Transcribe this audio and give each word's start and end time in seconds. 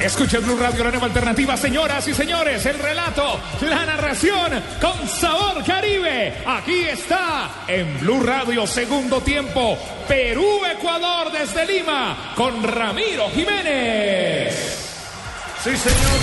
Escucha 0.00 0.38
Blue 0.38 0.56
Radio, 0.56 0.84
la 0.84 0.90
nueva 0.90 1.06
alternativa, 1.06 1.56
señoras 1.56 2.06
y 2.06 2.14
señores. 2.14 2.64
El 2.66 2.78
relato, 2.78 3.40
la 3.60 3.84
narración 3.84 4.62
con 4.80 5.08
sabor 5.08 5.64
caribe. 5.64 6.34
Aquí 6.46 6.84
está 6.84 7.64
en 7.66 7.98
Blue 7.98 8.22
Radio, 8.22 8.64
segundo 8.64 9.20
tiempo. 9.20 9.76
Perú-Ecuador 10.06 11.32
desde 11.32 11.66
Lima 11.66 12.32
con 12.36 12.62
Ramiro 12.62 13.28
Jiménez. 13.30 14.54
Sí, 15.64 15.76
señor. 15.76 16.18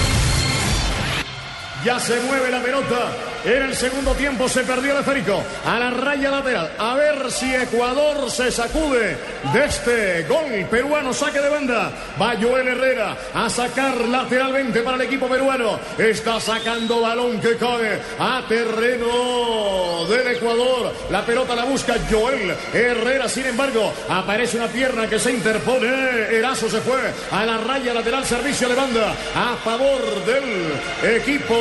Ya 1.84 2.00
se 2.00 2.18
mueve 2.21 2.50
la 2.50 2.62
pelota. 2.62 3.35
En 3.46 3.62
el 3.62 3.75
segundo 3.75 4.14
tiempo 4.16 4.50
se 4.50 4.64
perdió 4.64 4.93
el 4.93 5.00
esférico 5.00 5.43
a 5.66 5.78
la 5.78 5.91
raya 5.91 6.32
lateral. 6.32 6.71
A 6.80 6.96
ver 6.96 7.32
si 7.32 7.54
Ecuador 7.54 8.32
se 8.32 8.52
sacude 8.52 9.16
de 9.54 9.66
este 9.66 10.23
gol 10.23 10.66
peruano. 10.70 11.14
Saque 11.14 11.39
de 11.39 11.50
banda. 11.50 11.92
Va 12.20 12.34
Joel 12.42 12.68
Herrera 12.68 13.16
a 13.36 13.47
sacar 13.47 13.96
lateralmente 14.07 14.82
para 14.82 14.96
el 14.96 15.04
equipo 15.04 15.28
peruano. 15.28 15.79
Está 15.96 16.39
sacando 16.39 17.01
balón 17.01 17.39
que 17.39 17.56
cae 17.56 18.00
a 18.18 18.43
terreno 18.50 20.07
del 20.09 20.28
Ecuador. 20.36 20.92
La 21.12 21.23
pelota 21.23 21.56
la 21.56 21.65
busca 21.65 21.98
Joel 22.09 22.51
Herrera. 22.73 23.29
Sin 23.29 23.46
embargo, 23.46 23.93
aparece 24.09 24.57
una 24.57 24.68
pierna 24.70 25.07
que 25.07 25.20
se 25.20 25.32
interpone. 25.32 25.87
Erazo 26.32 26.68
se 26.68 26.82
fue 26.82 27.00
a 27.32 27.46
la 27.46 27.59
raya 27.59 27.93
lateral. 27.93 28.25
Servicio 28.25 28.68
de 28.68 28.75
banda 28.75 29.14
a 29.36 29.56
favor 29.64 30.01
del 30.25 31.15
equipo 31.15 31.56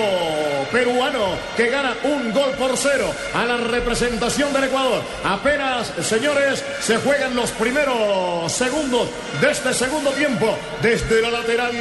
peruano 0.73 1.37
que 1.55 1.74
gana 1.75 1.97
un 2.05 2.33
gol 2.33 2.53
por 2.53 2.77
cero 2.77 3.13
a 3.35 3.45
la 3.45 3.57
representación 3.57 4.53
del 4.53 4.65
Ecuador. 4.65 5.03
Apenas, 5.25 5.93
señores, 6.03 6.65
se 6.81 6.99
juegan 6.99 7.35
los 7.35 7.51
primeros 7.51 8.53
segundos 8.53 9.09
de 9.41 9.51
este 9.51 9.75
segundo 9.75 10.11
tiempo. 10.11 10.57
Desde 10.81 11.21
la 11.21 11.33
lateral 11.33 11.75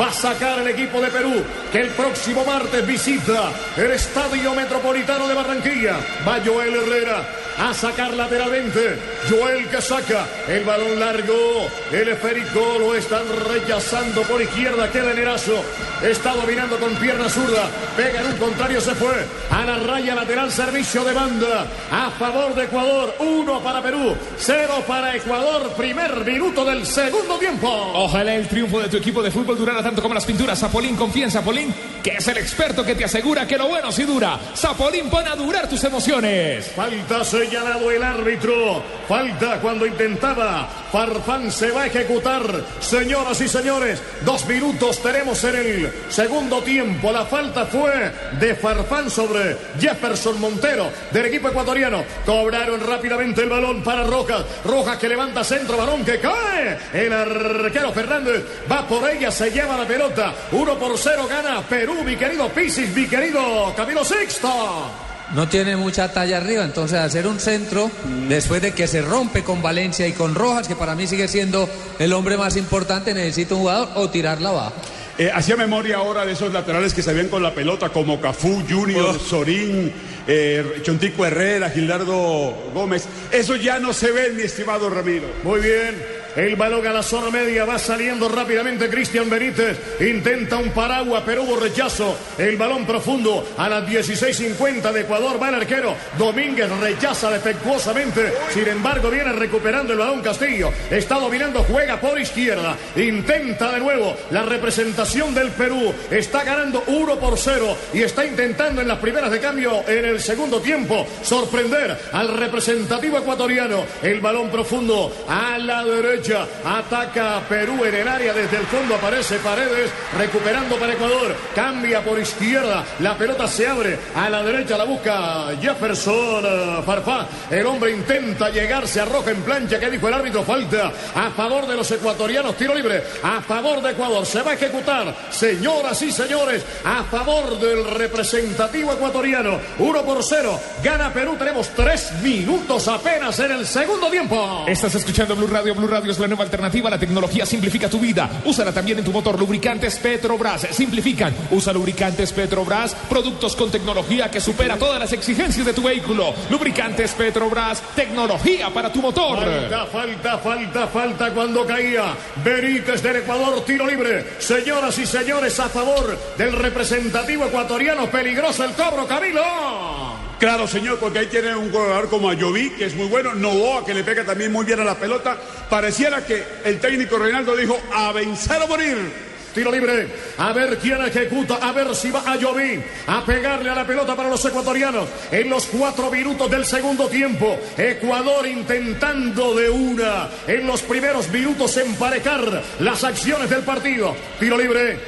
va 0.00 0.08
a 0.08 0.12
sacar 0.12 0.58
el 0.58 0.68
equipo 0.68 1.00
de 1.00 1.08
Perú, 1.08 1.44
que 1.70 1.80
el 1.80 1.90
próximo 1.90 2.44
martes 2.44 2.84
visita 2.84 3.52
el 3.76 3.92
Estadio 3.92 4.52
Metropolitano 4.54 5.28
de 5.28 5.34
Barranquilla. 5.34 5.96
Va 6.26 6.40
Joel 6.44 6.74
Herrera 6.74 7.45
a 7.58 7.74
sacar 7.74 8.12
lateralmente. 8.14 8.98
Joel 9.28 9.68
que 9.68 9.80
saca 9.80 10.26
el 10.48 10.64
balón 10.64 10.98
largo. 10.98 11.68
El 11.92 12.08
esférico 12.08 12.78
lo 12.78 12.94
están 12.94 13.24
rechazando 13.48 14.22
por 14.22 14.40
izquierda. 14.42 14.90
Queda 14.90 15.12
en 15.12 15.18
Erazo. 15.18 15.62
Está 16.02 16.34
dominando 16.34 16.78
con 16.78 16.94
pierna 16.96 17.28
zurda. 17.28 17.68
Pega 17.96 18.20
en 18.20 18.26
un 18.26 18.36
contrario, 18.36 18.80
se 18.80 18.94
fue. 18.94 19.24
A 19.50 19.64
la 19.64 19.78
raya 19.78 20.14
lateral, 20.14 20.50
servicio 20.50 21.04
de 21.04 21.12
banda. 21.12 21.66
A 21.90 22.10
favor 22.10 22.54
de 22.54 22.64
Ecuador. 22.64 23.14
Uno 23.18 23.60
para 23.60 23.82
Perú. 23.82 24.14
Cero 24.38 24.82
para 24.86 25.16
Ecuador. 25.16 25.72
Primer 25.76 26.24
minuto 26.24 26.64
del 26.64 26.86
segundo 26.86 27.38
tiempo. 27.38 27.68
Ojalá 27.94 28.34
el 28.34 28.48
triunfo 28.48 28.80
de 28.80 28.88
tu 28.88 28.96
equipo 28.98 29.22
de 29.22 29.30
fútbol 29.30 29.56
durara 29.56 29.82
tanto 29.82 30.02
como 30.02 30.14
las 30.14 30.24
pinturas. 30.24 30.58
Zapolín, 30.58 30.96
confía 30.96 31.24
en 31.24 31.30
Zapolín, 31.30 31.74
que 32.02 32.10
es 32.10 32.28
el 32.28 32.36
experto 32.36 32.84
que 32.84 32.94
te 32.94 33.04
asegura 33.04 33.46
que 33.46 33.56
lo 33.56 33.68
bueno 33.68 33.90
sí 33.90 34.04
dura. 34.04 34.38
Zapolín 34.54 35.08
pone 35.08 35.28
a 35.30 35.36
durar 35.36 35.68
tus 35.68 35.82
emociones. 35.84 36.72
Falta 36.74 37.24
señalado 37.46 37.90
el 37.90 38.02
árbitro. 38.02 38.82
Falta 39.08 39.60
cuando 39.60 39.86
intentaba. 39.86 40.68
Farfán 40.90 41.52
se 41.52 41.70
va 41.70 41.82
a 41.82 41.86
ejecutar. 41.86 42.42
Señoras 42.80 43.40
y 43.40 43.48
señores, 43.48 44.02
dos 44.24 44.46
minutos 44.46 45.00
tenemos 45.00 45.42
en 45.44 45.56
el 45.56 45.92
segundo 46.08 46.60
tiempo. 46.62 47.12
La 47.12 47.24
falta 47.24 47.66
fue 47.66 48.10
de 48.40 48.54
Farfán 48.56 49.10
sobre 49.10 49.56
Jefferson 49.78 50.40
Montero 50.40 50.90
del 51.12 51.26
equipo 51.26 51.48
ecuatoriano. 51.48 52.02
Cobraron 52.24 52.80
rápidamente 52.80 53.42
el 53.42 53.48
balón 53.48 53.82
para 53.82 54.02
Rojas. 54.02 54.44
Rojas 54.64 54.98
que 54.98 55.08
levanta 55.08 55.44
centro, 55.44 55.76
balón 55.76 56.04
que 56.04 56.18
cae. 56.18 56.78
El 56.92 57.12
arquero 57.12 57.92
Fernández 57.92 58.44
va 58.70 58.86
por 58.88 59.08
ella, 59.08 59.30
se 59.30 59.50
lleva 59.50 59.76
la 59.76 59.86
pelota. 59.86 60.34
Uno 60.52 60.76
por 60.78 60.98
cero 60.98 61.26
gana 61.28 61.62
Perú, 61.62 62.02
mi 62.04 62.16
querido 62.16 62.48
Pisis, 62.48 62.94
mi 62.94 63.06
querido 63.06 63.72
Camilo 63.76 64.04
Sexto 64.04 65.05
no 65.34 65.48
tiene 65.48 65.76
mucha 65.76 66.12
talla 66.12 66.38
arriba, 66.38 66.64
entonces 66.64 66.98
hacer 66.98 67.26
un 67.26 67.40
centro 67.40 67.90
después 68.28 68.62
de 68.62 68.72
que 68.72 68.86
se 68.86 69.02
rompe 69.02 69.42
con 69.42 69.62
Valencia 69.62 70.06
y 70.06 70.12
con 70.12 70.34
Rojas, 70.34 70.68
que 70.68 70.76
para 70.76 70.94
mí 70.94 71.06
sigue 71.06 71.28
siendo 71.28 71.68
el 71.98 72.12
hombre 72.12 72.36
más 72.36 72.56
importante, 72.56 73.14
necesita 73.14 73.54
un 73.54 73.62
jugador 73.62 73.88
o 73.96 74.08
tirarla 74.10 74.50
abajo. 74.50 74.74
Eh, 75.18 75.30
hacía 75.32 75.56
memoria 75.56 75.96
ahora 75.96 76.26
de 76.26 76.32
esos 76.32 76.52
laterales 76.52 76.92
que 76.92 77.02
se 77.02 77.14
ven 77.14 77.28
con 77.28 77.42
la 77.42 77.54
pelota, 77.54 77.88
como 77.88 78.20
Cafú, 78.20 78.62
Junior, 78.68 79.18
Sorín, 79.18 79.90
eh, 80.26 80.80
Chontico 80.82 81.24
Herrera, 81.24 81.70
Gilardo 81.70 82.54
Gómez. 82.74 83.06
Eso 83.32 83.56
ya 83.56 83.78
no 83.78 83.94
se 83.94 84.12
ve, 84.12 84.30
mi 84.32 84.42
estimado 84.42 84.90
Ramiro. 84.90 85.26
Muy 85.42 85.60
bien. 85.60 86.15
El 86.36 86.54
balón 86.54 86.86
a 86.86 86.92
la 86.92 87.02
zona 87.02 87.30
media 87.30 87.64
va 87.64 87.78
saliendo 87.78 88.28
rápidamente 88.28 88.90
Cristian 88.90 89.30
Benítez. 89.30 89.78
Intenta 90.00 90.58
un 90.58 90.70
paraguas, 90.70 91.22
pero 91.24 91.44
hubo 91.44 91.56
rechazo. 91.56 92.14
El 92.36 92.58
balón 92.58 92.84
profundo 92.84 93.54
a 93.56 93.70
las 93.70 93.88
16.50 93.88 94.92
de 94.92 95.00
Ecuador 95.00 95.42
va 95.42 95.48
el 95.48 95.54
arquero. 95.54 95.94
Domínguez 96.18 96.68
rechaza 96.78 97.30
defectuosamente. 97.30 98.34
Sin 98.50 98.68
embargo, 98.68 99.08
viene 99.08 99.32
recuperando 99.32 99.94
el 99.94 99.98
balón 99.98 100.20
Castillo. 100.20 100.70
Está 100.90 101.18
dominando, 101.18 101.64
juega 101.64 101.98
por 101.98 102.20
izquierda. 102.20 102.76
Intenta 102.96 103.72
de 103.72 103.80
nuevo 103.80 104.14
la 104.30 104.42
representación 104.42 105.34
del 105.34 105.48
Perú. 105.52 105.94
Está 106.10 106.44
ganando 106.44 106.84
1 106.86 107.18
por 107.18 107.38
0 107.38 107.74
y 107.94 108.02
está 108.02 108.26
intentando 108.26 108.82
en 108.82 108.88
las 108.88 108.98
primeras 108.98 109.30
de 109.30 109.40
cambio 109.40 109.88
en 109.88 110.04
el 110.04 110.20
segundo 110.20 110.60
tiempo 110.60 111.06
sorprender 111.22 111.96
al 112.12 112.36
representativo 112.36 113.16
ecuatoriano. 113.16 113.86
El 114.02 114.20
balón 114.20 114.50
profundo 114.50 115.10
a 115.26 115.56
la 115.56 115.82
derecha. 115.82 116.25
Ataca 116.34 117.40
Perú 117.48 117.84
en 117.84 117.94
el 117.94 118.08
área. 118.08 118.32
Desde 118.32 118.56
el 118.56 118.66
fondo 118.66 118.96
aparece 118.96 119.36
Paredes. 119.38 119.90
Recuperando 120.18 120.76
para 120.76 120.94
Ecuador. 120.94 121.34
Cambia 121.54 122.02
por 122.02 122.18
izquierda. 122.18 122.84
La 123.00 123.16
pelota 123.16 123.46
se 123.46 123.68
abre. 123.68 123.98
A 124.14 124.28
la 124.28 124.42
derecha 124.42 124.76
la 124.76 124.84
busca 124.84 125.48
Jefferson 125.60 126.44
eh, 126.44 126.82
Farfá. 126.84 127.26
El 127.50 127.66
hombre 127.66 127.92
intenta 127.92 128.50
llegarse 128.50 129.00
a 129.00 129.04
roja 129.04 129.30
en 129.30 129.42
plancha. 129.42 129.78
¿Qué 129.78 129.90
dijo 129.90 130.08
el 130.08 130.14
árbitro? 130.14 130.42
Falta 130.42 130.92
a 131.14 131.30
favor 131.30 131.66
de 131.66 131.76
los 131.76 131.90
ecuatorianos. 131.90 132.56
Tiro 132.56 132.74
libre. 132.74 133.04
A 133.22 133.40
favor 133.40 133.80
de 133.80 133.92
Ecuador. 133.92 134.26
Se 134.26 134.42
va 134.42 134.52
a 134.52 134.54
ejecutar. 134.54 135.14
Señoras 135.30 136.00
y 136.02 136.10
señores. 136.10 136.64
A 136.84 137.04
favor 137.04 137.58
del 137.60 137.84
representativo 137.84 138.92
ecuatoriano. 138.92 139.60
Uno 139.78 140.02
por 140.02 140.24
cero. 140.24 140.58
Gana 140.82 141.12
Perú. 141.12 141.36
Tenemos 141.38 141.68
tres 141.68 142.12
minutos 142.22 142.88
apenas 142.88 143.38
en 143.38 143.52
el 143.52 143.66
segundo 143.66 144.10
tiempo. 144.10 144.64
Estás 144.66 144.94
escuchando 144.96 145.36
Blue 145.36 145.46
Radio. 145.46 145.74
Blue 145.74 145.86
Radio 145.86 146.15
la 146.18 146.28
nueva 146.28 146.44
alternativa. 146.44 146.90
La 146.90 146.98
tecnología 146.98 147.46
simplifica 147.46 147.88
tu 147.88 147.98
vida. 147.98 148.28
Úsala 148.44 148.72
también 148.72 148.98
en 148.98 149.04
tu 149.04 149.12
motor. 149.12 149.38
Lubricantes 149.38 149.98
Petrobras 149.98 150.66
simplifican. 150.70 151.34
Usa 151.50 151.72
lubricantes 151.72 152.32
Petrobras. 152.32 152.94
Productos 153.08 153.56
con 153.56 153.70
tecnología 153.70 154.30
que 154.30 154.40
supera 154.40 154.76
todas 154.76 155.00
las 155.00 155.12
exigencias 155.12 155.66
de 155.66 155.72
tu 155.72 155.82
vehículo. 155.82 156.34
Lubricantes 156.50 157.12
Petrobras. 157.12 157.82
Tecnología 157.94 158.70
para 158.70 158.92
tu 158.92 159.00
motor. 159.00 159.38
Falta, 159.38 159.86
falta, 159.86 160.38
falta, 160.38 160.86
falta 160.88 161.30
cuando 161.32 161.66
caía. 161.66 162.14
Benítez 162.44 163.02
del 163.02 163.16
Ecuador, 163.16 163.64
tiro 163.64 163.86
libre. 163.86 164.24
Señoras 164.38 164.98
y 164.98 165.06
señores, 165.06 165.58
a 165.60 165.68
favor 165.68 166.18
del 166.36 166.52
representativo 166.52 167.46
ecuatoriano. 167.46 168.06
Peligroso 168.06 168.64
el 168.64 168.72
cobro, 168.72 169.06
Camilo. 169.06 170.25
Claro, 170.38 170.68
señor, 170.68 170.98
porque 170.98 171.20
ahí 171.20 171.26
tiene 171.26 171.56
un 171.56 171.70
jugador 171.70 172.10
como 172.10 172.28
Ayoví, 172.28 172.70
que 172.70 172.84
es 172.84 172.94
muy 172.94 173.06
bueno, 173.06 173.34
Novoa, 173.34 173.84
que 173.86 173.94
le 173.94 174.04
pega 174.04 174.22
también 174.24 174.52
muy 174.52 174.66
bien 174.66 174.80
a 174.80 174.84
la 174.84 174.94
pelota. 174.94 175.38
Pareciera 175.70 176.24
que 176.26 176.42
el 176.64 176.78
técnico 176.78 177.16
Reinaldo 177.16 177.56
dijo, 177.56 177.78
a 177.92 178.12
vencer 178.12 178.60
o 178.62 178.68
morir. 178.68 179.26
Tiro 179.56 179.72
libre. 179.72 180.06
A 180.36 180.52
ver 180.52 180.76
quién 180.76 181.00
ejecuta. 181.00 181.54
A 181.54 181.72
ver 181.72 181.94
si 181.94 182.10
va 182.10 182.22
a 182.26 182.34
a 182.34 183.24
pegarle 183.24 183.70
a 183.70 183.74
la 183.74 183.86
pelota 183.86 184.14
para 184.14 184.28
los 184.28 184.44
ecuatorianos. 184.44 185.08
En 185.30 185.48
los 185.48 185.64
cuatro 185.64 186.10
minutos 186.10 186.50
del 186.50 186.66
segundo 186.66 187.08
tiempo. 187.08 187.58
Ecuador 187.78 188.46
intentando 188.46 189.54
de 189.54 189.70
una. 189.70 190.28
En 190.46 190.66
los 190.66 190.82
primeros 190.82 191.30
minutos 191.30 191.74
emparejar 191.78 192.62
las 192.80 193.02
acciones 193.02 193.48
del 193.48 193.62
partido. 193.62 194.14
Tiro 194.38 194.58
libre. 194.58 194.98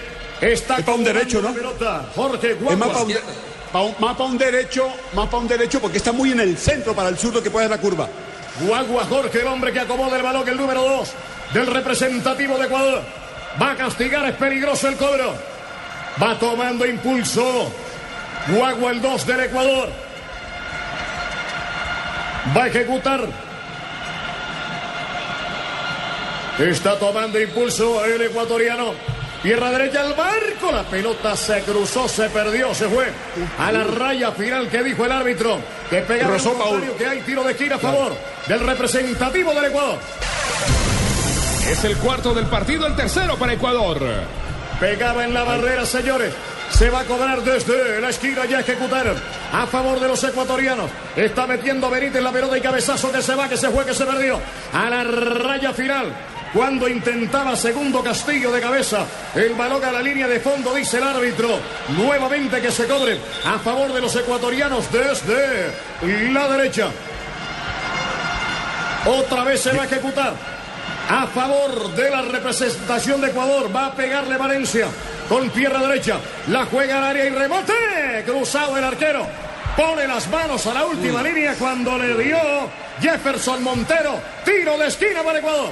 Está 0.41 0.77
para 0.77 0.95
un 0.95 1.04
derecho, 1.04 1.42
¿no? 1.42 1.53
Pelota. 1.53 2.09
Jorge 2.15 2.53
Es 2.53 2.78
más 2.78 2.89
para 2.89 3.03
un, 3.03 3.15
más 3.72 4.16
para 4.16 4.24
un 4.24 4.38
derecho, 4.38 4.88
más 5.15 5.26
para 5.26 5.38
un 5.38 5.48
derecho, 5.48 5.80
porque 5.80 5.98
está 5.98 6.12
muy 6.12 6.32
en 6.32 6.41
el 6.41 6.56
centro 6.56 6.94
para 6.94 7.09
el 7.09 7.18
zurdo 7.18 7.42
que 7.42 7.50
puede 7.50 7.68
dar 7.68 7.78
la 7.78 7.82
curva. 7.82 8.09
Guagua 8.60 9.04
Jorge, 9.04 9.41
el 9.41 9.47
hombre 9.47 9.72
que 9.72 9.80
acomoda 9.80 10.16
el 10.16 10.22
balón, 10.22 10.48
el 10.48 10.56
número 10.56 10.82
dos 10.82 11.12
del 11.53 11.66
representativo 11.66 12.59
de 12.59 12.66
Ecuador. 12.66 13.03
Va 13.60 13.72
a 13.72 13.76
castigar, 13.76 14.28
es 14.28 14.36
peligroso 14.36 14.88
el 14.88 14.97
cobro. 14.97 15.34
Va 16.22 16.38
tomando 16.38 16.86
impulso. 16.86 17.72
Guagua 18.48 18.92
el 18.92 19.00
2 19.00 19.26
del 19.26 19.41
Ecuador. 19.41 19.88
Va 22.56 22.65
a 22.65 22.66
ejecutar. 22.68 23.20
Está 26.59 26.98
tomando 26.98 27.41
impulso 27.41 28.04
el 28.04 28.22
ecuatoriano. 28.22 28.94
Tierra 29.43 29.71
derecha 29.71 30.01
al 30.01 30.15
barco. 30.15 30.73
La 30.73 30.83
pelota 30.83 31.37
se 31.37 31.61
cruzó, 31.63 32.09
se 32.09 32.29
perdió, 32.31 32.75
se 32.75 32.89
fue 32.89 33.07
a 33.59 33.73
la 33.73 33.85
raya 33.85 34.33
final 34.33 34.69
que 34.69 34.83
dijo 34.83 35.05
el 35.05 35.13
árbitro. 35.13 35.59
Que 35.89 36.01
pegaba 36.03 36.37
el 36.37 36.43
contrario, 36.43 36.97
que 36.97 37.07
hay 37.07 37.21
tiro 37.21 37.45
de 37.45 37.53
esquina 37.53 37.77
a 37.77 37.79
favor 37.79 38.17
del 38.47 38.61
representativo 38.61 39.55
del 39.55 39.67
Ecuador. 39.67 39.99
Es 41.71 41.85
el 41.85 41.97
cuarto 41.99 42.35
del 42.35 42.47
partido, 42.47 42.87
el 42.87 42.97
tercero 42.97 43.37
para 43.37 43.53
Ecuador. 43.53 44.01
Pegaba 44.81 45.25
en 45.25 45.35
la 45.35 45.45
barrera, 45.45 45.85
señores. 45.85 46.33
Se 46.71 46.91
va 46.91 47.01
a 47.01 47.05
cobrar 47.05 47.43
desde 47.43 48.01
la 48.01 48.11
esquina 48.11 48.45
y 48.47 48.55
a 48.55 48.61
ejecutar 48.61 49.15
a 49.53 49.67
favor 49.67 49.99
de 50.01 50.09
los 50.09 50.23
ecuatorianos. 50.23 50.91
Está 51.17 51.47
metiendo 51.47 51.91
Benítez 51.91 52.23
la 52.23 52.31
pelota 52.31 52.59
y 52.59 52.61
cabezazo 52.61 53.11
que 53.11 53.23
se 53.23 53.35
va, 53.35 53.49
que 53.49 53.57
se 53.57 53.71
fue, 53.71 53.85
que 53.85 53.95
se 53.95 54.05
perdió. 54.05 54.39
A 54.73 54.91
la 54.91 55.03
raya 55.03 55.73
final. 55.73 56.13
Cuando 56.53 56.89
intentaba 56.89 57.54
segundo 57.56 58.03
Castillo 58.03 58.50
de 58.50 58.60
cabeza, 58.60 59.04
el 59.34 59.54
balón 59.54 59.84
a 59.84 59.92
la 59.92 60.00
línea 60.00 60.27
de 60.27 60.41
fondo, 60.41 60.74
dice 60.74 60.97
el 60.97 61.03
árbitro. 61.03 61.59
Nuevamente 61.97 62.60
que 62.60 62.71
se 62.71 62.86
cobre 62.86 63.18
a 63.45 63.59
favor 63.59 63.92
de 63.92 64.00
los 64.00 64.16
ecuatorianos 64.16 64.91
desde 64.91 66.33
la 66.33 66.48
derecha. 66.48 66.89
Otra 69.06 69.45
vez 69.45 69.60
se 69.60 69.72
va 69.72 69.83
a 69.83 69.86
ejecutar 69.86 70.34
a 71.10 71.27
favor 71.27 71.95
de 71.95 72.10
la 72.10 72.22
representación 72.22 73.21
de 73.21 73.28
Ecuador. 73.28 73.74
Va 73.74 73.86
a 73.86 73.92
pegarle 73.94 74.36
Valencia 74.36 74.86
con 75.28 75.51
pierna 75.51 75.86
derecha. 75.86 76.18
La 76.48 76.65
juega 76.65 76.98
al 76.98 77.04
área 77.04 77.27
y 77.27 77.30
rebote. 77.30 77.74
Cruzado 78.27 78.77
el 78.77 78.84
arquero. 78.84 79.27
Pone 79.77 80.06
las 80.09 80.28
manos 80.28 80.66
a 80.66 80.74
la 80.74 80.86
última 80.86 81.22
línea 81.22 81.54
cuando 81.54 81.97
le 81.98 82.22
dio 82.22 82.39
Jefferson 83.00 83.62
Montero. 83.62 84.21
Tiro 84.45 84.78
de 84.78 84.89
esquina 84.89 85.22
para 85.22 85.39
Ecuador. 85.39 85.71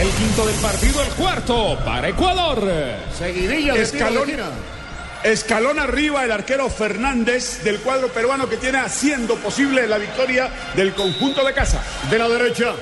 El 0.00 0.08
quinto 0.10 0.46
del 0.46 0.56
partido, 0.56 1.02
el 1.02 1.08
cuarto 1.10 1.78
para 1.84 2.08
Ecuador. 2.08 2.62
Seguidilla 3.16 3.74
de 3.74 3.82
Escalón. 3.82 4.26
tiro 4.26 4.42
de 4.42 4.42
esquina. 4.42 4.72
Escalón 5.24 5.78
arriba 5.78 6.24
el 6.24 6.32
arquero 6.32 6.68
Fernández 6.68 7.62
del 7.62 7.78
cuadro 7.80 8.08
peruano 8.08 8.48
que 8.48 8.56
tiene 8.56 8.78
haciendo 8.78 9.36
posible 9.36 9.86
la 9.86 9.98
victoria 9.98 10.50
del 10.74 10.94
conjunto 10.94 11.44
de 11.44 11.52
casa. 11.54 11.80
de 12.10 12.18
la 12.18 12.28
derecha. 12.28 12.72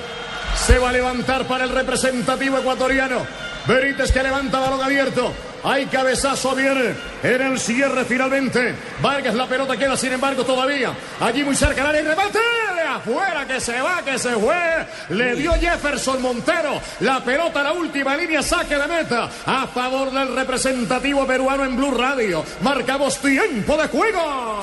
Se 0.65 0.79
va 0.79 0.89
a 0.89 0.91
levantar 0.91 1.45
para 1.45 1.63
el 1.63 1.69
representativo 1.69 2.57
ecuatoriano. 2.57 3.19
Benítez 3.67 4.11
que 4.11 4.23
levanta 4.23 4.59
balón 4.59 4.81
abierto. 4.81 5.31
Hay 5.63 5.85
cabezazo, 5.85 6.55
viene 6.55 6.95
en 7.21 7.41
el 7.41 7.59
cierre 7.59 8.03
finalmente. 8.05 8.73
Vargas, 9.01 9.35
la 9.35 9.45
pelota 9.47 9.77
queda 9.77 9.95
sin 9.95 10.11
embargo 10.11 10.43
todavía. 10.43 10.91
Allí 11.19 11.43
muy 11.43 11.55
cerca 11.55 11.75
del 11.81 11.85
área 11.87 12.01
y 12.01 12.05
remate. 12.05 12.39
Afuera 12.95 13.47
que 13.47 13.59
se 13.59 13.79
va, 13.81 14.01
que 14.03 14.19
se 14.19 14.31
fue. 14.31 14.85
Le 15.09 15.35
dio 15.35 15.53
Jefferson 15.53 16.21
Montero. 16.21 16.81
La 16.99 17.23
pelota 17.23 17.61
a 17.61 17.63
la 17.63 17.73
última 17.73 18.17
línea, 18.17 18.43
saque 18.43 18.77
de 18.77 18.87
meta. 18.87 19.29
A 19.45 19.65
favor 19.67 20.11
del 20.11 20.35
representativo 20.35 21.25
peruano 21.25 21.63
en 21.63 21.75
Blue 21.75 21.91
Radio. 21.91 22.43
Marcamos 22.61 23.17
tiempo 23.19 23.77
de 23.77 23.87
juego. 23.87 24.59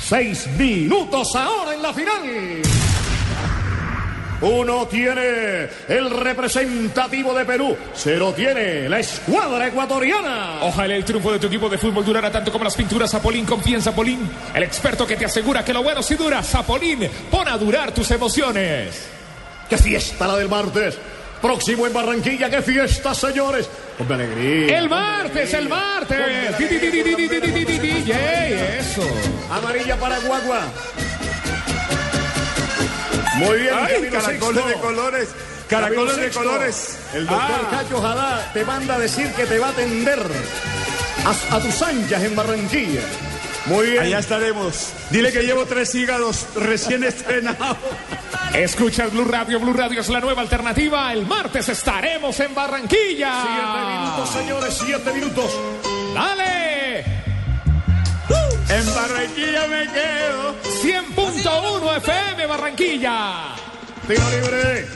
Seis 0.00 0.46
minutos 0.58 1.36
ahora 1.36 1.74
en 1.74 1.82
la 1.82 1.92
final. 1.92 2.69
Uno 4.40 4.86
tiene 4.86 5.68
el 5.88 6.10
representativo 6.10 7.34
de 7.34 7.44
Perú. 7.44 7.76
Se 7.94 8.16
lo 8.16 8.32
tiene 8.32 8.88
la 8.88 8.98
escuadra 8.98 9.66
ecuatoriana. 9.66 10.60
Ojalá 10.62 10.94
el 10.94 11.04
triunfo 11.04 11.32
de 11.32 11.38
tu 11.38 11.46
equipo 11.48 11.68
de 11.68 11.76
fútbol 11.76 12.04
durara 12.04 12.30
tanto 12.30 12.50
como 12.50 12.64
las 12.64 12.74
pinturas. 12.74 13.10
Zapolín, 13.10 13.44
confía 13.44 13.76
en 13.76 13.82
Zapolín. 13.82 14.30
El 14.54 14.62
experto 14.62 15.06
que 15.06 15.16
te 15.16 15.26
asegura 15.26 15.64
que 15.64 15.74
lo 15.74 15.82
bueno 15.82 16.02
sí 16.02 16.14
dura. 16.14 16.42
Zapolín, 16.42 17.08
pon 17.30 17.48
a 17.48 17.58
durar 17.58 17.92
tus 17.92 18.10
emociones. 18.10 19.08
¡Qué 19.68 19.76
fiesta 19.76 20.26
la 20.26 20.36
del 20.36 20.48
martes! 20.48 20.98
Próximo 21.40 21.86
en 21.86 21.92
Barranquilla, 21.92 22.50
qué 22.50 22.60
fiesta, 22.60 23.14
señores. 23.14 23.68
Con 23.96 24.12
alegría. 24.12 24.78
El 24.78 24.90
martes, 24.90 25.54
el 25.54 25.68
martes. 25.70 26.18
Eso. 28.78 29.02
Amarilla 29.50 29.96
para 29.96 30.18
Guagua. 30.18 30.62
Muy 33.40 33.58
bien, 33.58 33.74
¡Ay, 33.74 33.94
Camilo 33.94 34.12
caracoles 34.22 34.66
de 34.66 34.74
colores! 34.74 35.28
¡Caracoles 35.68 36.16
de 36.16 36.30
colores! 36.30 36.98
El 37.14 37.26
doctor 37.26 37.50
Ah. 37.50 37.68
Cacho 37.70 38.00
Jadá 38.02 38.50
te 38.52 38.64
manda 38.64 38.94
a 38.96 38.98
decir 38.98 39.30
que 39.32 39.46
te 39.46 39.58
va 39.58 39.68
a 39.68 39.70
atender 39.70 40.20
a, 41.24 41.56
a 41.56 41.60
tus 41.60 41.82
anchas 41.82 42.22
en 42.22 42.34
Barranquilla. 42.36 43.02
Muy 43.66 43.90
bien. 43.90 44.02
Allá 44.02 44.18
estaremos. 44.20 44.92
Dile 45.10 45.30
que 45.32 45.42
llevo 45.42 45.64
tres 45.66 45.94
hígados 45.94 46.46
recién 46.56 47.04
estrenados. 47.04 47.76
Escucha 48.54 49.04
el 49.04 49.10
Blue 49.10 49.26
Radio. 49.26 49.60
Blue 49.60 49.74
Radio 49.74 50.00
es 50.00 50.08
la 50.08 50.18
nueva 50.20 50.40
alternativa. 50.42 51.12
El 51.12 51.26
martes 51.26 51.68
estaremos 51.68 52.40
en 52.40 52.54
Barranquilla. 52.54 53.42
Siete 53.42 53.94
minutos, 53.94 54.30
señores, 54.30 54.82
siete 54.84 55.12
minutos. 55.12 55.52
Dale. 56.14 57.19
En 58.68 58.94
Barranquilla 58.94 59.66
me 59.66 59.88
quedo. 59.92 60.54
100.1 60.82 61.96
FM 61.96 62.46
Barranquilla. 62.46 63.54
Tiro 64.06 64.30
libre. 64.30 64.86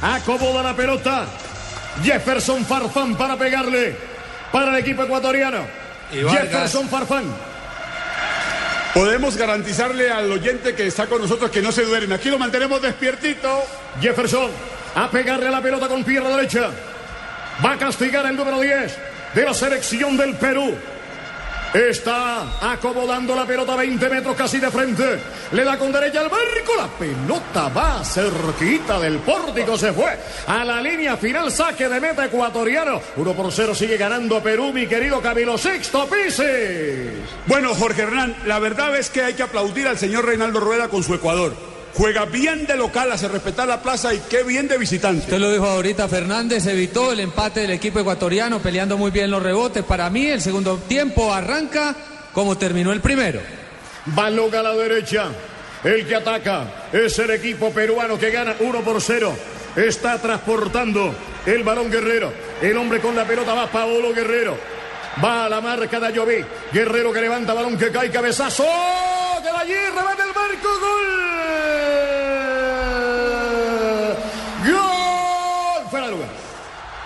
Acomoda 0.00 0.62
la 0.62 0.74
pelota. 0.74 1.26
Jefferson 2.02 2.64
Farfán 2.64 3.16
para 3.16 3.36
pegarle. 3.36 3.96
Para 4.50 4.70
el 4.70 4.76
equipo 4.76 5.02
ecuatoriano. 5.02 5.66
Jefferson 6.10 6.88
Farfán. 6.88 7.24
Podemos 8.94 9.36
garantizarle 9.36 10.10
al 10.10 10.32
oyente 10.32 10.74
que 10.74 10.86
está 10.86 11.06
con 11.06 11.20
nosotros 11.20 11.50
que 11.50 11.60
no 11.60 11.70
se 11.70 11.84
duerme. 11.84 12.14
Aquí 12.14 12.30
lo 12.30 12.38
mantenemos 12.38 12.80
despiertito. 12.80 13.62
Jefferson 14.00 14.50
a 14.94 15.10
pegarle 15.10 15.48
a 15.48 15.50
la 15.50 15.62
pelota 15.62 15.86
con 15.86 16.02
pierna 16.02 16.30
derecha. 16.30 16.70
Va 17.64 17.72
a 17.72 17.78
castigar 17.78 18.26
el 18.26 18.36
número 18.36 18.60
10 18.60 18.96
de 19.34 19.44
la 19.44 19.54
selección 19.54 20.16
del 20.16 20.34
Perú. 20.36 20.74
Está 21.74 22.72
acomodando 22.72 23.34
la 23.34 23.44
pelota 23.44 23.74
a 23.74 23.76
20 23.76 24.08
metros 24.08 24.34
casi 24.34 24.58
de 24.58 24.70
frente. 24.70 25.18
Le 25.52 25.64
da 25.64 25.78
con 25.78 25.92
derecha 25.92 26.20
al 26.20 26.30
barco. 26.30 26.74
La 26.76 26.86
pelota 26.86 27.68
va 27.68 28.02
cerquita 28.02 28.98
del 28.98 29.18
pórtico. 29.18 29.76
Se 29.76 29.92
fue 29.92 30.18
a 30.46 30.64
la 30.64 30.80
línea 30.80 31.16
final. 31.18 31.52
Saque 31.52 31.88
de 31.88 32.00
meta 32.00 32.24
ecuatoriano. 32.24 33.00
1 33.16 33.32
por 33.34 33.52
0 33.52 33.74
sigue 33.74 33.98
ganando 33.98 34.42
Perú, 34.42 34.72
mi 34.72 34.86
querido 34.86 35.20
Camilo 35.20 35.58
Sexto 35.58 36.06
Pisis. 36.06 36.46
Bueno, 37.46 37.74
Jorge 37.74 38.02
Hernán, 38.02 38.34
la 38.46 38.58
verdad 38.58 38.96
es 38.96 39.10
que 39.10 39.22
hay 39.22 39.34
que 39.34 39.42
aplaudir 39.42 39.86
al 39.88 39.98
señor 39.98 40.24
Reinaldo 40.24 40.60
Rueda 40.60 40.88
con 40.88 41.02
su 41.02 41.14
Ecuador. 41.14 41.77
Juega 41.94 42.26
bien 42.26 42.66
de 42.66 42.76
local, 42.76 43.10
hace 43.10 43.28
respetar 43.28 43.66
la 43.66 43.82
plaza 43.82 44.14
y 44.14 44.18
qué 44.30 44.42
bien 44.44 44.68
de 44.68 44.78
visitante. 44.78 45.24
Usted 45.24 45.38
lo 45.38 45.50
dijo 45.50 45.66
ahorita, 45.66 46.08
Fernández 46.08 46.66
evitó 46.66 47.12
el 47.12 47.20
empate 47.20 47.60
del 47.60 47.72
equipo 47.72 47.98
ecuatoriano, 48.00 48.60
peleando 48.60 48.96
muy 48.96 49.10
bien 49.10 49.30
los 49.30 49.42
rebotes. 49.42 49.82
Para 49.84 50.08
mí, 50.10 50.26
el 50.26 50.40
segundo 50.40 50.76
tiempo 50.88 51.32
arranca 51.32 51.96
como 52.32 52.56
terminó 52.56 52.92
el 52.92 53.00
primero. 53.00 53.40
Balón 54.06 54.54
a 54.54 54.62
la 54.62 54.74
derecha. 54.74 55.30
El 55.84 56.06
que 56.06 56.16
ataca 56.16 56.88
es 56.92 57.18
el 57.18 57.30
equipo 57.30 57.70
peruano 57.70 58.18
que 58.18 58.30
gana 58.30 58.54
1 58.58 58.80
por 58.80 59.00
0. 59.00 59.32
Está 59.76 60.20
transportando 60.20 61.14
el 61.46 61.62
balón 61.62 61.90
Guerrero. 61.90 62.32
El 62.60 62.76
hombre 62.76 63.00
con 63.00 63.14
la 63.14 63.24
pelota 63.24 63.54
va 63.54 63.70
Paolo 63.70 64.12
Guerrero. 64.12 64.56
Va 65.22 65.46
a 65.46 65.48
la 65.48 65.60
marca 65.60 65.98
de 65.98 66.06
Ayoví. 66.06 66.44
Guerrero 66.72 67.12
que 67.12 67.20
levanta 67.20 67.54
balón 67.54 67.76
que 67.76 67.90
cae 67.90 68.10
cabezazo. 68.10 68.64
Queda 69.42 69.60
allí, 69.60 69.74
remate 69.74 70.22
el 70.22 70.34
marco. 70.34 70.68
Gol. 70.80 71.08
Gol. 74.72 75.90
Fuera 75.90 76.06
de 76.06 76.12
lugar. 76.12 76.28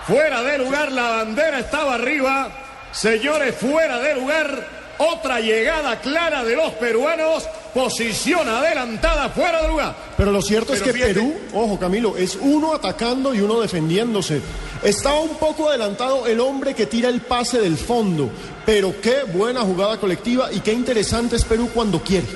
Fuera 0.05 0.43
de 0.43 0.57
lugar, 0.57 0.91
la 0.91 1.09
bandera 1.09 1.59
estaba 1.59 1.95
arriba. 1.95 2.49
Señores, 2.91 3.55
fuera 3.55 3.99
de 3.99 4.15
lugar. 4.15 4.82
Otra 4.97 5.39
llegada 5.39 5.99
clara 5.99 6.43
de 6.43 6.55
los 6.55 6.71
peruanos. 6.73 7.43
Posición 7.73 8.47
adelantada, 8.47 9.29
fuera 9.29 9.61
de 9.63 9.67
lugar. 9.67 9.95
Pero 10.15 10.31
lo 10.31 10.41
cierto 10.41 10.73
es 10.73 10.81
que 10.81 10.93
fíjate- 10.93 11.13
Perú, 11.15 11.33
ojo 11.53 11.79
Camilo, 11.79 12.15
es 12.15 12.37
uno 12.39 12.73
atacando 12.75 13.33
y 13.33 13.41
uno 13.41 13.59
defendiéndose. 13.59 14.41
Estaba 14.83 15.19
un 15.21 15.37
poco 15.37 15.69
adelantado 15.69 16.27
el 16.27 16.39
hombre 16.39 16.75
que 16.75 16.85
tira 16.85 17.09
el 17.09 17.21
pase 17.21 17.59
del 17.59 17.77
fondo, 17.77 18.29
pero 18.65 18.93
qué 19.01 19.23
buena 19.23 19.61
jugada 19.61 19.97
colectiva 19.97 20.51
y 20.51 20.59
qué 20.59 20.71
interesante 20.73 21.35
es 21.37 21.43
Perú 21.45 21.69
cuando 21.73 22.01
quiere. 22.03 22.27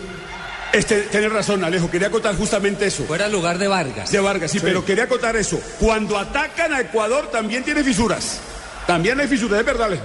Este, 0.74 1.02
tienes 1.04 1.32
razón, 1.32 1.64
Alejo, 1.64 1.90
quería 1.90 2.08
acotar 2.08 2.36
justamente 2.36 2.88
eso. 2.88 3.04
Fuera 3.04 3.28
el 3.28 3.32
lugar 3.32 3.58
de 3.58 3.68
Vargas. 3.68 4.12
De 4.12 4.20
Vargas, 4.20 4.50
sí, 4.52 4.60
pero 4.60 4.84
quería 4.84 5.04
acotar 5.06 5.36
eso. 5.36 5.60
Cuando 5.80 6.18
atacan 6.18 6.74
a 6.74 6.82
Ecuador 6.82 7.30
también 7.32 7.64
tiene 7.64 7.84
fisuras. 7.84 8.40
También 8.88 9.20
hay 9.20 9.28
fisuras, 9.28 9.60
es 9.60 9.66
verdad, 9.66 9.86
Alejo. 9.88 10.04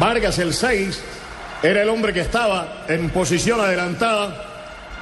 Vargas, 0.00 0.38
el 0.38 0.52
6, 0.52 1.00
era 1.62 1.82
el 1.82 1.88
hombre 1.88 2.12
que 2.12 2.20
estaba 2.20 2.84
en 2.88 3.10
posición 3.10 3.60
adelantada 3.60 4.44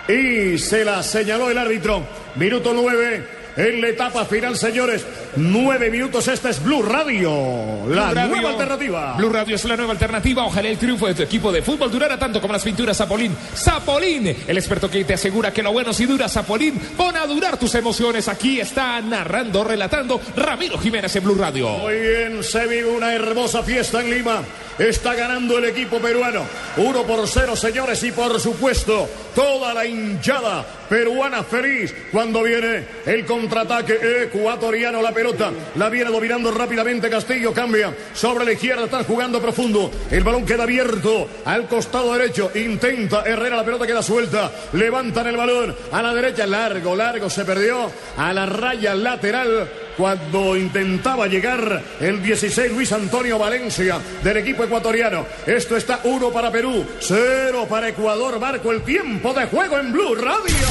y 0.09 0.59
se 0.59 0.85
la 0.85 1.03
señaló 1.03 1.51
el 1.51 1.59
árbitro. 1.59 2.03
Minuto 2.37 2.73
9 2.75 3.45
en 3.57 3.81
la 3.81 3.89
etapa 3.89 4.25
final, 4.25 4.57
señores. 4.57 5.07
9 5.37 5.91
minutos, 5.91 6.27
esta 6.29 6.51
es 6.51 6.63
Blue 6.63 6.83
Radio, 6.83 7.87
la 7.89 8.13
Radio. 8.13 8.35
nueva 8.35 8.51
alternativa. 8.51 9.15
Blue 9.17 9.31
Radio 9.31 9.57
es 9.57 9.65
la 9.65 9.77
nueva 9.77 9.93
alternativa. 9.93 10.45
Ojalá 10.45 10.69
el 10.69 10.79
triunfo 10.79 11.07
de 11.07 11.15
tu 11.15 11.23
equipo 11.23 11.53
de 11.53 11.63
fútbol 11.63 11.91
durara 11.91 12.19
tanto 12.19 12.41
como 12.41 12.53
las 12.53 12.63
pinturas 12.63 12.97
Zapolín. 12.97 13.37
Zapolín, 13.55 14.27
el 14.47 14.59
experto 14.59 14.91
que 14.91 15.05
te 15.05 15.15
asegura 15.15 15.53
que 15.53 15.63
lo 15.63 15.73
bueno 15.73 15.93
si 15.93 16.07
dura 16.07 16.29
Zapolín. 16.29 16.79
Pon 16.97 17.17
a 17.17 17.27
durar 17.27 17.57
tus 17.57 17.75
emociones. 17.75 18.29
Aquí 18.29 18.61
está 18.61 19.01
narrando, 19.01 19.65
relatando 19.65 20.21
Ramiro 20.37 20.79
Jiménez 20.79 21.15
en 21.17 21.25
Blue 21.25 21.37
Radio. 21.37 21.69
Muy 21.69 21.99
bien, 21.99 22.43
se 22.43 22.67
vive 22.67 22.87
una 22.87 23.15
hermosa 23.15 23.63
fiesta 23.63 24.01
en 24.01 24.11
Lima. 24.11 24.43
Está 24.79 25.15
ganando 25.15 25.59
el 25.59 25.67
equipo 25.67 25.99
peruano. 25.99 26.43
Uno 26.77 27.05
por 27.05 27.29
cero, 27.29 27.55
señores, 27.55 28.03
y 28.03 28.11
por 28.11 28.41
supuesto, 28.41 29.09
toda 29.35 29.73
la 29.73 29.87
hinchada 29.87 30.65
peruana 30.89 31.43
feliz 31.43 31.95
cuando 32.11 32.43
viene 32.43 32.85
el 33.07 33.25
contraataque 33.25 34.25
ecuatoriano. 34.25 35.01
La 35.01 35.13
pelota 35.13 35.53
la 35.77 35.89
viene 35.89 36.11
dominando 36.11 36.51
rápidamente 36.51 37.09
Castillo. 37.09 37.53
Cambia 37.53 37.95
sobre 38.13 38.45
la 38.45 38.53
izquierda, 38.53 38.85
está 38.85 39.05
jugando 39.05 39.41
profundo. 39.41 39.91
El 40.11 40.25
balón 40.25 40.45
queda 40.45 40.65
abierto 40.65 41.29
al 41.45 41.69
costado 41.69 42.13
derecho. 42.15 42.51
Intenta 42.55 43.23
Herrera, 43.25 43.57
la 43.57 43.65
pelota 43.65 43.87
queda 43.87 44.03
suelta. 44.03 44.51
Levantan 44.73 45.29
el 45.29 45.37
balón 45.37 45.75
a 45.93 46.03
la 46.03 46.15
derecha. 46.15 46.47
Largo, 46.47 46.97
largo, 46.97 47.31
se 47.31 47.45
perdió 47.45 47.91
a 48.17 48.33
la 48.33 48.47
raya 48.47 48.95
lateral 48.95 49.69
cuando 49.97 50.57
intentaba 50.57 51.27
llegar 51.27 51.83
el 52.01 52.23
16 52.23 52.73
Luis 52.73 52.93
Antonio 52.93 53.39
Valencia 53.39 53.99
del 54.23 54.37
equipo 54.39 54.65
ecuatoriano. 54.65 55.27
Esto 55.47 55.77
está 55.77 56.01
uno 56.05 56.31
para 56.31 56.51
Perú, 56.51 56.85
cero 57.01 57.67
para 57.69 57.89
Ecuador. 57.89 58.39
Marco 58.39 58.73
el 58.73 58.83
tiempo 58.83 59.33
de 59.33 59.47
juego 59.47 59.79
en 59.79 59.93
Blue 59.93 60.15
Radio. 60.15 60.67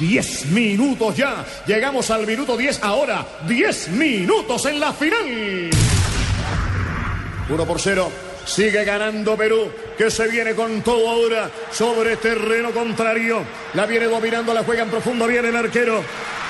10 0.00 0.46
minutos 0.46 1.16
ya. 1.16 1.44
Llegamos 1.66 2.10
al 2.10 2.26
minuto 2.26 2.56
10 2.56 2.82
ahora. 2.82 3.26
10 3.46 3.88
minutos 3.90 4.66
en 4.66 4.80
la 4.80 4.92
final. 4.92 5.70
1 7.48 7.66
por 7.66 7.80
0. 7.80 8.10
Sigue 8.44 8.82
ganando 8.84 9.36
Perú, 9.36 9.70
que 9.98 10.10
se 10.10 10.26
viene 10.26 10.54
con 10.54 10.80
todo 10.80 11.10
ahora 11.10 11.50
sobre 11.70 12.16
terreno 12.16 12.70
contrario. 12.70 13.42
La 13.74 13.84
viene 13.84 14.06
dominando, 14.06 14.54
la 14.54 14.64
juega 14.64 14.84
en 14.84 14.90
profundo, 14.90 15.26
viene 15.26 15.48
el 15.48 15.56
arquero. 15.56 16.02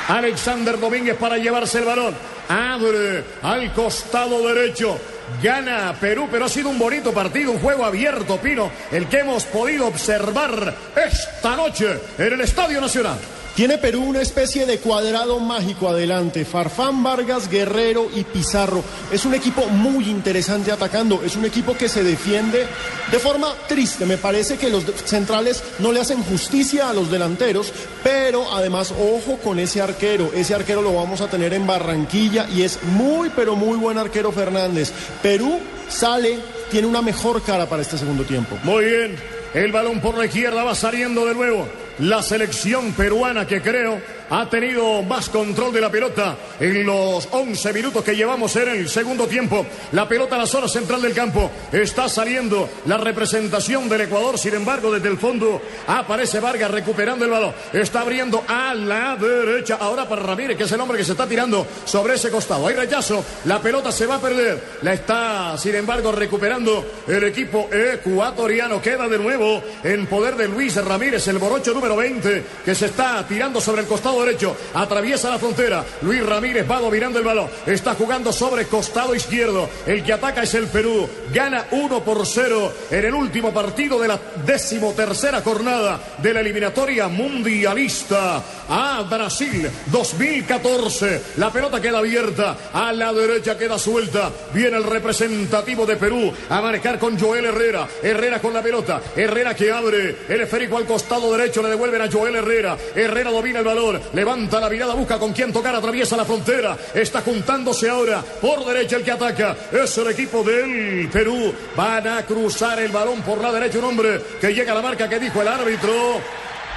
Alexander 0.09 0.79
Domínguez 0.79 1.17
para 1.17 1.39
llevarse 1.39 1.79
el 1.79 1.85
balón. 1.85 2.15
Abre 2.49 3.25
al 3.43 3.73
costado 3.73 4.47
derecho. 4.49 4.99
Gana 5.43 5.95
Perú, 6.01 6.27
pero 6.31 6.47
ha 6.47 6.49
sido 6.49 6.71
un 6.71 6.79
bonito 6.79 7.13
partido, 7.13 7.53
un 7.53 7.61
juego 7.61 7.85
abierto, 7.85 8.39
Pino, 8.39 8.71
el 8.91 9.07
que 9.09 9.19
hemos 9.19 9.45
podido 9.45 9.87
observar 9.87 10.75
esta 10.97 11.55
noche 11.55 12.01
en 12.17 12.33
el 12.33 12.41
Estadio 12.41 12.81
Nacional. 12.81 13.19
Tiene 13.59 13.77
Perú 13.77 14.05
una 14.05 14.23
especie 14.23 14.67
de 14.67 14.79
cuadrado 14.79 15.41
mágico 15.41 15.89
adelante. 15.89 16.45
Farfán, 16.45 17.03
Vargas, 17.03 17.51
Guerrero 17.51 18.09
y 18.15 18.23
Pizarro. 18.23 18.85
Es 19.11 19.25
un 19.25 19.35
equipo 19.35 19.67
muy 19.67 20.09
interesante 20.09 20.71
atacando. 20.71 21.25
Es 21.25 21.35
un 21.35 21.45
equipo 21.45 21.77
que 21.77 21.89
se 21.89 22.05
defiende 22.05 22.69
de 23.11 23.19
forma 23.19 23.53
triste. 23.67 24.07
Me 24.07 24.17
parece 24.17 24.59
que 24.59 24.71
los 24.71 24.85
centrales 25.05 25.65
no 25.81 25.91
le 25.91 25.99
hacen 25.99 26.23
justicia 26.23 26.89
a 26.89 26.95
los 26.95 27.11
delanteros. 27.11 27.73
Pero 28.05 28.47
además, 28.55 28.93
ojo 28.93 29.41
con 29.43 29.59
ese 29.59 29.83
arquero. 29.83 30.31
Ese 30.33 30.55
arquero 30.55 30.81
lo 30.81 30.95
vamos 30.95 31.21
a 31.21 31.29
tener 31.29 31.53
en 31.53 31.67
Barranquilla 31.67 32.47
y 32.55 32.63
es 32.63 32.81
muy, 32.85 33.29
pero 33.31 33.57
muy 33.57 33.77
buen 33.77 33.99
arquero 33.99 34.31
Fernández. 34.31 34.93
Perú 35.21 35.59
sale, 35.89 36.39
tiene 36.71 36.87
una 36.87 37.03
mejor 37.03 37.43
cara 37.43 37.69
para 37.69 37.83
este 37.83 37.99
segundo 37.99 38.23
tiempo. 38.23 38.57
Muy 38.63 38.85
bien. 38.85 39.17
El 39.53 39.73
balón 39.73 40.01
por 40.01 40.17
la 40.17 40.27
izquierda 40.27 40.63
va 40.63 40.77
saliendo 40.77 41.27
de 41.27 41.35
nuevo 41.35 41.88
la 41.99 42.23
selección 42.23 42.93
peruana 42.93 43.47
que 43.47 43.61
creo 43.61 44.01
ha 44.31 44.49
tenido 44.49 45.03
más 45.03 45.29
control 45.29 45.73
de 45.73 45.81
la 45.81 45.91
pelota 45.91 46.37
en 46.61 46.85
los 46.85 47.29
11 47.31 47.73
minutos 47.73 48.05
que 48.05 48.17
llevamos 48.17 48.55
en 48.57 48.69
el 48.69 48.89
segundo 48.89 49.27
tiempo. 49.27 49.65
La 49.93 50.09
pelota 50.09 50.37
a 50.37 50.39
la 50.39 50.47
zona 50.47 50.69
central 50.69 51.03
del 51.03 51.15
campo. 51.15 51.51
Está 51.73 52.09
saliendo 52.09 52.69
la 52.87 52.99
representación 52.99 53.89
del 53.89 54.03
Ecuador. 54.03 54.39
Sin 54.39 54.55
embargo, 54.55 54.93
desde 54.93 55.09
el 55.09 55.19
fondo 55.19 55.61
aparece 55.87 56.41
Vargas 56.41 56.71
recuperando 56.71 57.25
el 57.25 57.31
balón. 57.31 57.55
Está 57.73 58.01
abriendo 58.01 58.43
a 58.47 58.75
la 58.75 59.17
derecha. 59.17 59.79
Ahora 59.81 60.09
para 60.09 60.23
Ramírez, 60.23 60.57
que 60.57 60.65
es 60.65 60.73
el 60.73 60.81
hombre 60.81 60.99
que 60.99 61.05
se 61.05 61.13
está 61.13 61.27
tirando 61.27 61.67
sobre 61.85 62.15
ese 62.15 62.31
costado. 62.31 62.67
Hay 62.67 62.75
rechazo. 62.75 63.25
La 63.45 63.61
pelota 63.61 63.93
se 63.93 64.07
va 64.07 64.17
a 64.17 64.21
perder. 64.21 64.63
La 64.83 64.93
está, 64.93 65.57
sin 65.57 65.75
embargo, 65.75 66.13
recuperando 66.13 66.85
el 67.07 67.25
equipo 67.25 67.69
ecuatoriano. 67.73 68.83
Queda 68.83 69.09
de 69.09 69.19
nuevo 69.19 69.63
en 69.83 70.07
poder 70.07 70.37
de 70.37 70.49
Luis 70.49 70.77
Ramírez, 70.77 71.27
el 71.29 71.39
borocho 71.39 71.73
número 71.73 71.97
20, 71.97 72.45
que 72.65 72.75
se 72.75 72.87
está 72.87 73.27
tirando 73.27 73.61
sobre 73.61 73.83
el 73.83 73.87
costado 73.89 74.18
derecho, 74.25 74.57
atraviesa 74.75 75.31
la 75.31 75.39
frontera. 75.39 75.85
Luis 76.03 76.25
Ramírez 76.25 76.71
va 76.71 76.81
dominando 76.81 77.19
el 77.19 77.25
balón, 77.25 77.49
está 77.67 77.95
jugando 77.95 78.33
sobre 78.33 78.67
costado 78.67 79.15
izquierdo. 79.15 79.69
El 79.87 80.03
que 80.05 80.13
ataca 80.13 80.43
es 80.43 80.55
el 80.55 80.67
Perú, 80.67 81.09
gana 81.33 81.67
1 81.71 82.05
por 82.05 82.27
0 82.27 82.73
en 82.91 83.05
el 83.05 83.15
último 83.15 83.53
partido 83.53 83.99
de 83.99 84.09
la 84.09 84.21
decimotercera 84.45 85.43
jornada 85.43 86.01
de 86.19 86.35
la 86.35 86.41
eliminatoria 86.41 87.09
mundialista 87.09 88.43
a 88.69 89.03
Brasil 89.03 89.69
2014. 89.87 91.23
La 91.37 91.51
pelota 91.51 91.81
queda 91.81 91.99
abierta, 91.99 92.57
a 92.73 92.93
la 92.93 93.13
derecha 93.13 93.57
queda 93.57 93.79
suelta. 93.79 94.31
Viene 94.53 94.77
el 94.77 94.85
representativo 94.85 95.87
de 95.87 95.97
Perú 95.97 96.33
a 96.49 96.61
marcar 96.61 96.99
con 96.99 97.19
Joel 97.19 97.47
Herrera. 97.47 97.89
Herrera 98.03 98.41
con 98.41 98.53
la 98.53 98.63
pelota, 98.63 99.01
Herrera 99.17 99.55
que 99.55 99.71
abre 99.71 100.17
el 100.29 100.41
esférico 100.41 100.77
al 100.77 100.87
costado 100.87 101.37
derecho, 101.37 101.63
le 101.63 101.71
devuelven 101.71 102.03
a 102.03 102.11
Joel 102.11 102.37
Herrera. 102.37 102.77
Herrera 102.95 103.31
domina 103.31 103.61
el 103.61 103.65
valor, 103.65 104.01
levanta 104.13 104.61
la 104.61 104.69
mirada, 104.69 104.95
busca 104.95 105.19
con 105.19 105.33
quién 105.33 105.53
tocar, 105.53 105.75
atraviesa 105.75 106.17
la 106.17 106.25
frontera. 106.25 106.77
Está 106.95 107.21
juntándose 107.23 107.89
ahora 107.89 108.23
por 108.41 108.65
derecha 108.65 108.97
el 108.97 109.05
que 109.05 109.13
ataca. 109.13 109.57
Es 109.73 109.97
el 109.99 110.09
equipo 110.09 110.43
del 110.43 111.09
Perú. 111.13 111.53
Van 111.77 112.07
a 112.07 112.23
cruzar 112.25 112.79
el 112.81 112.91
balón 112.91 113.23
por 113.23 113.41
la 113.41 113.53
derecha. 113.53 113.79
Un 113.79 113.85
hombre 113.85 114.21
que 114.41 114.55
llega 114.55 114.73
a 114.73 114.77
la 114.77 114.83
marca 114.83 115.09
que 115.09 115.19
dijo 115.19 115.43
el 115.43 115.49
árbitro 115.49 116.21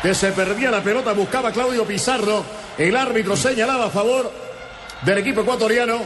que 0.01 0.15
se 0.15 0.31
perdía 0.31 0.71
la 0.71 0.81
pelota, 0.81 1.13
buscaba 1.13 1.51
Claudio 1.51 1.85
Pizarro. 1.85 2.43
El 2.77 2.95
árbitro 2.95 3.35
señalaba 3.35 3.85
a 3.85 3.89
favor 3.89 4.31
del 5.03 5.17
equipo 5.19 5.41
ecuatoriano. 5.41 5.99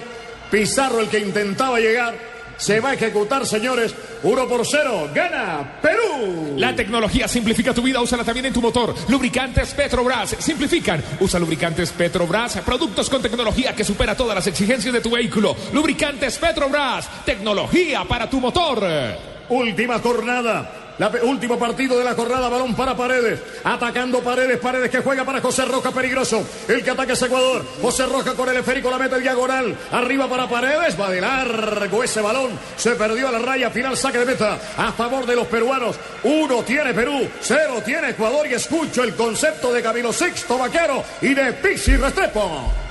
Pizarro 0.51 0.99
el 0.99 1.07
que 1.07 1.19
intentaba 1.19 1.79
llegar. 1.79 2.34
Se 2.57 2.79
va 2.79 2.91
a 2.91 2.93
ejecutar, 2.93 3.45
señores. 3.45 3.93
1 4.23 4.47
por 4.47 4.65
0. 4.65 5.09
Gana 5.13 5.79
Perú. 5.81 6.55
La 6.57 6.75
tecnología 6.75 7.27
simplifica 7.27 7.73
tu 7.73 7.81
vida. 7.81 8.01
Úsala 8.01 8.23
también 8.23 8.45
en 8.45 8.53
tu 8.53 8.61
motor. 8.61 8.95
Lubricantes 9.09 9.73
Petrobras. 9.73 10.35
Simplifican. 10.39 11.03
Usa 11.19 11.39
lubricantes 11.39 11.91
Petrobras. 11.91 12.57
Productos 12.65 13.09
con 13.09 13.21
tecnología 13.21 13.75
que 13.75 13.83
supera 13.83 14.15
todas 14.15 14.35
las 14.35 14.47
exigencias 14.47 14.93
de 14.93 15.01
tu 15.01 15.11
vehículo. 15.11 15.55
Lubricantes 15.73 16.37
Petrobras. 16.37 17.09
Tecnología 17.25 18.03
para 18.05 18.29
tu 18.29 18.39
motor. 18.39 18.83
Última 19.49 19.99
jornada. 19.99 20.84
La 20.97 21.11
último 21.23 21.59
partido 21.59 21.97
de 21.97 22.05
la 22.05 22.13
jornada, 22.13 22.47
balón 22.47 22.73
para 22.73 22.95
Paredes. 22.95 23.39
Atacando 23.63 24.21
Paredes, 24.21 24.59
Paredes 24.59 24.89
que 24.89 25.01
juega 25.01 25.25
para 25.25 25.41
José 25.41 25.65
Roja, 25.65 25.91
peligroso. 25.91 26.45
El 26.67 26.83
que 26.83 26.91
ataca 26.91 27.13
es 27.13 27.21
Ecuador. 27.21 27.65
José 27.81 28.05
Roja 28.05 28.33
con 28.33 28.47
el 28.47 28.57
esférico, 28.57 28.89
la 28.89 28.97
mete 28.97 29.19
diagonal. 29.19 29.75
Arriba 29.91 30.29
para 30.29 30.47
Paredes, 30.47 30.99
va 30.99 31.09
de 31.09 31.19
largo 31.19 32.03
ese 32.03 32.21
balón. 32.21 32.51
Se 32.77 32.91
perdió 32.91 33.27
a 33.27 33.31
la 33.31 33.39
raya, 33.39 33.69
final 33.69 33.97
saque 33.97 34.19
de 34.19 34.25
meta 34.25 34.57
a 34.77 34.91
favor 34.93 35.25
de 35.25 35.35
los 35.35 35.47
peruanos. 35.47 35.97
Uno 36.23 36.63
tiene 36.63 36.93
Perú, 36.93 37.27
cero 37.41 37.81
tiene 37.83 38.11
Ecuador. 38.11 38.47
Y 38.47 38.53
escucho 38.53 39.03
el 39.03 39.15
concepto 39.15 39.73
de 39.73 39.81
Camilo 39.81 40.13
Sixto 40.13 40.57
Vaquero 40.57 41.03
y 41.21 41.33
de 41.33 41.53
Pixi 41.53 41.97
Restrepo. 41.97 42.84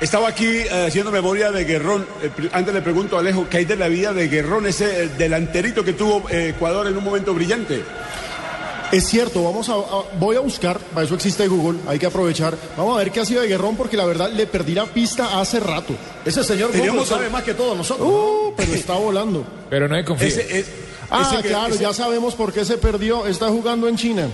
Estaba 0.00 0.28
aquí 0.28 0.46
eh, 0.46 0.86
haciendo 0.88 1.10
memoria 1.10 1.52
de 1.52 1.64
Guerrón. 1.64 2.06
Eh, 2.22 2.48
antes 2.52 2.72
le 2.72 2.80
pregunto 2.80 3.16
a 3.16 3.20
Alejo, 3.20 3.46
¿qué 3.50 3.58
hay 3.58 3.64
de 3.66 3.76
la 3.76 3.88
vida 3.88 4.14
de 4.14 4.28
Guerrón, 4.28 4.66
ese 4.66 5.04
eh, 5.04 5.08
delanterito 5.18 5.84
que 5.84 5.92
tuvo 5.92 6.24
Ecuador 6.30 6.86
en 6.86 6.96
un 6.96 7.04
momento 7.04 7.34
brillante? 7.34 7.82
Es 8.92 9.04
cierto, 9.06 9.44
vamos 9.44 9.68
a, 9.68 9.74
voy 10.18 10.36
a 10.36 10.40
buscar, 10.40 10.78
para 10.78 11.04
eso 11.04 11.14
existe 11.14 11.46
Google, 11.46 11.78
hay 11.86 11.98
que 11.98 12.06
aprovechar. 12.06 12.56
Vamos 12.76 12.96
a 12.96 12.98
ver 12.98 13.12
qué 13.12 13.20
ha 13.20 13.24
sido 13.26 13.42
de 13.42 13.48
Guerrón 13.48 13.76
porque 13.76 13.96
la 13.96 14.06
verdad 14.06 14.32
le 14.32 14.46
perdí 14.46 14.74
la 14.74 14.86
pista 14.86 15.38
hace 15.38 15.60
rato. 15.60 15.94
Ese 16.24 16.42
señor 16.42 16.72
Google 16.76 17.04
sabe 17.04 17.28
más 17.28 17.44
que 17.44 17.54
todos 17.54 17.76
nosotros. 17.76 18.08
Uh, 18.08 18.54
pero 18.56 18.72
está 18.72 18.94
volando. 18.94 19.44
Pero 19.68 19.86
no 19.86 19.94
hay 19.94 20.04
confianza. 20.04 20.40
ah, 21.10 21.40
claro, 21.42 21.76
ya 21.76 21.92
sabemos 21.92 22.34
por 22.34 22.52
qué 22.52 22.64
se 22.64 22.78
perdió. 22.78 23.26
Está 23.26 23.48
jugando 23.48 23.86
en 23.86 23.96
China. 23.96 24.28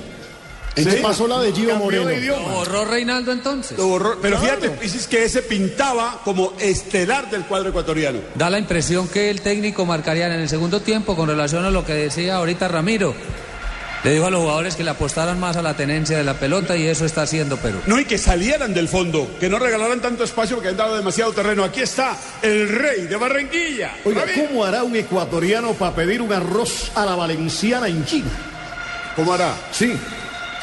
Se 0.77 0.97
pasó 0.99 1.27
la 1.27 1.41
de 1.41 1.53
Gio 1.53 1.75
Moreno. 1.77 2.11
¿Lo 2.11 2.39
borró 2.51 2.85
Reinaldo 2.85 3.33
entonces? 3.33 3.79
pero 4.21 4.39
fíjate, 4.39 4.77
dices 4.81 5.07
que 5.07 5.25
ese 5.25 5.43
pintaba 5.43 6.21
como 6.25 6.53
estelar 6.59 7.31
del 7.31 7.45
cuadro 7.45 7.71
ecuatoriano. 7.71 8.21
Da 8.35 8.51
la 8.51 8.59
impresión 8.59 9.09
que 9.09 9.31
el 9.31 9.41
técnico 9.41 9.87
marcaría 9.87 10.27
en 10.27 10.41
el 10.41 10.49
segundo 10.49 10.81
tiempo 10.81 11.17
con 11.17 11.29
relación 11.29 11.65
a 11.65 11.71
lo 11.71 11.85
que 11.85 11.95
decía 11.95 12.37
ahorita 12.37 12.69
Ramiro. 12.69 13.15
Le 14.05 14.13
dijo 14.13 14.27
a 14.27 14.31
los 14.31 14.41
jugadores 14.41 14.77
que 14.77 14.85
le 14.85 14.91
apostaran 14.91 15.41
más 15.41 15.57
a 15.57 15.63
la 15.63 15.75
tenencia 15.75 16.17
de 16.17 16.23
la 16.23 16.35
pelota 16.35 16.77
y 16.77 16.87
eso 16.87 17.05
está 17.05 17.23
haciendo 17.23 17.57
Perú. 17.57 17.81
No, 17.87 17.99
y 17.99 18.05
que 18.05 18.19
salieran 18.19 18.73
del 18.73 18.87
fondo, 18.87 19.29
que 19.41 19.49
no 19.49 19.59
regalaran 19.59 20.01
tanto 20.01 20.23
espacio 20.23 20.57
porque 20.57 20.69
han 20.69 20.77
dado 20.77 20.97
demasiado 20.97 21.33
terreno. 21.33 21.65
Aquí 21.65 21.81
está 21.81 22.17
el 22.43 22.69
rey 22.69 23.09
de 23.09 23.17
Barranquilla. 23.17 23.97
Oiga, 24.05 24.25
¿cómo 24.37 24.65
hará 24.65 24.85
un 24.85 24.95
ecuatoriano 24.95 25.73
para 25.73 25.95
pedir 25.97 26.23
un 26.23 26.33
arroz 26.33 26.93
a 26.95 27.05
la 27.05 27.17
valenciana 27.17 27.89
en 27.89 28.05
China? 28.05 28.31
¿Cómo 29.17 29.33
hará? 29.33 29.57
Sí, 29.73 29.99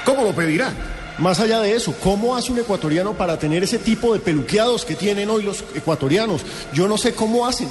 ¿Cómo 0.05 0.23
lo 0.23 0.33
pedirá? 0.33 0.73
Más 1.17 1.39
allá 1.39 1.59
de 1.61 1.75
eso, 1.75 1.93
¿cómo 2.01 2.35
hace 2.35 2.51
un 2.51 2.59
ecuatoriano 2.59 3.13
para 3.13 3.37
tener 3.37 3.63
ese 3.63 3.77
tipo 3.77 4.13
de 4.13 4.19
peluqueados 4.19 4.83
que 4.83 4.95
tienen 4.95 5.29
hoy 5.29 5.43
los 5.43 5.63
ecuatorianos? 5.75 6.41
Yo 6.73 6.87
no 6.87 6.97
sé 6.97 7.13
cómo 7.13 7.45
hacen. 7.45 7.69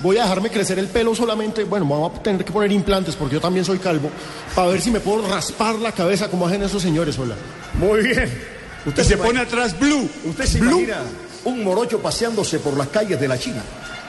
Voy 0.00 0.16
a 0.18 0.22
dejarme 0.22 0.50
crecer 0.50 0.78
el 0.78 0.88
pelo 0.88 1.14
solamente, 1.14 1.64
bueno, 1.64 1.86
vamos 1.86 2.18
a 2.18 2.22
tener 2.22 2.44
que 2.44 2.52
poner 2.52 2.70
implantes 2.72 3.16
porque 3.16 3.34
yo 3.34 3.40
también 3.40 3.64
soy 3.64 3.78
calvo, 3.78 4.10
para 4.54 4.68
ver 4.68 4.80
si 4.80 4.90
me 4.90 5.00
puedo 5.00 5.26
raspar 5.28 5.76
la 5.76 5.92
cabeza 5.92 6.28
como 6.28 6.46
hacen 6.46 6.62
esos 6.62 6.82
señores, 6.82 7.18
hola. 7.18 7.36
Muy 7.74 8.02
bien. 8.02 8.32
Usted 8.86 9.02
se, 9.02 9.16
pone 9.16 9.40
atrás 9.40 9.78
blue. 9.78 10.08
Usted 10.24 10.44
se 10.44 10.58
imagina 10.58 10.98
un 11.44 11.64
morocho 11.64 12.00
paseándose 12.00 12.58
por 12.58 12.76
las 12.76 12.88
calles 12.88 13.20
de 13.20 13.28
la 13.28 13.38
China 13.38 13.62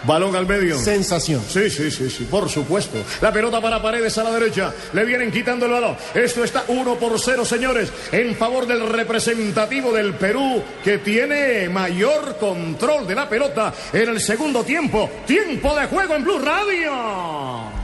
Balón 0.05 0.35
al 0.35 0.45
medio. 0.45 0.77
Sensación. 0.77 1.41
Sí, 1.47 1.69
sí, 1.69 1.89
sí, 1.89 2.09
sí, 2.09 2.27
por 2.29 2.49
supuesto. 2.49 2.97
La 3.21 3.31
pelota 3.31 3.59
para 3.61 3.81
Paredes 3.81 4.17
a 4.17 4.23
la 4.23 4.31
derecha. 4.31 4.73
Le 4.93 5.05
vienen 5.05 5.31
quitando 5.31 5.65
el 5.65 5.71
balón. 5.71 5.97
Esto 6.13 6.43
está 6.43 6.65
1 6.67 6.95
por 6.95 7.19
0, 7.19 7.45
señores, 7.45 7.91
en 8.11 8.35
favor 8.35 8.67
del 8.67 8.87
representativo 8.87 9.91
del 9.91 10.13
Perú 10.13 10.63
que 10.83 10.99
tiene 10.99 11.69
mayor 11.69 12.37
control 12.37 13.07
de 13.07 13.15
la 13.15 13.27
pelota 13.27 13.73
en 13.91 14.09
el 14.09 14.21
segundo 14.21 14.63
tiempo. 14.63 15.09
Tiempo 15.25 15.75
de 15.75 15.87
juego 15.87 16.15
en 16.15 16.23
Blue 16.23 16.39
Radio. 16.39 17.75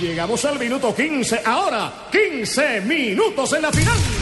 Llegamos 0.00 0.44
al 0.44 0.58
minuto 0.58 0.94
15. 0.94 1.42
Ahora, 1.44 2.08
15 2.12 2.82
minutos 2.82 3.52
en 3.54 3.62
la 3.62 3.72
final. 3.72 4.17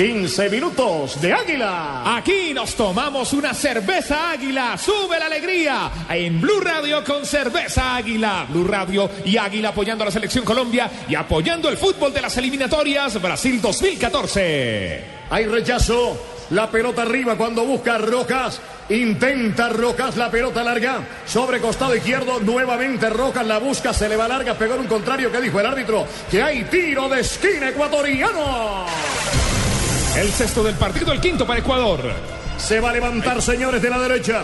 15 0.00 0.48
minutos 0.48 1.20
de 1.20 1.30
Águila. 1.30 2.16
Aquí 2.16 2.54
nos 2.54 2.74
tomamos 2.74 3.34
una 3.34 3.52
cerveza 3.52 4.30
águila. 4.30 4.78
Sube 4.78 5.18
la 5.18 5.26
alegría 5.26 5.90
en 6.08 6.40
Blue 6.40 6.58
Radio 6.58 7.04
con 7.04 7.26
cerveza 7.26 7.96
águila. 7.96 8.46
Blue 8.48 8.66
Radio 8.66 9.10
y 9.26 9.36
Águila 9.36 9.68
apoyando 9.68 10.02
a 10.02 10.06
la 10.06 10.10
selección 10.10 10.42
Colombia 10.42 10.90
y 11.06 11.14
apoyando 11.14 11.68
el 11.68 11.76
fútbol 11.76 12.14
de 12.14 12.22
las 12.22 12.34
eliminatorias 12.38 13.20
Brasil 13.20 13.60
2014. 13.60 15.04
Hay 15.28 15.44
rechazo. 15.44 16.16
La 16.48 16.70
pelota 16.70 17.02
arriba 17.02 17.36
cuando 17.36 17.66
busca 17.66 17.98
Rojas. 17.98 18.58
Intenta 18.88 19.68
Rojas 19.68 20.16
la 20.16 20.30
pelota 20.30 20.64
larga. 20.64 21.06
Sobre 21.26 21.60
costado 21.60 21.94
izquierdo. 21.94 22.40
Nuevamente 22.40 23.10
Rojas 23.10 23.46
la 23.46 23.58
busca. 23.58 23.92
Se 23.92 24.08
le 24.08 24.16
va 24.16 24.26
larga. 24.26 24.54
Pegó 24.54 24.76
un 24.76 24.86
contrario 24.86 25.30
que 25.30 25.42
dijo 25.42 25.60
el 25.60 25.66
árbitro. 25.66 26.06
Que 26.30 26.42
hay 26.42 26.64
tiro 26.64 27.06
de 27.10 27.20
esquina 27.20 27.68
ecuatoriano. 27.68 28.86
El 30.16 30.30
sexto 30.32 30.62
del 30.64 30.74
partido, 30.74 31.12
el 31.12 31.20
quinto 31.20 31.46
para 31.46 31.60
Ecuador. 31.60 32.00
Se 32.58 32.80
va 32.80 32.90
a 32.90 32.92
levantar, 32.92 33.40
señores, 33.40 33.80
de 33.80 33.90
la 33.90 33.98
derecha. 33.98 34.42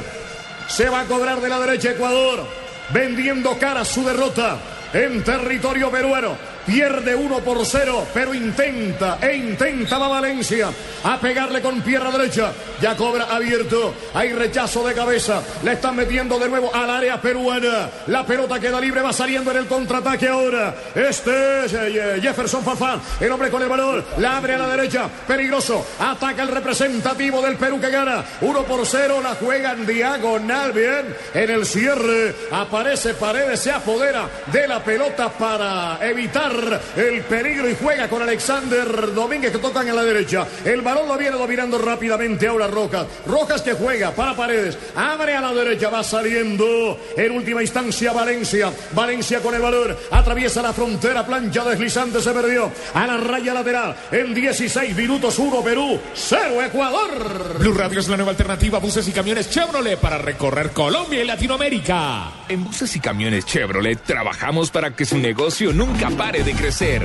Se 0.69 0.89
va 0.89 1.01
a 1.01 1.05
cobrar 1.05 1.41
de 1.41 1.49
la 1.49 1.59
derecha 1.59 1.91
Ecuador. 1.91 2.47
Vendiendo 2.95 3.59
cara 3.59 3.85
su 3.85 4.05
derrota 4.05 4.59
en 4.93 5.25
territorio 5.25 5.91
peruano. 5.91 6.37
Pierde 6.67 7.15
uno 7.15 7.39
por 7.39 7.65
cero, 7.65 8.07
pero 8.13 8.35
intenta 8.35 9.19
e 9.23 9.37
intenta 9.37 9.99
va 9.99 10.09
Valencia 10.09 10.69
a 11.05 11.21
pegarle 11.21 11.61
con 11.61 11.81
pierna 11.83 12.11
derecha. 12.11 12.53
Ya 12.81 12.97
cobra 12.97 13.27
abierto. 13.31 13.95
Hay 14.13 14.33
rechazo 14.33 14.87
de 14.87 14.93
cabeza. 14.93 15.43
Le 15.63 15.75
están 15.75 15.95
metiendo 15.95 16.39
de 16.39 16.49
nuevo 16.49 16.75
al 16.75 16.91
área 16.91 17.21
peruana. 17.21 17.89
La 18.09 18.27
pelota 18.27 18.59
queda 18.59 18.81
libre, 18.81 19.01
va 19.01 19.13
saliendo 19.13 19.53
en 19.53 19.59
el 19.59 19.67
contraataque 19.67 20.27
ahora. 20.27 20.75
Este 20.95 21.65
es 21.65 21.73
eh, 21.73 22.19
Jefferson 22.21 22.65
Farfán, 22.65 23.01
el 23.21 23.31
hombre 23.31 23.51
con 23.51 23.63
el 23.63 23.69
balón. 23.69 24.05
La 24.19 24.37
abre 24.37 24.55
a 24.55 24.59
la 24.59 24.69
derecha. 24.69 25.09
Peligroso. 25.27 25.87
Ataca 26.01 26.43
el 26.43 26.49
representativo 26.49 27.41
del 27.41 27.57
Perú 27.57 27.81
que 27.81 27.91
gana. 27.91 28.25
Uno 28.41 28.63
por 28.65 28.85
cero. 28.85 29.21
La 29.23 29.37
juega 29.37 29.73
en 29.73 29.87
diagonal. 29.87 30.73
Bien. 30.73 31.17
En 31.33 31.51
el 31.51 31.65
cierre 31.65 32.35
aparece 32.51 33.15
Paredes. 33.15 33.61
Se 33.61 33.71
apodera 33.71 34.29
de 34.53 34.67
la 34.67 34.83
pelota 34.83 35.31
para 35.31 35.99
evitar 36.01 36.56
el 36.97 37.23
peligro 37.23 37.69
y 37.69 37.77
juega 37.81 38.09
con 38.09 38.23
Alexander 38.23 39.15
Domínguez 39.15 39.53
que 39.53 39.59
tocan 39.59 39.89
a 39.89 39.95
la 39.95 40.03
derecha. 40.03 40.47
El 40.65 40.83
balón 40.83 41.09
lo 41.09 41.17
viene 41.17 41.37
dominando 41.37 41.79
rápidamente 41.79 42.47
ahora 42.47 42.67
Rojas. 42.67 43.07
Rojas 43.27 43.63
que 43.63 43.75
juega 43.75 44.11
para 44.13 44.35
Paredes. 44.35 44.79
Abre 44.95 45.35
a 45.35 45.41
la 45.41 45.53
derecha, 45.53 45.89
va 45.89 46.03
saliendo 46.03 46.99
en 47.17 47.33
última 47.33 47.63
instancia 47.63 48.13
Valencia. 48.13 48.73
Valencia 48.93 49.41
con 49.41 49.55
el 49.55 49.63
balón. 49.63 49.97
Atraviesa 50.11 50.63
la 50.63 50.73
frontera, 50.73 51.27
plancha 51.27 51.65
deslizante, 51.65 52.21
se 52.21 52.33
perdió. 52.33 52.71
A 52.95 53.07
la 53.07 53.17
raya 53.17 53.55
lateral. 53.55 53.97
En 54.11 54.35
16 54.35 54.97
minutos, 54.97 55.39
1 55.39 55.63
Perú, 55.63 56.01
0 56.15 56.63
Ecuador. 56.63 57.59
Blue 57.59 57.75
Radio 57.75 58.01
es 58.01 58.09
la 58.09 58.17
nueva 58.17 58.31
alternativa 58.31 58.79
buses 58.79 59.07
y 59.09 59.13
camiones 59.13 59.51
Chevrolet 59.51 59.99
para 59.99 60.19
recorrer 60.19 60.71
Colombia 60.71 61.23
y 61.23 61.27
Latinoamérica. 61.27 62.33
En 62.49 62.65
buses 62.65 62.95
y 62.97 63.01
camiones 63.01 63.45
Chevrolet 63.47 64.01
trabajamos 64.03 64.71
para 64.71 64.95
que 64.95 65.05
su 65.05 65.19
negocio 65.19 65.73
nunca 65.73 66.11
pare 66.11 66.43
de 66.47 66.55
crecer. 66.55 67.05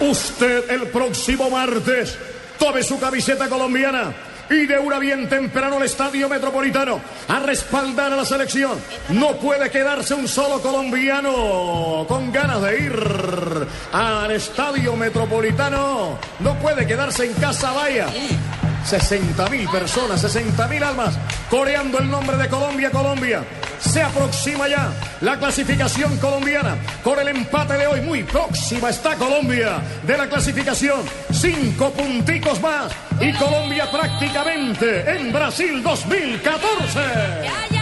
Usted 0.00 0.70
el 0.70 0.88
próximo 0.88 1.48
martes 1.48 2.18
tome 2.58 2.82
su 2.82 2.98
camiseta 2.98 3.48
colombiana 3.48 4.12
y 4.50 4.66
de 4.66 4.76
una 4.76 4.98
bien 4.98 5.28
temprano 5.28 5.76
al 5.76 5.84
Estadio 5.84 6.28
Metropolitano 6.28 7.00
a 7.28 7.38
respaldar 7.38 8.12
a 8.12 8.16
la 8.16 8.24
selección. 8.24 8.76
No 9.10 9.36
puede 9.36 9.70
quedarse 9.70 10.14
un 10.14 10.26
solo 10.26 10.60
colombiano 10.60 12.04
con 12.08 12.32
ganas 12.32 12.60
de 12.62 12.80
ir 12.80 13.66
al 13.92 14.30
Estadio 14.32 14.96
Metropolitano. 14.96 16.18
No 16.40 16.58
puede 16.58 16.84
quedarse 16.88 17.24
en 17.24 17.34
casa, 17.34 17.72
vaya. 17.72 18.08
60 18.84 19.48
mil 19.48 19.68
personas, 19.68 20.20
60 20.20 20.66
mil 20.66 20.82
almas 20.82 21.16
coreando 21.48 22.00
el 22.00 22.10
nombre 22.10 22.36
de 22.36 22.48
Colombia, 22.48 22.90
Colombia. 22.90 23.44
Se 23.80 24.02
aproxima 24.02 24.68
ya 24.68 24.90
la 25.20 25.38
clasificación 25.38 26.16
colombiana 26.18 26.76
con 27.02 27.18
el 27.18 27.28
empate 27.28 27.74
de 27.74 27.86
hoy. 27.86 28.00
Muy 28.00 28.22
próxima 28.24 28.90
está 28.90 29.14
Colombia 29.16 29.80
de 30.06 30.16
la 30.16 30.28
clasificación. 30.28 31.00
Cinco 31.30 31.90
punticos 31.90 32.60
más 32.60 32.92
y 33.20 33.32
Colombia 33.34 33.90
prácticamente 33.90 35.10
en 35.10 35.32
Brasil 35.32 35.82
2014. 35.82 37.75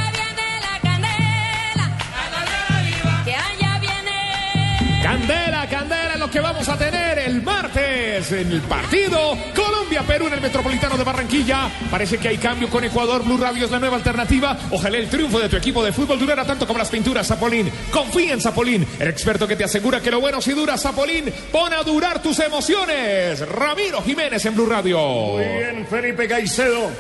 Candela, 5.15 5.69
candela, 5.69 6.17
lo 6.17 6.29
que 6.29 6.41
vamos 6.41 6.69
a 6.69 6.77
tener 6.77 7.21
el 7.21 7.41
martes 7.41 8.33
en 8.33 8.51
el 8.51 8.61
partido 8.63 9.39
Colombia-Perú 9.55 10.27
en 10.27 10.33
el 10.33 10.41
Metropolitano 10.41 10.99
de 10.99 11.05
Barranquilla. 11.05 11.71
Parece 11.89 12.19
que 12.19 12.27
hay 12.27 12.37
cambio 12.37 12.69
con 12.69 12.83
Ecuador. 12.83 13.23
Blue 13.23 13.37
Radio 13.37 13.65
es 13.65 13.71
la 13.71 13.79
nueva 13.79 13.95
alternativa. 13.95 14.59
Ojalá 14.73 14.99
el 14.99 15.09
triunfo 15.09 15.39
de 15.39 15.49
tu 15.49 15.55
equipo 15.55 15.85
de 15.85 15.93
fútbol 15.93 16.19
durara 16.19 16.45
tanto 16.45 16.67
como 16.67 16.81
las 16.81 16.89
pinturas, 16.89 17.29
Zapolín. 17.29 17.71
Confía 17.93 18.33
en 18.35 18.41
Zapolín, 18.41 18.85
el 18.99 19.07
experto 19.07 19.47
que 19.47 19.55
te 19.55 19.63
asegura 19.63 20.01
que 20.01 20.11
lo 20.11 20.21
bueno 20.21 20.43
si 20.43 20.51
dura, 20.51 20.77
Zapolín. 20.77 21.33
Pon 21.53 21.73
a 21.73 21.85
durar 21.85 22.21
tus 22.21 22.41
emociones. 22.41 23.49
Ramiro 23.49 24.03
Jiménez 24.03 24.45
en 24.45 24.57
Blue 24.57 24.67
Radio. 24.67 24.99
Muy 24.99 25.45
bien, 25.45 25.87
Felipe 25.89 26.27
Caicedo, 26.27 26.91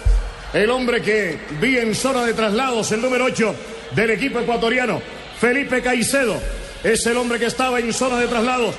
el 0.52 0.70
hombre 0.70 1.02
que 1.02 1.36
vi 1.60 1.78
en 1.78 1.92
zona 1.96 2.24
de 2.24 2.32
traslados, 2.32 2.92
el 2.92 3.02
número 3.02 3.24
8 3.24 3.56
del 3.90 4.10
equipo 4.10 4.38
ecuatoriano. 4.38 5.02
Felipe 5.40 5.82
Caicedo 5.82 6.63
es 6.84 7.06
el 7.06 7.16
hombre 7.16 7.38
que 7.38 7.46
estaba 7.46 7.80
en 7.80 7.92
zona 7.92 8.18
de 8.18 8.28
traslados 8.28 8.74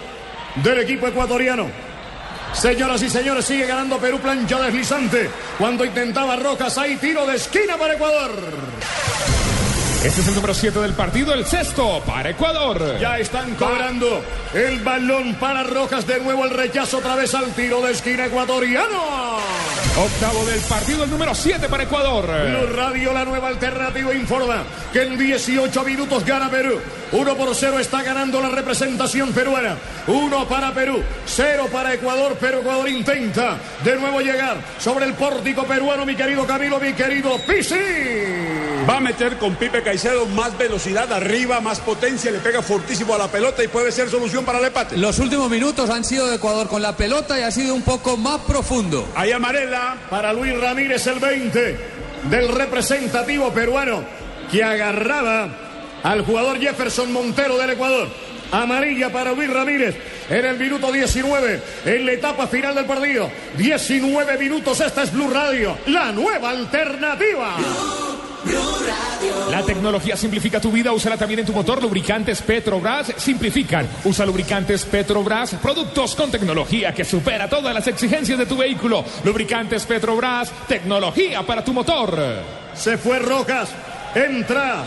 del 0.64 0.80
equipo 0.80 1.08
ecuatoriano. 1.08 1.70
Señoras 2.54 3.02
y 3.02 3.10
señores, 3.10 3.44
sigue 3.44 3.66
ganando 3.66 3.98
Perú 3.98 4.20
plancha 4.20 4.62
deslizante. 4.62 5.30
Cuando 5.58 5.84
intentaba 5.84 6.38
Rojas, 6.38 6.78
ahí 6.78 6.96
tiro 6.96 7.26
de 7.26 7.36
esquina 7.36 7.76
para 7.78 7.96
Ecuador. 7.96 8.32
Este 10.06 10.22
es 10.22 10.28
el 10.28 10.36
número 10.36 10.54
7 10.54 10.80
del 10.80 10.94
partido, 10.94 11.34
el 11.34 11.46
sexto 11.46 12.02
para 12.06 12.30
Ecuador. 12.30 13.00
Ya 13.00 13.18
están 13.18 13.56
cobrando 13.56 14.24
el 14.54 14.80
balón 14.82 15.34
para 15.36 15.64
Rojas. 15.64 16.06
De 16.06 16.20
nuevo 16.20 16.46
el 16.46 16.52
rechazo 16.52 17.00
otra 17.00 17.16
vez 17.16 17.34
al 17.34 17.52
tiro 17.54 17.82
de 17.82 17.92
esquina 17.92 18.28
ecuatoriano. 18.28 19.40
Octavo 19.98 20.46
del 20.46 20.60
partido, 20.60 21.06
el 21.06 21.10
número 21.10 21.34
7 21.34 21.70
para 21.70 21.84
Ecuador. 21.84 22.28
Radio, 22.28 23.14
la 23.14 23.24
nueva 23.24 23.48
alternativa, 23.48 24.14
informa 24.14 24.64
que 24.92 25.04
en 25.04 25.18
18 25.18 25.84
minutos 25.86 26.26
gana 26.26 26.50
Perú. 26.50 26.82
1 27.14 27.36
por 27.38 27.56
0 27.56 27.80
está 27.80 28.04
ganando 28.04 28.42
la 28.42 28.50
representación 28.50 29.32
peruana. 29.32 29.78
1 30.08 30.48
para 30.50 30.74
Perú, 30.74 31.02
0 31.26 31.70
para 31.72 31.94
Ecuador, 31.94 32.36
pero 32.42 32.60
Ecuador 32.60 32.90
intenta 32.90 33.58
de 33.86 33.96
nuevo 33.96 34.20
llegar 34.20 34.58
sobre 34.80 35.06
el 35.06 35.14
pórtico 35.14 35.64
peruano, 35.64 36.06
mi 36.06 36.16
querido 36.16 36.46
Camilo, 36.46 36.78
mi 36.78 36.92
querido 36.92 37.38
Pisi. 37.48 37.76
Va 38.88 38.98
a 38.98 39.00
meter 39.00 39.40
con 39.40 39.56
Pipe 39.56 39.82
Caicedo 39.82 40.28
más 40.28 40.56
velocidad 40.60 41.12
arriba, 41.12 41.60
más 41.60 41.80
potencia, 41.80 42.30
le 42.30 42.38
pega 42.38 42.62
fortísimo 42.62 43.16
a 43.16 43.18
la 43.18 43.28
pelota 43.28 43.64
y 43.64 43.68
puede 43.68 43.92
ser 43.92 44.12
solución 44.12 44.46
para 44.46 44.60
el 44.60 44.66
empate. 44.66 44.96
Los 44.96 45.18
últimos 45.18 45.50
minutos 45.50 45.90
han 45.90 46.04
sido 46.04 46.28
de 46.28 46.36
Ecuador 46.36 46.68
con 46.68 46.84
la 46.84 46.96
pelota 46.96 47.40
y 47.40 47.42
ha 47.42 47.50
sido 47.50 47.74
un 47.74 47.82
poco 47.82 48.16
más 48.16 48.42
profundo. 48.42 49.08
Ahí 49.16 49.32
amarela. 49.32 49.98
Para 50.12 50.34
Luis 50.34 50.56
Ramírez 50.60 51.08
el 51.08 51.18
20 51.18 51.80
del 52.30 52.48
representativo 52.50 53.52
peruano 53.52 54.04
que 54.52 54.64
agarraba 54.64 55.50
al 56.04 56.24
jugador 56.24 56.60
Jefferson 56.60 57.12
Montero 57.12 57.58
del 57.58 57.72
Ecuador. 57.72 58.08
Amarilla 58.52 59.12
para 59.12 59.32
Luis 59.32 59.50
Ramírez 59.50 59.96
en 60.30 60.46
el 60.46 60.60
minuto 60.60 60.92
19, 60.92 61.60
en 61.86 62.06
la 62.06 62.12
etapa 62.12 62.46
final 62.46 62.76
del 62.76 62.86
partido. 62.86 63.32
19 63.58 64.38
minutos, 64.38 64.80
esta 64.80 65.02
es 65.02 65.12
Blue 65.12 65.32
Radio, 65.32 65.76
la 65.88 66.12
nueva 66.12 66.52
alternativa. 66.52 67.58
La 69.50 69.64
tecnología 69.64 70.18
simplifica 70.18 70.60
tu 70.60 70.72
vida, 70.72 70.92
úsala 70.92 71.18
también 71.18 71.40
en 71.40 71.46
tu 71.46 71.54
motor. 71.54 71.82
Lubricantes 71.82 72.42
Petrobras 72.42 73.14
simplifican. 73.18 73.88
Usa 74.04 74.26
lubricantes 74.26 74.86
Petrobras, 74.86 75.56
productos 75.62 76.16
con 76.16 76.30
tecnología 76.32 76.94
que 76.94 77.06
supera 77.06 77.48
todas 77.50 77.74
las 77.74 77.88
exigencias 77.88 78.38
de 78.38 78.46
tu 78.46 78.58
vehículo. 78.58 79.04
Lubricantes 79.24 79.86
Petrobras, 79.86 80.52
tecnología 80.68 81.44
para 81.44 81.64
tu 81.64 81.74
motor. 81.74 82.18
Se 82.74 82.98
fue 82.98 83.20
Rojas, 83.20 83.70
entra 84.14 84.84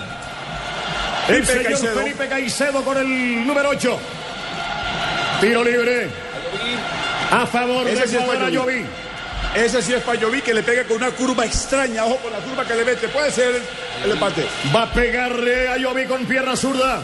el 1.29 1.45
Felipe 1.45 1.53
señor 1.53 1.65
Caicedo. 1.65 2.01
Felipe 2.01 2.29
Caicedo 2.29 2.83
con 2.83 2.97
el 2.99 3.47
número 3.47 3.69
8. 3.71 3.99
Tiro 5.41 5.65
libre. 5.65 6.09
A 7.31 7.47
favor 7.47 7.87
Ese 7.87 8.01
de 8.01 8.09
sí 8.09 8.17
Ese 9.59 9.83
sí 9.83 9.93
es 9.93 10.03
Payoví 10.05 10.41
que 10.41 10.55
le 10.55 10.63
pega 10.63 10.85
con 10.85 10.99
una 10.99 11.11
curva 11.11 11.45
extraña. 11.45 12.05
Ojo 12.05 12.19
con 12.19 12.31
la 12.31 12.39
curva 12.39 12.65
que 12.65 12.77
le 12.77 12.85
mete. 12.85 13.09
Puede 13.09 13.33
ser 13.33 13.61
el, 14.05 14.13
empate. 14.13 14.47
Va 14.75 14.85
a 14.85 14.93
pegarle 14.93 15.67
a 15.69 15.77
Yovi 15.77 16.07
con 16.07 16.25
pierna 16.27 16.55
zurda. 16.57 17.03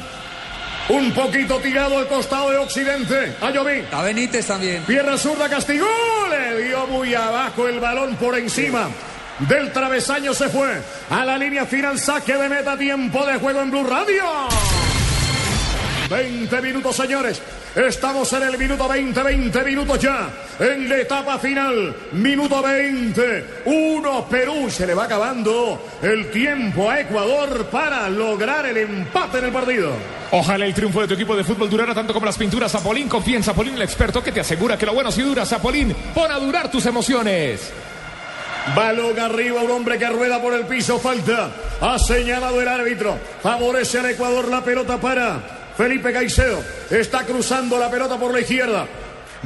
Un 0.88 1.12
poquito 1.12 1.58
tirado 1.58 1.98
al 1.98 2.06
costado 2.06 2.50
de 2.50 2.58
Occidente. 2.58 3.34
A. 3.40 3.98
A 3.98 4.02
Benítez 4.02 4.46
también. 4.46 4.84
Pierna 4.84 5.18
zurda 5.18 5.48
castigó. 5.48 5.88
Le 6.30 6.62
dio 6.62 6.86
muy 6.86 7.12
abajo 7.12 7.66
el 7.66 7.80
balón 7.80 8.14
por 8.16 8.38
encima. 8.38 8.88
Del 9.40 9.72
travesaño 9.72 10.32
se 10.32 10.48
fue 10.48 10.80
a 11.10 11.24
la 11.24 11.36
línea 11.36 11.66
final, 11.66 11.98
saque 11.98 12.34
de 12.34 12.48
meta, 12.48 12.76
tiempo 12.76 13.26
de 13.26 13.36
juego 13.36 13.62
en 13.62 13.70
Blue 13.72 13.84
Radio. 13.84 14.22
20 16.08 16.62
minutos, 16.62 16.94
señores. 16.94 17.42
Estamos 17.74 18.32
en 18.32 18.44
el 18.44 18.56
minuto 18.56 18.86
20, 18.86 19.20
20 19.20 19.64
minutos 19.64 19.98
ya. 19.98 20.28
En 20.60 20.88
la 20.88 20.98
etapa 20.98 21.40
final, 21.40 21.92
minuto 22.12 22.62
20. 22.62 23.44
1 23.64 24.28
Perú. 24.28 24.70
Se 24.70 24.86
le 24.86 24.94
va 24.94 25.04
acabando 25.04 25.84
el 26.00 26.30
tiempo 26.30 26.88
a 26.88 27.00
Ecuador 27.00 27.66
para 27.66 28.08
lograr 28.08 28.66
el 28.66 28.76
empate 28.76 29.38
en 29.38 29.46
el 29.46 29.52
partido. 29.52 29.90
Ojalá 30.30 30.66
el 30.66 30.72
triunfo 30.72 31.00
de 31.00 31.08
tu 31.08 31.14
equipo 31.14 31.34
de 31.34 31.42
fútbol 31.42 31.68
durara 31.68 31.92
tanto 31.92 32.12
como 32.12 32.26
las 32.26 32.38
pinturas 32.38 32.70
Zapolín. 32.70 33.08
Confía 33.08 33.38
en 33.38 33.42
Zapolín, 33.42 33.74
el 33.74 33.82
experto 33.82 34.22
que 34.22 34.30
te 34.30 34.38
asegura 34.38 34.78
que 34.78 34.86
lo 34.86 34.94
bueno 34.94 35.10
sí 35.10 35.22
dura. 35.22 35.44
Zapolín, 35.44 35.92
pon 36.14 36.30
a 36.30 36.38
durar 36.38 36.70
tus 36.70 36.86
emociones. 36.86 37.72
Balón 38.76 39.18
arriba, 39.18 39.62
un 39.62 39.72
hombre 39.72 39.98
que 39.98 40.08
rueda 40.08 40.40
por 40.40 40.54
el 40.54 40.64
piso, 40.66 41.00
falta. 41.00 41.50
Ha 41.80 41.98
señalado 41.98 42.62
el 42.62 42.68
árbitro. 42.68 43.18
Favorece 43.42 43.98
al 43.98 44.10
Ecuador 44.10 44.48
la 44.48 44.62
pelota 44.62 45.00
para 45.00 45.63
Felipe 45.76 46.12
Caicedo. 46.12 46.62
Está 46.90 47.24
cruzando 47.24 47.78
la 47.78 47.90
pelota 47.90 48.18
por 48.18 48.32
la 48.32 48.40
izquierda. 48.40 48.86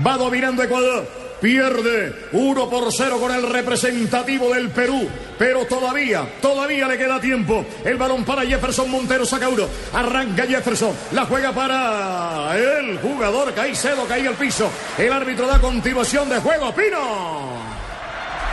Va 0.04 0.16
dominando 0.16 0.62
Ecuador. 0.62 1.06
Pierde 1.40 2.28
1 2.32 2.68
por 2.68 2.92
0 2.92 3.18
con 3.20 3.32
el 3.32 3.48
representativo 3.48 4.52
del 4.52 4.70
Perú. 4.70 5.08
Pero 5.38 5.66
todavía, 5.66 6.28
todavía 6.42 6.88
le 6.88 6.98
queda 6.98 7.20
tiempo. 7.20 7.64
El 7.84 7.96
balón 7.96 8.24
para 8.24 8.42
Jefferson 8.42 8.90
Montero 8.90 9.24
saca 9.24 9.48
uno. 9.48 9.68
Arranca 9.92 10.46
Jefferson. 10.46 10.92
La 11.12 11.26
juega 11.26 11.52
para 11.52 12.58
el 12.58 12.98
jugador 12.98 13.54
Caicedo. 13.54 14.04
Cae 14.06 14.26
al 14.26 14.34
piso. 14.34 14.68
El 14.98 15.12
árbitro 15.12 15.46
da 15.46 15.60
continuación 15.60 16.28
de 16.28 16.38
juego. 16.40 16.74
Pino. 16.74 17.67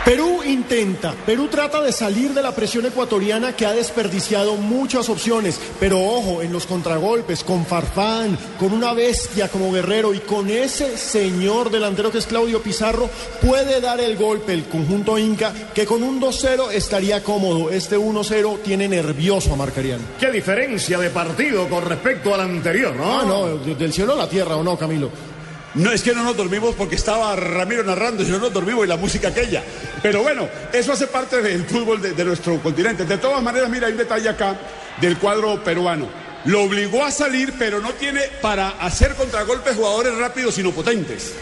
Perú 0.06 0.44
intenta, 0.44 1.16
Perú 1.26 1.48
trata 1.48 1.82
de 1.82 1.92
salir 1.92 2.32
de 2.36 2.44
la 2.44 2.54
presión 2.54 2.86
ecuatoriana 2.86 3.56
que 3.56 3.66
ha 3.66 3.72
desperdiciado 3.72 4.56
muchas 4.56 5.10
opciones, 5.10 5.60
pero 5.80 6.00
ojo, 6.00 6.44
en 6.44 6.54
los 6.54 6.68
contragolpes, 6.68 7.44
con 7.44 7.66
Farfán, 7.66 8.38
con 8.60 8.72
una 8.72 8.94
bestia 8.94 9.48
como 9.48 9.72
Guerrero 9.72 10.14
y 10.14 10.20
con 10.20 10.48
ese 10.52 10.96
señor 11.00 11.72
delantero 11.72 12.12
que 12.12 12.20
es 12.20 12.28
Claudio 12.28 12.62
Pizarro, 12.62 13.10
puede 13.42 13.82
dar 13.82 14.00
el 14.00 14.16
golpe 14.16 14.54
el 14.54 14.66
conjunto 14.66 15.18
Inca, 15.18 15.52
que 15.74 15.88
con 15.88 16.04
un 16.04 16.22
2-0 16.22 16.72
estaría 16.72 17.24
cómodo. 17.24 17.72
Este 17.72 17.98
1-0 17.98 18.62
tiene 18.62 18.88
nervioso 18.88 19.54
a 19.54 19.56
Marcarián. 19.56 20.02
Qué 20.20 20.30
diferencia 20.30 21.00
de 21.00 21.10
partido 21.10 21.68
con 21.68 21.84
respecto 21.84 22.32
al 22.32 22.42
anterior, 22.42 22.96
¿no? 22.96 23.22
Ah, 23.22 23.24
no, 23.26 23.58
del 23.58 23.92
cielo 23.92 24.14
a 24.14 24.18
la 24.18 24.30
tierra, 24.30 24.56
¿o 24.56 24.64
no, 24.64 24.78
Camilo? 24.78 25.10
No 25.76 25.92
es 25.92 26.02
que 26.02 26.14
no 26.14 26.24
nos 26.24 26.38
dormimos 26.38 26.74
porque 26.76 26.96
estaba 26.96 27.36
Ramiro 27.36 27.84
narrando 27.84 28.24
y 28.24 28.28
no 28.28 28.40
nos 28.40 28.54
dormimos 28.54 28.86
y 28.86 28.88
la 28.88 28.98
música 28.98 29.28
aquella. 29.28 29.62
Pero 30.02 30.22
bueno, 30.24 30.48
eso 30.72 30.94
hace 30.94 31.08
parte 31.08 31.42
del 31.42 31.66
fútbol 31.66 32.02
de, 32.02 32.14
de 32.14 32.26
nuestro 32.26 32.60
continente. 32.62 33.06
De 33.06 33.18
todas 33.18 33.44
maneras, 33.44 33.70
mira, 33.70 33.88
hay 33.88 33.94
un 33.94 34.00
detalle 34.00 34.30
acá 34.30 34.56
del 35.02 35.18
cuadro 35.18 35.62
peruano. 35.64 36.08
Lo 36.46 36.64
obligó 36.64 37.04
a 37.04 37.12
salir, 37.12 37.54
pero 37.58 37.82
no 37.82 37.92
tiene 37.94 38.22
para 38.42 38.70
hacer 38.80 39.16
contragolpes 39.16 39.76
jugadores 39.76 40.16
rápidos 40.18 40.56
sino 40.56 40.72
potentes. 40.72 41.34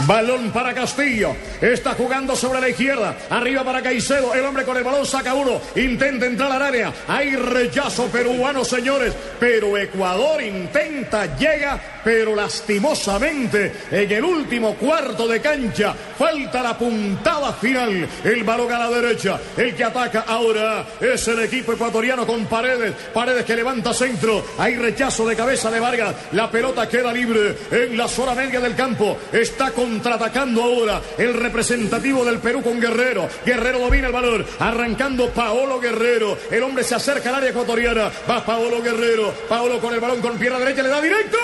Balón 0.00 0.50
para 0.52 0.74
Castillo. 0.74 1.34
Está 1.60 1.94
jugando 1.94 2.36
sobre 2.36 2.60
la 2.60 2.68
izquierda. 2.68 3.16
Arriba 3.30 3.64
para 3.64 3.82
Caicedo. 3.82 4.34
El 4.34 4.44
hombre 4.44 4.64
con 4.64 4.76
el 4.76 4.84
balón 4.84 5.06
saca 5.06 5.32
uno. 5.32 5.60
Intenta 5.74 6.26
entrar 6.26 6.52
al 6.52 6.62
área. 6.62 6.92
Hay 7.08 7.34
rechazo 7.34 8.06
peruano, 8.08 8.64
señores. 8.64 9.14
Pero 9.40 9.76
Ecuador 9.78 10.42
intenta, 10.42 11.38
llega, 11.38 11.95
pero 12.06 12.36
lastimosamente 12.36 13.72
en 13.90 14.12
el 14.12 14.22
último 14.22 14.76
cuarto 14.76 15.26
de 15.26 15.40
cancha. 15.40 15.92
Falta 16.16 16.62
la 16.62 16.78
puntada 16.78 17.52
final. 17.54 18.08
El 18.22 18.44
balón 18.44 18.70
a 18.72 18.78
la 18.78 18.90
derecha. 18.90 19.40
El 19.56 19.74
que 19.74 19.82
ataca 19.82 20.20
ahora 20.20 20.86
es 21.00 21.26
el 21.26 21.40
equipo 21.40 21.72
ecuatoriano 21.72 22.24
con 22.24 22.46
Paredes. 22.46 22.94
Paredes 23.12 23.44
que 23.44 23.56
levanta 23.56 23.92
centro. 23.92 24.44
Hay 24.56 24.76
rechazo 24.76 25.26
de 25.26 25.34
cabeza 25.34 25.68
de 25.68 25.80
Vargas. 25.80 26.14
La 26.30 26.48
pelota 26.48 26.88
queda 26.88 27.12
libre 27.12 27.56
en 27.72 27.96
la 27.96 28.06
zona 28.06 28.36
media 28.36 28.60
del 28.60 28.76
campo. 28.76 29.18
Está 29.32 29.72
contraatacando 29.72 30.62
ahora 30.62 31.00
el 31.18 31.34
representativo 31.34 32.24
del 32.24 32.38
Perú 32.38 32.62
con 32.62 32.80
Guerrero. 32.80 33.28
Guerrero 33.44 33.80
domina 33.80 34.06
el 34.06 34.12
balón. 34.12 34.46
Arrancando 34.60 35.30
Paolo 35.30 35.80
Guerrero. 35.80 36.38
El 36.52 36.62
hombre 36.62 36.84
se 36.84 36.94
acerca 36.94 37.30
al 37.30 37.34
área 37.34 37.50
ecuatoriana. 37.50 38.12
Va 38.30 38.46
Paolo 38.46 38.80
Guerrero. 38.80 39.32
Paolo 39.48 39.80
con 39.80 39.92
el 39.92 39.98
balón 39.98 40.20
con 40.20 40.38
pierna 40.38 40.60
derecha. 40.60 40.84
Le 40.84 40.88
da 40.88 41.00
directo. 41.00 41.36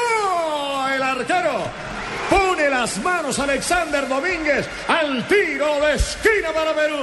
El 0.95 1.03
arquero. 1.03 1.65
Pone 2.31 2.69
las 2.71 2.99
manos 2.99 3.39
Alexander 3.39 4.09
Domínguez 4.09 4.67
al 4.89 5.27
tiro 5.29 5.81
de 5.81 5.95
esquina 5.95 6.51
para 6.55 6.75
Perú. 6.75 6.97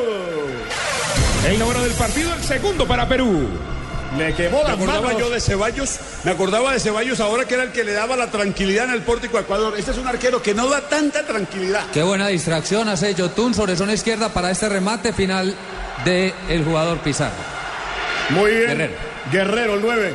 El 1.47 1.59
número 1.59 1.81
del 1.81 1.91
partido, 1.93 2.33
el 2.33 2.43
segundo 2.43 2.87
para 2.87 3.07
Perú. 3.07 3.47
Le 4.17 4.33
quemó 4.33 4.57
Me 4.57 4.63
las 4.63 4.73
acordaba 4.73 5.01
manos. 5.01 5.19
yo 5.19 5.29
de 5.29 5.39
Ceballos, 5.39 5.99
me 6.23 6.31
acordaba 6.31 6.73
de 6.73 6.79
Ceballos 6.79 7.19
ahora 7.19 7.45
que 7.45 7.53
era 7.53 7.63
el 7.63 7.71
que 7.71 7.83
le 7.83 7.93
daba 7.93 8.17
la 8.17 8.27
tranquilidad 8.31 8.85
en 8.85 8.91
el 8.91 9.01
pórtico 9.03 9.37
a 9.37 9.41
Ecuador. 9.41 9.75
Este 9.77 9.91
es 9.91 9.97
un 9.97 10.07
arquero 10.07 10.41
que 10.41 10.55
no 10.55 10.67
da 10.67 10.81
tanta 10.81 11.23
tranquilidad. 11.23 11.85
Qué 11.93 12.01
buena 12.01 12.27
distracción 12.27 12.89
hace 12.89 13.13
Yotun 13.13 13.53
sobre 13.53 13.75
zona 13.75 13.93
izquierda 13.93 14.29
para 14.29 14.49
este 14.49 14.67
remate 14.67 15.13
final 15.13 15.55
del 16.05 16.63
jugador 16.65 16.97
Pizarro. 16.99 17.35
Muy 18.29 18.51
bien. 18.51 18.67
Guerrero. 18.77 18.93
Guerrero, 19.31 19.73
el 19.75 19.81
9. 19.81 20.13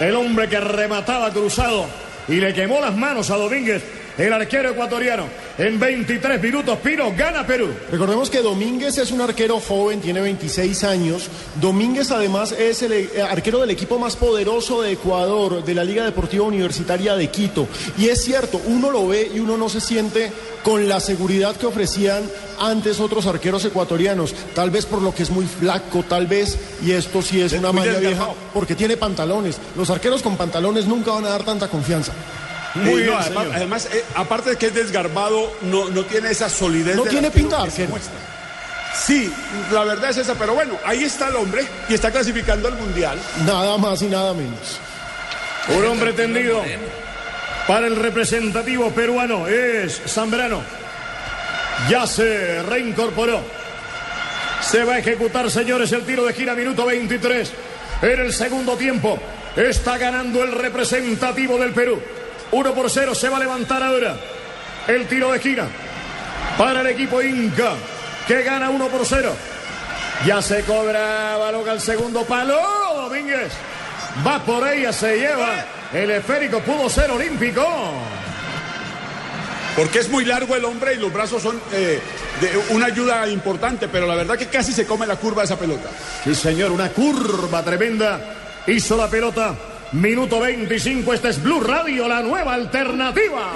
El 0.00 0.14
hombre 0.16 0.48
que 0.48 0.60
remataba 0.60 1.30
cruzado 1.30 1.86
y 2.30 2.36
le 2.36 2.54
quemó 2.54 2.80
las 2.80 2.96
manos 2.96 3.30
a 3.30 3.36
Domínguez, 3.36 3.82
el 4.16 4.32
arquero 4.32 4.70
ecuatoriano. 4.70 5.26
En 5.60 5.78
23 5.78 6.40
minutos, 6.40 6.78
Pino 6.78 7.12
gana 7.14 7.46
Perú. 7.46 7.68
Recordemos 7.92 8.30
que 8.30 8.40
Domínguez 8.40 8.96
es 8.96 9.10
un 9.10 9.20
arquero 9.20 9.60
joven, 9.60 10.00
tiene 10.00 10.22
26 10.22 10.84
años. 10.84 11.28
Domínguez 11.60 12.10
además 12.10 12.52
es 12.52 12.82
el 12.82 12.92
eh, 12.92 13.10
arquero 13.20 13.60
del 13.60 13.68
equipo 13.68 13.98
más 13.98 14.16
poderoso 14.16 14.80
de 14.80 14.92
Ecuador, 14.92 15.62
de 15.62 15.74
la 15.74 15.84
Liga 15.84 16.02
Deportiva 16.02 16.46
Universitaria 16.46 17.14
de 17.14 17.28
Quito. 17.28 17.68
Y 17.98 18.08
es 18.08 18.24
cierto, 18.24 18.58
uno 18.68 18.90
lo 18.90 19.06
ve 19.06 19.30
y 19.34 19.38
uno 19.38 19.58
no 19.58 19.68
se 19.68 19.82
siente 19.82 20.32
con 20.64 20.88
la 20.88 20.98
seguridad 20.98 21.54
que 21.54 21.66
ofrecían 21.66 22.22
antes 22.58 22.98
otros 22.98 23.26
arqueros 23.26 23.62
ecuatorianos. 23.66 24.34
Tal 24.54 24.70
vez 24.70 24.86
por 24.86 25.02
lo 25.02 25.14
que 25.14 25.24
es 25.24 25.30
muy 25.30 25.44
flaco, 25.44 26.02
tal 26.08 26.26
vez, 26.26 26.56
y 26.82 26.92
esto 26.92 27.20
sí 27.20 27.38
es 27.38 27.52
una 27.52 27.70
malla 27.70 27.98
vieja, 27.98 28.28
porque 28.54 28.74
tiene 28.74 28.96
pantalones. 28.96 29.58
Los 29.76 29.90
arqueros 29.90 30.22
con 30.22 30.38
pantalones 30.38 30.86
nunca 30.86 31.10
van 31.10 31.26
a 31.26 31.28
dar 31.28 31.44
tanta 31.44 31.68
confianza. 31.68 32.14
Muy 32.74 33.02
no, 33.04 33.18
bien, 33.18 33.52
además, 33.54 33.88
eh, 33.92 34.04
aparte 34.14 34.50
de 34.50 34.56
que 34.56 34.66
es 34.66 34.74
desgarbado, 34.74 35.52
no, 35.62 35.88
no 35.90 36.04
tiene 36.04 36.30
esa 36.30 36.48
solidez. 36.48 36.94
No 36.96 37.02
del 37.02 37.10
tiene 37.12 37.30
pinta 37.30 37.58
de 37.58 37.64
que 37.64 37.70
se 37.70 37.82
arquero. 37.82 37.90
muestra. 37.90 38.14
Sí, 38.94 39.32
la 39.72 39.84
verdad 39.84 40.10
es 40.10 40.18
esa, 40.18 40.34
pero 40.34 40.54
bueno, 40.54 40.76
ahí 40.84 41.04
está 41.04 41.28
el 41.28 41.36
hombre 41.36 41.64
y 41.88 41.94
está 41.94 42.10
clasificando 42.10 42.68
al 42.68 42.74
mundial. 42.74 43.18
Nada 43.46 43.76
más 43.78 44.02
y 44.02 44.06
nada 44.06 44.34
menos. 44.34 44.78
Un 45.68 45.84
hombre 45.86 46.12
tendido 46.12 46.62
para 47.66 47.86
el 47.86 47.96
representativo 47.96 48.90
peruano 48.90 49.46
es 49.46 50.00
Zambrano. 50.06 50.62
Ya 51.88 52.06
se 52.06 52.62
reincorporó. 52.62 53.40
Se 54.60 54.84
va 54.84 54.94
a 54.94 54.98
ejecutar, 54.98 55.50
señores, 55.50 55.92
el 55.92 56.02
tiro 56.02 56.24
de 56.24 56.32
gira, 56.34 56.54
minuto 56.54 56.84
23. 56.84 57.52
En 58.02 58.20
el 58.20 58.32
segundo 58.32 58.76
tiempo 58.76 59.18
está 59.56 59.98
ganando 59.98 60.42
el 60.42 60.52
representativo 60.52 61.58
del 61.58 61.72
Perú. 61.72 62.00
1 62.52 62.74
por 62.74 62.90
0, 62.90 63.14
se 63.14 63.28
va 63.28 63.36
a 63.36 63.40
levantar 63.40 63.82
ahora. 63.82 64.16
El 64.86 65.06
tiro 65.06 65.32
de 65.32 65.38
gira 65.38 65.68
para 66.58 66.80
el 66.80 66.88
equipo 66.88 67.22
Inca, 67.22 67.72
que 68.26 68.42
gana 68.42 68.70
1 68.70 68.88
por 68.88 69.04
0. 69.04 69.32
Ya 70.26 70.42
se 70.42 70.62
cobra 70.64 71.36
balón 71.38 71.68
al 71.68 71.80
segundo 71.80 72.24
palo. 72.24 72.60
Domínguez 72.94 73.52
va 74.26 74.42
por 74.44 74.66
ella, 74.68 74.92
se 74.92 75.16
lleva. 75.16 75.64
El 75.92 76.10
esférico 76.10 76.60
pudo 76.60 76.88
ser 76.88 77.10
olímpico. 77.10 77.64
Porque 79.76 80.00
es 80.00 80.08
muy 80.08 80.24
largo 80.24 80.54
el 80.56 80.64
hombre 80.64 80.94
y 80.94 80.98
los 80.98 81.12
brazos 81.12 81.42
son 81.42 81.60
eh, 81.72 82.00
de 82.40 82.74
una 82.74 82.86
ayuda 82.86 83.26
importante, 83.28 83.88
pero 83.88 84.06
la 84.06 84.14
verdad 84.14 84.36
que 84.36 84.48
casi 84.48 84.72
se 84.72 84.84
come 84.84 85.06
la 85.06 85.16
curva 85.16 85.42
de 85.42 85.46
esa 85.46 85.58
pelota. 85.58 85.88
Sí, 86.24 86.34
señor, 86.34 86.72
una 86.72 86.90
curva 86.90 87.62
tremenda. 87.62 88.20
Hizo 88.66 88.96
la 88.96 89.08
pelota. 89.08 89.54
Minuto 89.92 90.38
25. 90.38 91.14
Este 91.14 91.30
es 91.30 91.42
Blue 91.42 91.60
Radio, 91.60 92.06
la 92.06 92.22
nueva 92.22 92.54
alternativa. 92.54 93.52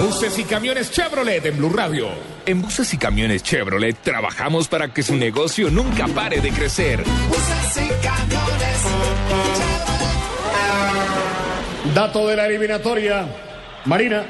Buses 0.00 0.38
y 0.38 0.44
camiones 0.44 0.90
Chevrolet 0.90 1.44
en 1.44 1.58
Blue 1.58 1.70
Radio. 1.70 2.08
En 2.46 2.62
buses 2.62 2.94
y 2.94 2.96
camiones 2.96 3.42
Chevrolet 3.42 3.96
trabajamos 4.02 4.68
para 4.68 4.88
que 4.88 5.02
su 5.02 5.16
negocio 5.16 5.70
nunca 5.70 6.08
pare 6.08 6.40
de 6.40 6.50
crecer. 6.50 7.04
Dato 11.94 12.26
de 12.26 12.36
la 12.36 12.46
eliminatoria. 12.46 13.26
Marina. 13.84 14.24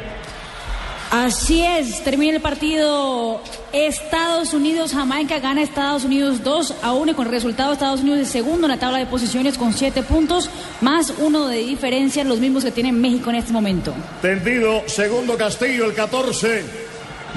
Así 1.10 1.64
es, 1.64 2.04
termina 2.04 2.36
el 2.36 2.42
partido 2.42 3.40
Estados 3.72 4.52
Unidos, 4.52 4.92
Jamaica 4.92 5.38
gana 5.38 5.62
Estados 5.62 6.04
Unidos 6.04 6.44
2 6.44 6.74
a 6.82 6.92
1 6.92 7.12
y 7.12 7.14
con 7.14 7.26
el 7.26 7.32
resultado 7.32 7.72
Estados 7.72 8.00
Unidos 8.00 8.20
es 8.20 8.28
segundo 8.28 8.66
en 8.66 8.72
la 8.72 8.78
tabla 8.78 8.98
de 8.98 9.06
posiciones 9.06 9.56
con 9.56 9.72
7 9.72 10.02
puntos, 10.02 10.50
más 10.82 11.14
uno 11.18 11.46
de 11.46 11.58
diferencia, 11.58 12.24
los 12.24 12.40
mismos 12.40 12.62
que 12.62 12.72
tiene 12.72 12.92
México 12.92 13.30
en 13.30 13.36
este 13.36 13.54
momento. 13.54 13.94
Tendido, 14.20 14.82
segundo 14.86 15.38
Castillo, 15.38 15.86
el 15.86 15.94
14 15.94 16.64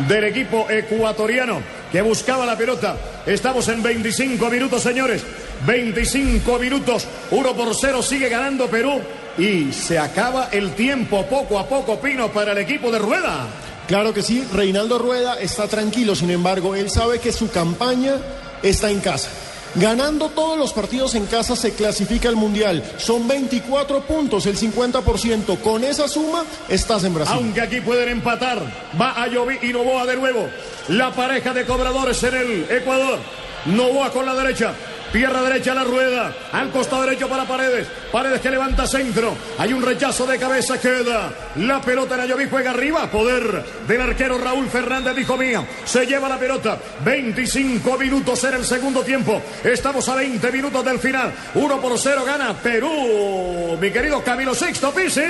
del 0.10 0.24
equipo 0.26 0.70
ecuatoriano 0.70 1.62
que 1.94 2.02
buscaba 2.02 2.46
la 2.46 2.58
pelota. 2.58 2.98
Estamos 3.26 3.70
en 3.70 3.82
25 3.82 4.50
minutos, 4.50 4.84
señores. 4.84 5.24
25 5.66 6.60
minutos, 6.60 7.08
1 7.30 7.54
por 7.54 7.74
0 7.74 8.02
sigue 8.02 8.28
ganando 8.28 8.68
Perú 8.68 9.00
y 9.38 9.72
se 9.72 9.98
acaba 10.00 10.50
el 10.52 10.74
tiempo 10.76 11.26
poco 11.26 11.60
a 11.60 11.68
poco, 11.68 12.00
Pino, 12.00 12.32
para 12.32 12.52
el 12.52 12.58
equipo 12.58 12.92
de 12.92 13.00
Rueda. 13.00 13.48
Claro 13.88 14.14
que 14.14 14.22
sí, 14.22 14.46
Reinaldo 14.54 14.98
Rueda 14.98 15.40
está 15.40 15.68
tranquilo, 15.68 16.16
sin 16.16 16.30
embargo, 16.30 16.76
él 16.76 16.90
sabe 16.90 17.20
que 17.20 17.32
su 17.32 17.50
campaña 17.50 18.16
está 18.64 18.90
en 18.90 19.00
casa. 19.00 19.30
Ganando 19.76 20.30
todos 20.30 20.58
los 20.58 20.74
partidos 20.74 21.16
en 21.16 21.26
casa 21.28 21.56
se 21.56 21.74
clasifica 21.74 22.28
al 22.28 22.36
Mundial. 22.36 22.84
Son 22.98 23.26
24 23.26 24.02
puntos, 24.02 24.46
el 24.46 24.58
50%. 24.58 25.60
Con 25.60 25.86
esa 25.86 26.10
suma 26.10 26.44
estás 26.68 27.06
en 27.06 27.14
Brasil. 27.14 27.36
Aunque 27.38 27.62
aquí 27.62 27.80
pueden 27.80 28.10
empatar, 28.10 28.62
va 29.00 29.12
a 29.12 29.28
Llovi 29.28 29.60
y 29.62 29.72
Novoa 29.72 30.06
de 30.06 30.18
nuevo. 30.18 30.50
La 30.90 31.12
pareja 31.14 31.54
de 31.54 31.66
cobradores 31.66 32.22
en 32.24 32.36
el 32.36 32.66
Ecuador. 32.70 33.20
Novoa 33.66 34.12
con 34.12 34.26
la 34.26 34.36
derecha. 34.36 34.74
Pierna 35.12 35.42
derecha 35.42 35.74
a 35.74 35.76
la 35.76 35.84
rueda. 35.84 36.34
Al 36.52 36.72
costado 36.72 37.04
derecho 37.04 37.28
para 37.28 37.46
Paredes. 37.46 37.88
Paredes 38.12 38.40
que 38.42 38.50
levanta 38.50 38.88
centro. 38.88 39.36
Hay 39.58 39.74
un 39.74 39.82
rechazo 39.82 40.26
de 40.26 40.38
cabeza. 40.38 40.80
Queda 40.80 41.30
la 41.58 41.82
pelota 41.82 42.16
en 42.16 42.22
Ayoví. 42.22 42.48
Juega 42.50 42.72
arriba. 42.72 43.10
Poder 43.12 43.64
del 43.88 44.02
arquero 44.02 44.38
Raúl 44.38 44.68
Fernández, 44.70 45.16
dijo 45.16 45.38
mía. 45.38 45.66
Se 45.84 46.06
lleva 46.06 46.30
la 46.30 46.40
pelota. 46.40 46.80
25 47.04 47.98
minutos 47.98 48.44
en 48.46 48.54
el 48.54 48.66
segundo 48.66 49.02
tiempo. 49.02 49.42
Estamos 49.64 50.08
a 50.08 50.16
20 50.16 50.52
minutos 50.52 50.86
del 50.86 51.00
final. 51.00 51.34
1 51.56 51.82
por 51.82 51.98
0 51.98 52.24
gana 52.26 52.54
Perú. 52.54 53.78
Mi 53.82 53.92
querido 53.92 54.24
Camilo 54.24 54.56
Sexto 54.56 54.92
Pisi. 54.92 55.22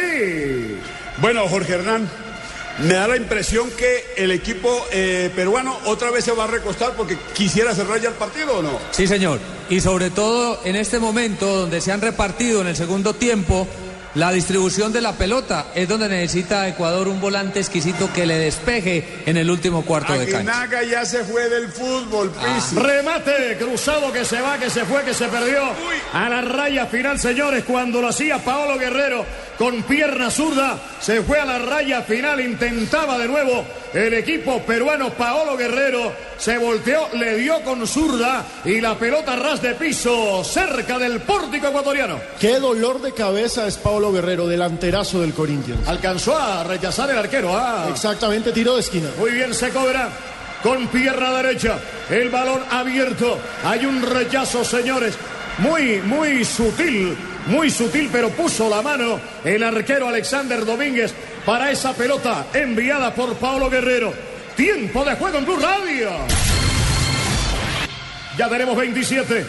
Bueno, 1.18 1.48
Jorge 1.48 1.74
Hernán, 1.74 2.10
me 2.80 2.94
da 2.94 3.08
la 3.08 3.18
impresión 3.18 3.70
que 3.72 4.14
el 4.18 4.32
equipo 4.32 4.70
eh, 4.92 5.32
peruano 5.36 5.78
otra 5.86 6.12
vez 6.12 6.26
se 6.26 6.32
va 6.32 6.46
a 6.46 6.48
recostar 6.48 6.94
porque 6.94 7.18
quisiera 7.34 7.76
cerrar 7.76 8.00
ya 8.02 8.10
el 8.10 8.16
partido 8.16 8.58
o 8.58 8.62
no. 8.62 8.80
Sí, 8.92 9.08
señor. 9.08 9.40
Y 9.70 9.82
sobre 9.82 10.10
todo 10.10 10.60
en 10.66 10.76
este 10.76 11.00
momento 11.00 11.46
donde 11.48 11.82
se 11.82 11.92
han 11.92 12.02
repartido 12.02 12.62
en 12.62 12.68
el 12.68 12.76
segundo 12.76 13.14
tiempo 13.14 13.68
la 14.16 14.32
distribución 14.32 14.92
de 14.92 15.02
la 15.02 15.14
pelota, 15.14 15.68
es 15.74 15.88
donde 15.88 16.10
necesita 16.10 16.68
Ecuador 16.68 17.08
un 17.08 17.22
volante 17.22 17.60
exquisito 17.60 18.12
que 18.12 18.26
le 18.26 18.38
despeje 18.38 19.24
en 19.26 19.38
el 19.38 19.50
último 19.50 19.86
cuarto 19.86 20.14
de 20.14 20.28
cancha. 20.28 20.68
Ya 20.90 21.06
se 21.06 21.24
fue 21.24 21.48
del 21.48 21.70
fútbol, 21.70 22.32
Pisi. 22.32 22.76
Remate 22.76 23.58
cruzado 23.58 24.12
que 24.12 24.26
se 24.26 24.42
va, 24.42 24.58
que 24.58 24.70
se 24.70 24.84
fue, 24.84 25.04
que 25.04 25.14
se 25.14 25.28
perdió. 25.28 25.62
A 26.14 26.28
la 26.28 26.42
raya 26.42 26.88
final, 26.88 27.20
señores, 27.20 27.64
cuando 27.64 28.02
lo 28.02 28.10
hacía 28.10 28.40
Paolo 28.40 28.78
Guerrero 28.78 29.26
con 29.62 29.84
pierna 29.84 30.32
zurda, 30.32 30.76
se 31.00 31.22
fue 31.22 31.40
a 31.40 31.46
la 31.46 31.60
raya 31.60 32.02
final, 32.02 32.42
intentaba 32.42 33.20
de 33.20 33.28
nuevo 33.28 33.64
el 33.94 34.12
equipo 34.16 34.60
peruano 34.64 35.12
Paolo 35.12 35.56
Guerrero, 35.56 36.14
se 36.36 36.58
volteó, 36.58 37.10
le 37.14 37.36
dio 37.36 37.62
con 37.62 37.86
zurda 37.86 38.44
y 38.66 38.82
la 38.82 38.98
pelota 38.98 39.36
ras 39.36 39.62
de 39.62 39.76
piso 39.76 40.44
cerca 40.44 40.98
del 40.98 41.20
pórtico 41.20 41.68
ecuatoriano. 41.68 42.20
Qué 42.40 42.60
dolor 42.60 43.04
de 43.04 43.14
cabeza 43.14 43.68
es 43.68 43.78
Paulo 43.78 44.12
Guerrero, 44.12 44.48
delanterazo 44.48 45.22
del 45.22 45.36
Corinthians. 45.36 45.88
Alcanzó 45.88 46.36
a 46.36 46.64
rechazar 46.64 47.12
el 47.12 47.20
arquero. 47.20 47.56
Ah. 47.56 47.86
Exactamente, 47.88 48.52
tiro 48.54 48.74
de 48.74 48.82
esquina. 48.82 49.10
Muy 49.20 49.30
bien, 49.30 49.54
se 49.54 49.70
cobra 49.70 50.10
con 50.64 50.88
pierna 50.88 51.34
derecha. 51.34 51.78
El 52.10 52.30
balón 52.30 52.64
abierto. 52.72 53.38
Hay 53.64 53.86
un 53.86 54.02
rechazo, 54.02 54.66
señores. 54.66 55.14
Muy, 55.60 56.02
muy 56.02 56.44
sutil. 56.46 57.16
Muy 57.48 57.70
sutil, 57.70 58.10
pero 58.12 58.30
puso 58.30 58.70
la 58.70 58.82
mano 58.82 59.20
el 59.44 59.64
arquero 59.64 60.08
Alexander 60.08 60.64
Domínguez 60.66 61.14
para 61.46 61.72
esa 61.72 61.94
pelota 61.94 62.48
enviada 62.54 63.14
por 63.14 63.36
Paulo 63.36 63.70
Guerrero. 63.70 64.14
Tiempo 64.56 65.04
de 65.04 65.16
juego 65.16 65.38
en 65.40 65.46
Blue 65.46 65.58
Radio. 65.58 66.10
Ya 68.38 68.48
tenemos 68.48 68.76
27. 68.76 69.46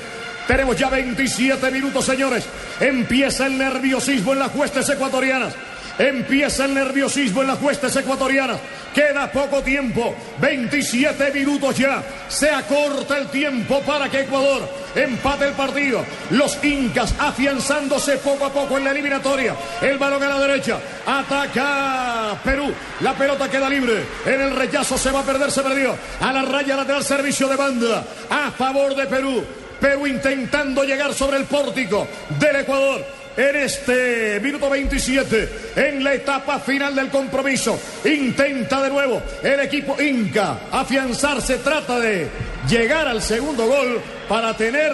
Tenemos 0.47 0.77
ya 0.77 0.89
27 0.89 1.71
minutos, 1.71 2.05
señores. 2.05 2.45
Empieza 2.81 3.47
el 3.47 3.59
nerviosismo 3.59 4.33
en 4.33 4.41
las 4.41 4.55
huestes 4.55 4.89
ecuatorianas. 4.89 5.55
Empieza 5.99 6.65
el 6.65 6.75
nerviosismo 6.75 7.43
en 7.43 7.49
las 7.49 7.61
huestes 7.63 7.95
ecuatorianas. 7.97 8.59
Queda 8.95 9.31
poco 9.31 9.63
tiempo. 9.63 10.15
27 10.39 11.33
minutos 11.33 11.77
ya. 11.77 12.03
Se 12.29 12.51
acorta 12.51 13.19
el 13.19 13.29
tiempo 13.29 13.81
para 13.81 14.09
que 14.09 14.21
Ecuador 14.21 14.69
empate 14.95 15.47
el 15.47 15.53
partido. 15.53 16.05
Los 16.31 16.63
incas 16.65 17.15
afianzándose 17.19 18.17
poco 18.19 18.47
a 18.47 18.53
poco 18.53 18.79
en 18.79 18.85
la 18.85 18.91
eliminatoria. 18.91 19.55
El 19.81 19.99
balón 19.99 20.23
a 20.23 20.29
la 20.29 20.41
derecha. 20.41 20.79
Ataca 21.07 22.39
Perú. 22.45 22.73
La 23.01 23.15
pelota 23.15 23.51
queda 23.51 23.69
libre. 23.69 24.05
En 24.27 24.41
el 24.41 24.57
rechazo 24.57 24.99
se 24.99 25.11
va 25.11 25.21
a 25.21 25.25
perder, 25.25 25.51
se 25.51 25.63
perdió. 25.63 25.97
A 26.21 26.33
la 26.33 26.43
raya 26.43 26.77
lateral 26.77 27.05
servicio 27.05 27.49
de 27.49 27.57
banda. 27.57 28.05
A 28.29 28.51
favor 28.51 28.95
de 28.95 29.07
Perú. 29.07 29.45
Perú 29.81 30.07
intentando 30.07 30.85
llegar 30.85 31.13
sobre 31.13 31.39
el 31.39 31.45
pórtico 31.45 32.07
del 32.39 32.57
Ecuador 32.57 33.05
en 33.37 33.57
este 33.57 34.41
minuto 34.41 34.69
27, 34.69 35.49
en 35.77 36.05
la 36.05 36.15
etapa 36.15 36.59
final 36.61 36.95
del 36.95 37.09
compromiso. 37.09 37.79
Intenta 38.05 38.83
de 38.83 38.91
nuevo 38.91 39.23
el 39.43 39.61
equipo 39.61 40.01
Inca 40.01 40.61
afianzarse, 40.71 41.59
trata 41.59 41.99
de 41.99 42.29
llegar 42.69 43.09
al 43.09 43.23
segundo 43.23 43.67
gol 43.67 44.01
para 44.29 44.57
tener 44.57 44.93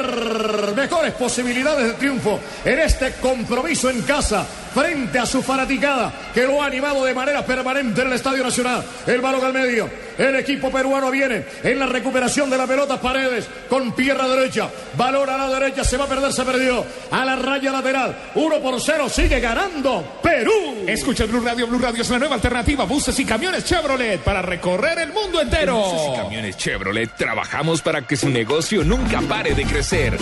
mejores 0.75 1.13
posibilidades 1.15 1.87
de 1.87 1.93
triunfo 1.95 2.41
en 2.65 2.79
este 2.81 3.13
compromiso 3.21 3.91
en 3.91 4.03
casa 4.03 4.47
frente 4.75 5.19
a 5.19 5.27
su 5.27 5.43
fanaticada 5.43 6.13
que 6.33 6.43
lo 6.43 6.63
ha 6.63 6.67
animado 6.67 7.05
de 7.05 7.15
manera 7.15 7.45
permanente 7.45 8.03
en 8.03 8.09
el 8.09 8.13
Estadio 8.15 8.45
Nacional. 8.45 8.85
El 9.07 9.21
balón 9.21 9.45
al 9.45 9.53
medio. 9.53 9.89
El 10.17 10.35
equipo 10.37 10.71
peruano 10.71 11.11
viene 11.11 11.45
en 11.63 11.79
la 11.79 11.87
recuperación 11.87 12.51
de 12.51 12.59
la 12.59 12.67
pelota 12.67 13.01
Paredes 13.01 13.49
con 13.69 13.93
pierna 13.93 14.27
derecha. 14.29 14.69
Balón 14.97 15.29
a 15.31 15.37
la 15.37 15.49
derecha, 15.49 15.85
se 15.85 15.97
va 15.97 16.05
a 16.05 16.09
perder, 16.09 16.33
se 16.33 16.45
perdió. 16.45 16.85
A 17.11 17.25
la 17.25 17.37
raya 17.37 17.71
lateral. 17.71 18.17
1 18.35 18.61
por 18.61 18.81
0, 18.81 19.09
sigue 19.09 19.41
ganando 19.41 20.19
Perú. 20.23 20.85
Escucha 20.87 21.27
Blue 21.27 21.41
Radio. 21.41 21.67
Blue 21.67 21.79
Radio 21.79 22.03
es 22.03 22.11
la 22.11 22.19
nueva 22.19 22.35
alternativa. 22.35 22.85
Buses 22.85 23.19
y 23.19 23.25
camiones 23.25 23.65
Chevrolet 23.65 24.21
para 24.21 24.43
recorrer 24.43 24.99
el 24.99 25.13
mundo 25.13 25.41
entero. 25.41 25.79
Buses 25.79 26.09
y 26.13 26.17
camiones 26.17 26.57
Chevrolet 26.57 27.11
trabajamos 27.59 27.83
para 27.83 28.03
que 28.07 28.17
su 28.17 28.29
negocio 28.29 28.85
nunca 28.85 29.21
pare 29.23 29.53
de 29.53 29.65
crecer. 29.65 30.17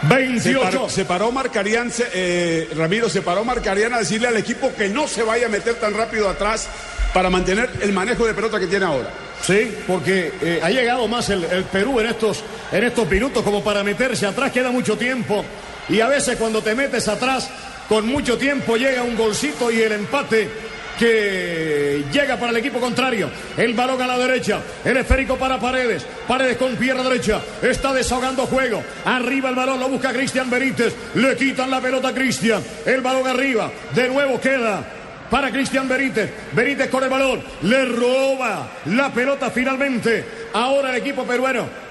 Se 0.00 0.16
28. 0.16 0.60
paró, 0.60 0.88
se 0.88 1.04
paró 1.04 1.32
Marcarián, 1.32 1.90
se- 1.90 2.08
eh, 2.12 2.68
Ramiro, 2.76 3.08
se 3.08 3.22
paró 3.22 3.44
Marcarián 3.44 3.92
a 3.94 3.98
decirle 3.98 4.28
al 4.28 4.36
equipo 4.36 4.72
que 4.76 4.88
no 4.88 5.06
se 5.06 5.22
vaya 5.22 5.46
a 5.46 5.48
meter 5.48 5.74
tan 5.74 5.94
rápido 5.94 6.28
atrás 6.28 6.68
para 7.14 7.30
mantener 7.30 7.70
el 7.80 7.92
manejo 7.92 8.26
de 8.26 8.34
pelota 8.34 8.58
que 8.58 8.66
tiene 8.66 8.86
ahora. 8.86 9.08
Sí, 9.46 9.74
porque 9.86 10.32
eh, 10.42 10.60
ha 10.62 10.70
llegado 10.70 11.06
más 11.08 11.28
el, 11.30 11.44
el 11.44 11.64
Perú 11.64 12.00
en 12.00 12.06
estos, 12.06 12.42
en 12.72 12.84
estos 12.84 13.08
minutos 13.08 13.42
como 13.42 13.62
para 13.62 13.82
meterse 13.84 14.26
atrás, 14.26 14.50
queda 14.52 14.70
mucho 14.70 14.96
tiempo. 14.98 15.44
Y 15.88 16.00
a 16.00 16.08
veces 16.08 16.36
cuando 16.36 16.62
te 16.62 16.74
metes 16.74 17.06
atrás, 17.08 17.48
con 17.88 18.06
mucho 18.06 18.36
tiempo 18.36 18.76
llega 18.76 19.02
un 19.02 19.16
golcito 19.16 19.70
y 19.70 19.80
el 19.82 19.92
empate 19.92 20.48
que 21.00 22.04
llega 22.12 22.36
para 22.36 22.50
el 22.50 22.58
equipo 22.58 22.78
contrario. 22.78 23.30
El 23.56 23.72
balón 23.72 24.02
a 24.02 24.06
la 24.06 24.18
derecha, 24.18 24.60
el 24.84 24.98
esférico 24.98 25.36
para 25.36 25.58
Paredes. 25.58 26.06
Paredes 26.28 26.58
con 26.58 26.76
pierna 26.76 27.02
derecha, 27.02 27.40
está 27.62 27.94
desahogando 27.94 28.44
juego. 28.44 28.84
Arriba 29.06 29.48
el 29.48 29.54
balón 29.54 29.80
lo 29.80 29.88
busca 29.88 30.12
Cristian 30.12 30.50
Benítez. 30.50 30.94
Le 31.14 31.34
quitan 31.36 31.70
la 31.70 31.80
pelota 31.80 32.08
a 32.08 32.14
Cristian. 32.14 32.62
El 32.84 33.00
balón 33.00 33.26
arriba, 33.26 33.72
de 33.94 34.08
nuevo 34.08 34.38
queda 34.38 34.84
para 35.30 35.50
Cristian 35.50 35.88
Benítez. 35.88 36.30
Benítez 36.52 36.90
con 36.90 37.02
el 37.02 37.08
balón. 37.08 37.42
Le 37.62 37.86
roba 37.86 38.68
la 38.84 39.10
pelota 39.10 39.50
finalmente. 39.50 40.22
Ahora 40.52 40.90
el 40.90 40.96
equipo 40.96 41.24
peruano. 41.24 41.89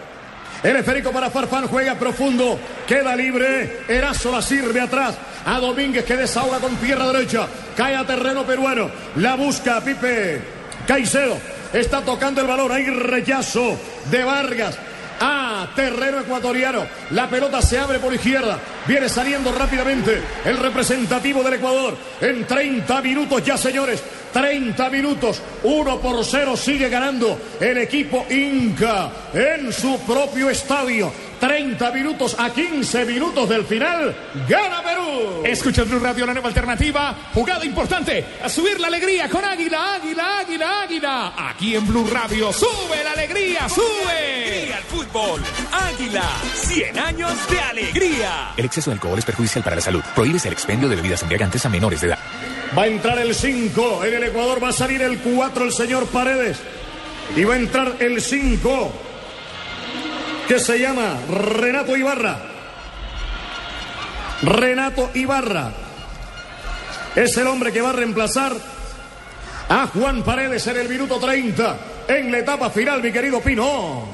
El 0.62 0.76
esférico 0.76 1.12
para 1.12 1.30
Farfán 1.30 1.68
juega 1.68 1.96
profundo. 1.96 2.60
Queda 2.86 3.16
libre. 3.16 3.82
Erazo 3.88 4.32
la 4.32 4.42
sirve 4.42 4.82
atrás. 4.82 5.16
A 5.46 5.60
Domínguez 5.60 6.04
que 6.04 6.18
desahoga 6.18 6.60
con 6.60 6.76
pierna 6.76 7.08
derecha. 7.12 7.48
Cae 7.78 7.96
a 7.96 8.06
terreno 8.06 8.44
peruano. 8.44 8.90
La 9.16 9.36
busca 9.36 9.80
Pipe 9.82 10.42
Caicedo. 10.86 11.38
Está 11.72 12.02
tocando 12.02 12.42
el 12.42 12.48
balón. 12.48 12.72
Hay 12.72 12.86
rechazo 12.86 13.80
de 14.12 14.24
Vargas. 14.24 14.78
A 15.22 15.68
terreno 15.76 16.20
ecuatoriano. 16.20 16.86
La 17.12 17.30
pelota 17.30 17.62
se 17.62 17.80
abre 17.80 18.00
por 18.00 18.14
izquierda. 18.14 18.60
Viene 18.86 19.08
saliendo 19.08 19.54
rápidamente 19.54 20.22
el 20.44 20.58
representativo 20.58 21.42
del 21.42 21.54
Ecuador. 21.54 21.96
En 22.20 22.46
30 22.46 23.02
minutos 23.02 23.44
ya, 23.46 23.58
señores. 23.58 24.04
30 24.32 24.90
minutos. 24.90 25.42
1 25.64 26.00
por 26.00 26.24
0 26.24 26.58
sigue 26.58 26.90
ganando 26.90 27.38
el 27.60 27.78
equipo 27.78 28.26
Inca 28.30 29.12
en 29.34 29.72
su 29.72 30.00
propio 30.02 30.50
estadio. 30.50 31.29
30 31.40 31.92
minutos 31.92 32.36
a 32.38 32.50
15 32.50 33.06
minutos 33.06 33.48
del 33.50 33.66
final. 33.66 34.16
Gana 34.48 34.84
Perú. 34.84 35.44
Escucha 35.46 35.84
Blue 35.84 36.00
Radio, 36.00 36.26
la 36.26 36.34
nueva 36.34 36.50
alternativa. 36.50 37.16
Jugada 37.34 37.66
importante. 37.66 38.26
A 38.44 38.50
subir 38.50 38.80
la 38.80 38.88
alegría 38.88 39.30
con 39.30 39.44
Águila, 39.44 39.96
Águila, 39.96 40.40
Águila, 40.40 40.82
Águila. 40.82 41.34
Aquí 41.50 41.76
en 41.76 41.88
Blue 41.88 42.08
Radio. 42.12 42.52
Sube 42.52 43.04
la 43.04 43.12
alegría, 43.12 43.70
sube. 43.70 44.46
Alegría 44.46 44.78
al 44.78 44.84
fútbol. 44.84 45.42
Águila. 45.72 46.30
100 46.54 47.00
años 47.00 47.50
de 47.50 47.60
alegría. 47.60 48.54
El 48.58 48.66
exceso 48.66 48.90
de 48.90 48.96
alcohol 48.96 49.18
es 49.18 49.26
perjudicial 49.26 49.64
para 49.64 49.78
la 49.78 49.82
salud. 49.82 50.04
Prohíbes 50.14 50.46
el 50.46 50.54
expendio 50.54 50.90
de 50.90 50.96
bebidas 50.96 51.22
embriagantes 51.22 51.66
a 51.66 51.70
menores 51.70 52.02
de 52.02 52.08
edad. 52.08 52.20
Va 52.78 52.84
a 52.84 52.88
entrar 52.88 53.18
el 53.18 53.34
5. 53.34 54.06
En 54.06 54.14
el 54.14 54.24
Ecuador 54.26 54.64
va 54.64 54.70
a 54.70 54.74
salir 54.74 55.02
el 55.02 55.20
4, 55.20 55.66
el 55.66 55.74
señor 55.74 56.06
Paredes. 56.08 56.58
Y 57.36 57.44
va 57.44 57.56
a 57.56 57.58
entrar 57.58 57.96
el 58.00 58.22
5, 58.22 58.92
que 60.50 60.60
se 60.60 60.80
llama 60.80 61.16
Renato 61.30 61.96
Ibarra. 61.96 62.40
Renato 64.42 65.12
Ibarra. 65.14 65.72
Es 67.16 67.38
el 67.38 67.46
hombre 67.46 67.72
que 67.72 67.82
va 67.82 67.92
a 67.92 67.94
reemplazar 67.94 68.54
a 69.70 69.86
Juan 69.86 70.24
Paredes 70.24 70.66
en 70.66 70.78
el 70.78 70.90
minuto 70.90 71.20
30. 71.20 71.78
En 72.08 72.32
la 72.32 72.40
etapa 72.40 72.72
final, 72.72 73.04
mi 73.04 73.12
querido 73.12 73.40
Pino. 73.42 74.09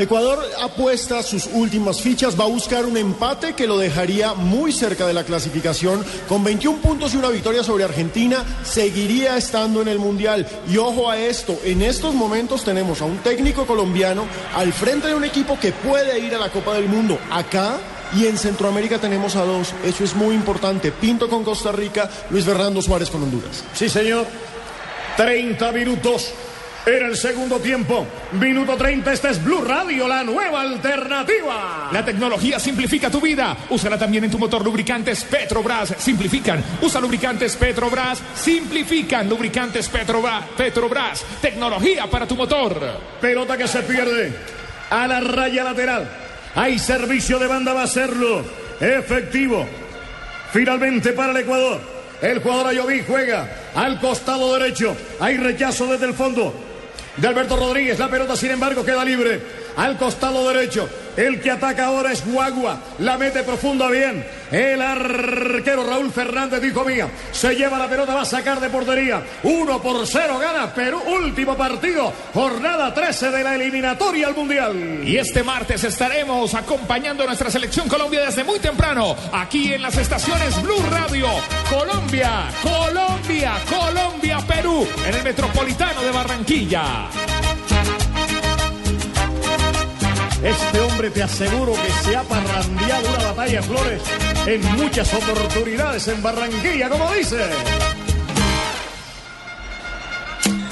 Ecuador 0.00 0.42
apuesta 0.58 1.22
sus 1.22 1.46
últimas 1.52 2.00
fichas, 2.00 2.40
va 2.40 2.44
a 2.44 2.48
buscar 2.48 2.86
un 2.86 2.96
empate 2.96 3.52
que 3.52 3.66
lo 3.66 3.76
dejaría 3.76 4.32
muy 4.32 4.72
cerca 4.72 5.06
de 5.06 5.12
la 5.12 5.24
clasificación. 5.24 6.02
Con 6.26 6.42
21 6.42 6.78
puntos 6.80 7.12
y 7.12 7.18
una 7.18 7.28
victoria 7.28 7.62
sobre 7.62 7.84
Argentina, 7.84 8.42
seguiría 8.62 9.36
estando 9.36 9.82
en 9.82 9.88
el 9.88 9.98
Mundial. 9.98 10.46
Y 10.70 10.78
ojo 10.78 11.10
a 11.10 11.18
esto, 11.18 11.58
en 11.64 11.82
estos 11.82 12.14
momentos 12.14 12.64
tenemos 12.64 13.02
a 13.02 13.04
un 13.04 13.18
técnico 13.18 13.66
colombiano 13.66 14.24
al 14.54 14.72
frente 14.72 15.08
de 15.08 15.14
un 15.14 15.24
equipo 15.24 15.58
que 15.60 15.72
puede 15.72 16.18
ir 16.18 16.34
a 16.34 16.38
la 16.38 16.50
Copa 16.50 16.72
del 16.72 16.88
Mundo. 16.88 17.18
Acá 17.30 17.78
y 18.16 18.24
en 18.24 18.38
Centroamérica 18.38 18.98
tenemos 18.98 19.36
a 19.36 19.44
dos. 19.44 19.74
Eso 19.84 20.02
es 20.02 20.14
muy 20.14 20.34
importante. 20.34 20.92
Pinto 20.92 21.28
con 21.28 21.44
Costa 21.44 21.72
Rica, 21.72 22.08
Luis 22.30 22.46
Fernando 22.46 22.80
Suárez 22.80 23.10
con 23.10 23.22
Honduras. 23.22 23.64
Sí, 23.74 23.90
señor. 23.90 24.26
30 25.18 25.72
minutos. 25.72 26.32
Era 26.86 27.08
el 27.08 27.16
segundo 27.16 27.60
tiempo. 27.60 28.06
Minuto 28.32 28.74
30. 28.74 29.12
Esta 29.12 29.30
es 29.30 29.44
Blue 29.44 29.62
Radio, 29.62 30.08
la 30.08 30.24
nueva 30.24 30.62
alternativa. 30.62 31.90
La 31.92 32.02
tecnología 32.02 32.58
simplifica 32.58 33.10
tu 33.10 33.20
vida. 33.20 33.54
Úsala 33.68 33.98
también 33.98 34.24
en 34.24 34.30
tu 34.30 34.38
motor. 34.38 34.64
Lubricantes 34.64 35.24
Petrobras 35.24 35.94
simplifican. 35.98 36.62
Usa 36.80 37.00
lubricantes 37.00 37.54
Petrobras. 37.56 38.22
Simplifican. 38.34 39.28
Lubricantes 39.28 39.88
Petrobras. 39.88 40.46
Petrobras. 40.56 41.22
Tecnología 41.42 42.06
para 42.06 42.26
tu 42.26 42.34
motor. 42.34 42.80
Pelota 43.20 43.58
que 43.58 43.68
se 43.68 43.82
pierde. 43.82 44.32
A 44.88 45.06
la 45.06 45.20
raya 45.20 45.64
lateral. 45.64 46.10
Hay 46.54 46.78
servicio 46.78 47.38
de 47.38 47.46
banda, 47.46 47.74
va 47.74 47.82
a 47.82 47.86
serlo. 47.86 48.42
Efectivo. 48.80 49.66
Finalmente 50.50 51.12
para 51.12 51.32
el 51.32 51.36
Ecuador. 51.36 51.78
El 52.22 52.40
jugador 52.40 52.68
Ayoví 52.68 53.04
juega 53.06 53.70
al 53.74 54.00
costado 54.00 54.54
derecho. 54.58 54.96
Hay 55.20 55.36
rechazo 55.36 55.86
desde 55.86 56.06
el 56.06 56.14
fondo 56.14 56.69
de 57.16 57.28
Alberto 57.28 57.56
Rodríguez. 57.56 57.98
La 57.98 58.08
pelota, 58.08 58.36
sin 58.36 58.50
embargo, 58.50 58.84
queda 58.84 59.04
libre. 59.04 59.59
Al 59.76 59.96
costado 59.96 60.48
derecho. 60.48 60.88
El 61.16 61.40
que 61.40 61.50
ataca 61.50 61.86
ahora 61.86 62.12
es 62.12 62.24
Guagua. 62.24 62.78
La 62.98 63.18
mete 63.18 63.42
profunda 63.42 63.88
bien. 63.88 64.24
El 64.50 64.80
arquero 64.80 65.84
Raúl 65.84 66.10
Fernández 66.10 66.60
dijo 66.60 66.84
mía. 66.84 67.08
Se 67.32 67.54
lleva 67.54 67.78
la 67.78 67.88
pelota, 67.88 68.14
va 68.14 68.22
a 68.22 68.24
sacar 68.24 68.60
de 68.60 68.70
portería. 68.70 69.22
Uno 69.42 69.82
por 69.82 70.06
cero 70.06 70.38
gana 70.38 70.72
Perú. 70.72 71.00
Último 71.06 71.56
partido. 71.56 72.12
Jornada 72.32 72.94
13 72.94 73.30
de 73.30 73.44
la 73.44 73.54
eliminatoria 73.54 74.28
al 74.28 74.34
Mundial. 74.34 75.02
Y 75.04 75.16
este 75.16 75.42
martes 75.42 75.84
estaremos 75.84 76.54
acompañando 76.54 77.24
a 77.24 77.26
nuestra 77.26 77.50
selección 77.50 77.88
Colombia 77.88 78.24
desde 78.24 78.44
muy 78.44 78.58
temprano. 78.58 79.16
Aquí 79.32 79.74
en 79.74 79.82
las 79.82 79.96
estaciones 79.96 80.60
Blue 80.62 80.82
Radio. 80.90 81.26
Colombia, 81.68 82.50
Colombia, 82.62 83.52
Colombia, 83.68 84.38
Perú. 84.46 84.86
En 85.06 85.14
el 85.14 85.22
Metropolitano 85.22 86.02
de 86.02 86.10
Barranquilla. 86.10 87.08
Este 90.42 90.80
hombre 90.80 91.10
te 91.10 91.22
aseguro 91.22 91.74
que 91.74 92.04
se 92.04 92.16
ha 92.16 92.22
parrandeado 92.22 93.08
una 93.10 93.24
batalla 93.24 93.60
de 93.60 93.62
flores 93.62 94.02
en 94.46 94.64
muchas 94.76 95.12
oportunidades 95.12 96.08
en 96.08 96.22
Barranquilla, 96.22 96.88
como 96.88 97.12
dice. 97.12 97.36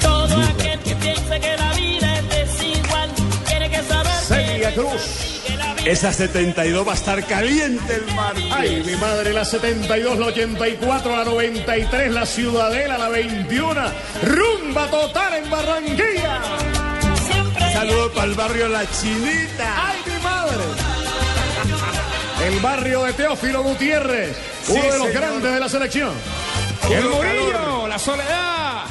Todo 0.01 0.41
aquel 0.41 0.79
que 0.79 0.95
piense 0.95 1.39
que 1.39 1.57
la 1.57 1.73
vida 1.73 2.19
es 2.19 2.29
desigual 2.29 3.11
tiene 3.47 3.69
que 3.69 3.83
saber 3.83 4.13
Celia 4.27 4.73
Cruz. 4.73 5.29
Esa 5.85 6.11
72 6.13 6.87
va 6.87 6.91
a 6.91 6.95
estar 6.95 7.23
caliente 7.25 7.95
el 7.95 8.15
martes. 8.15 8.43
Ay, 8.51 8.83
mi 8.85 8.95
madre, 8.95 9.33
la 9.33 9.45
72, 9.45 10.17
la 10.17 10.25
84, 10.27 11.15
la 11.15 11.25
93, 11.25 12.11
la 12.11 12.25
Ciudadela, 12.25 12.97
la 12.97 13.09
21. 13.09 13.81
Rumba 14.23 14.87
total 14.87 15.35
en 15.35 15.49
Barranquilla. 15.49 16.41
Saludos 17.73 18.11
para 18.13 18.27
el 18.27 18.33
barrio 18.35 18.67
La 18.67 18.89
Chinita. 18.89 19.87
¡Ay, 19.89 19.97
mi 20.05 20.23
madre! 20.23 20.63
El 22.47 22.59
barrio 22.59 23.03
de 23.03 23.13
Teófilo 23.13 23.63
Gutiérrez, 23.63 24.35
Sí, 24.65 24.71
uno 24.73 24.81
de 24.83 24.97
los 24.97 25.07
señor. 25.07 25.13
grandes 25.13 25.53
de 25.53 25.59
la 25.59 25.69
selección. 25.69 26.11
El 26.89 27.03
Murillo, 27.09 27.87
la 27.87 27.99
soledad. 27.99 28.83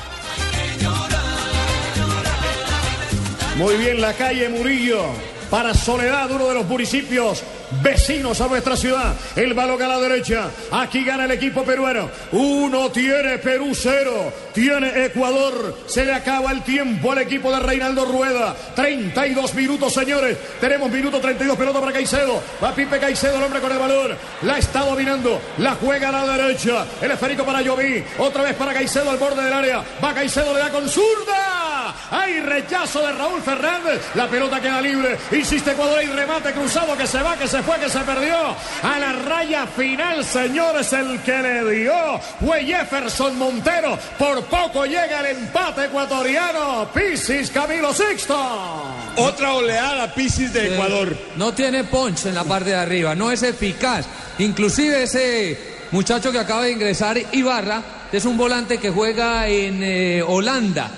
Muy 3.57 3.77
bien, 3.77 4.01
la 4.01 4.13
calle 4.13 4.49
Murillo. 4.49 5.03
Para 5.51 5.73
Soledad, 5.75 6.31
uno 6.31 6.47
de 6.49 6.55
los 6.55 6.67
municipios 6.67 7.43
vecinos 7.83 8.41
a 8.41 8.49
nuestra 8.49 8.77
ciudad. 8.77 9.15
El 9.37 9.55
balón 9.55 9.83
a 9.83 9.89
la 9.89 9.99
derecha. 9.99 10.51
Aquí 10.71 11.05
gana 11.05 11.25
el 11.25 11.31
equipo 11.33 11.65
peruano. 11.65 12.11
Uno 12.33 12.91
tiene 12.91 13.39
Perú 13.39 13.75
cero. 13.75 14.33
Tiene 14.53 15.05
Ecuador. 15.05 15.77
Se 15.87 16.05
le 16.05 16.13
acaba 16.13 16.53
el 16.53 16.63
tiempo 16.63 17.13
al 17.13 17.19
equipo 17.19 17.51
de 17.53 17.61
Reinaldo 17.61 18.05
Rueda. 18.05 18.57
32 18.75 19.55
minutos, 19.55 19.93
señores. 19.93 20.37
Tenemos 20.61 20.91
minuto 20.91 21.21
32. 21.21 21.57
Pelota 21.57 21.81
para 21.81 21.93
Caicedo. 21.93 22.43
Va 22.63 22.75
Pipe 22.75 22.99
Caicedo, 22.99 23.37
el 23.37 23.45
hombre 23.45 23.61
con 23.61 23.73
el 23.73 23.79
balón. 23.79 24.17
La 24.43 24.59
está 24.59 24.81
dominando. 24.81 25.41
La 25.59 25.75
juega 25.75 26.09
a 26.09 26.13
la 26.13 26.37
derecha. 26.37 26.87
El 27.01 27.11
esférico 27.11 27.45
para 27.45 27.63
Lloví. 27.63 28.03
Otra 28.19 28.43
vez 28.43 28.55
para 28.55 28.73
Caicedo 28.73 29.11
al 29.11 29.19
borde 29.19 29.45
del 29.45 29.53
área. 29.53 29.85
Va 30.03 30.15
Caicedo, 30.15 30.53
le 30.55 30.61
da 30.61 30.71
con 30.71 30.89
zurda. 30.89 31.95
Hay 32.11 32.41
rechazo 32.41 33.07
de 33.07 33.13
Raúl 33.13 33.43
Fernández. 33.43 34.01
La 34.15 34.27
pelota 34.29 34.61
queda 34.61 34.81
libre. 34.81 35.17
Insiste 35.33 35.73
Ecuador. 35.73 35.99
Hay 35.99 36.07
remate 36.07 36.53
cruzado 36.53 36.97
que 36.97 37.07
se 37.07 37.23
va, 37.23 37.37
que 37.37 37.47
se 37.47 37.58
fue, 37.63 37.79
que 37.79 37.89
se 37.89 38.01
perdió. 38.01 38.37
A 38.83 38.99
la 38.99 39.13
raya 39.13 39.67
final, 39.67 40.25
señores, 40.25 40.93
el 40.93 41.21
que 41.21 41.39
le 41.39 41.71
dio 41.71 42.21
fue 42.41 42.65
Jefferson 42.65 43.39
Montero. 43.39 43.99
Por 44.19 44.43
poco 44.45 44.85
llega 44.85 45.21
el 45.21 45.37
empate 45.37 45.87
ecuatoriano. 45.87 46.89
Pisis 46.93 47.51
Camilo 47.51 47.93
Sixto. 47.93 48.37
Otra 49.17 49.55
oleada 49.55 50.13
Piscis 50.15 50.53
de 50.53 50.75
Ecuador. 50.75 51.17
No 51.37 51.53
tiene 51.53 51.85
punch 51.85 52.27
en 52.27 52.35
la 52.35 52.45
parte 52.45 52.71
de 52.71 52.77
arriba, 52.77 53.15
no 53.15 53.31
es 53.31 53.43
eficaz. 53.43 54.07
Inclusive 54.39 55.03
ese 55.03 55.59
muchacho 55.91 56.31
que 56.31 56.39
acaba 56.39 56.63
de 56.63 56.73
ingresar, 56.73 57.19
Ibarra, 57.33 57.83
es 58.13 58.25
un 58.25 58.37
volante 58.37 58.79
que 58.79 58.91
juega 58.91 59.49
en 59.49 59.83
eh, 59.83 60.23
Holanda. 60.27 60.91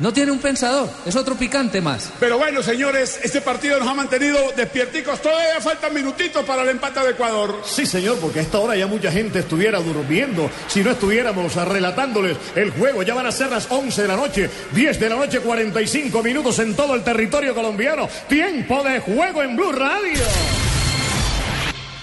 No 0.00 0.12
tiene 0.12 0.32
un 0.32 0.40
pensador, 0.40 0.90
es 1.06 1.14
otro 1.14 1.36
picante 1.36 1.80
más. 1.80 2.10
Pero 2.18 2.36
bueno, 2.36 2.64
señores, 2.64 3.20
este 3.22 3.40
partido 3.40 3.78
nos 3.78 3.86
ha 3.86 3.94
mantenido 3.94 4.50
despierticos. 4.56 5.22
Todavía 5.22 5.60
faltan 5.60 5.94
minutitos 5.94 6.44
para 6.44 6.62
el 6.62 6.70
empate 6.70 6.98
de 6.98 7.10
Ecuador. 7.10 7.62
Sí, 7.64 7.86
señor, 7.86 8.18
porque 8.18 8.40
a 8.40 8.42
esta 8.42 8.58
hora 8.58 8.74
ya 8.74 8.88
mucha 8.88 9.12
gente 9.12 9.38
estuviera 9.38 9.78
durmiendo. 9.78 10.50
Si 10.66 10.82
no 10.82 10.90
estuviéramos 10.90 11.54
relatándoles 11.54 12.36
el 12.56 12.72
juego, 12.72 13.04
ya 13.04 13.14
van 13.14 13.26
a 13.26 13.32
ser 13.32 13.50
las 13.50 13.70
11 13.70 14.02
de 14.02 14.08
la 14.08 14.16
noche, 14.16 14.50
10 14.72 14.98
de 14.98 15.08
la 15.08 15.14
noche, 15.14 15.38
45 15.38 16.22
minutos 16.24 16.58
en 16.58 16.74
todo 16.74 16.96
el 16.96 17.04
territorio 17.04 17.54
colombiano. 17.54 18.08
Tiempo 18.28 18.82
de 18.82 18.98
juego 18.98 19.44
en 19.44 19.54
Blue 19.54 19.70
Radio. 19.70 20.24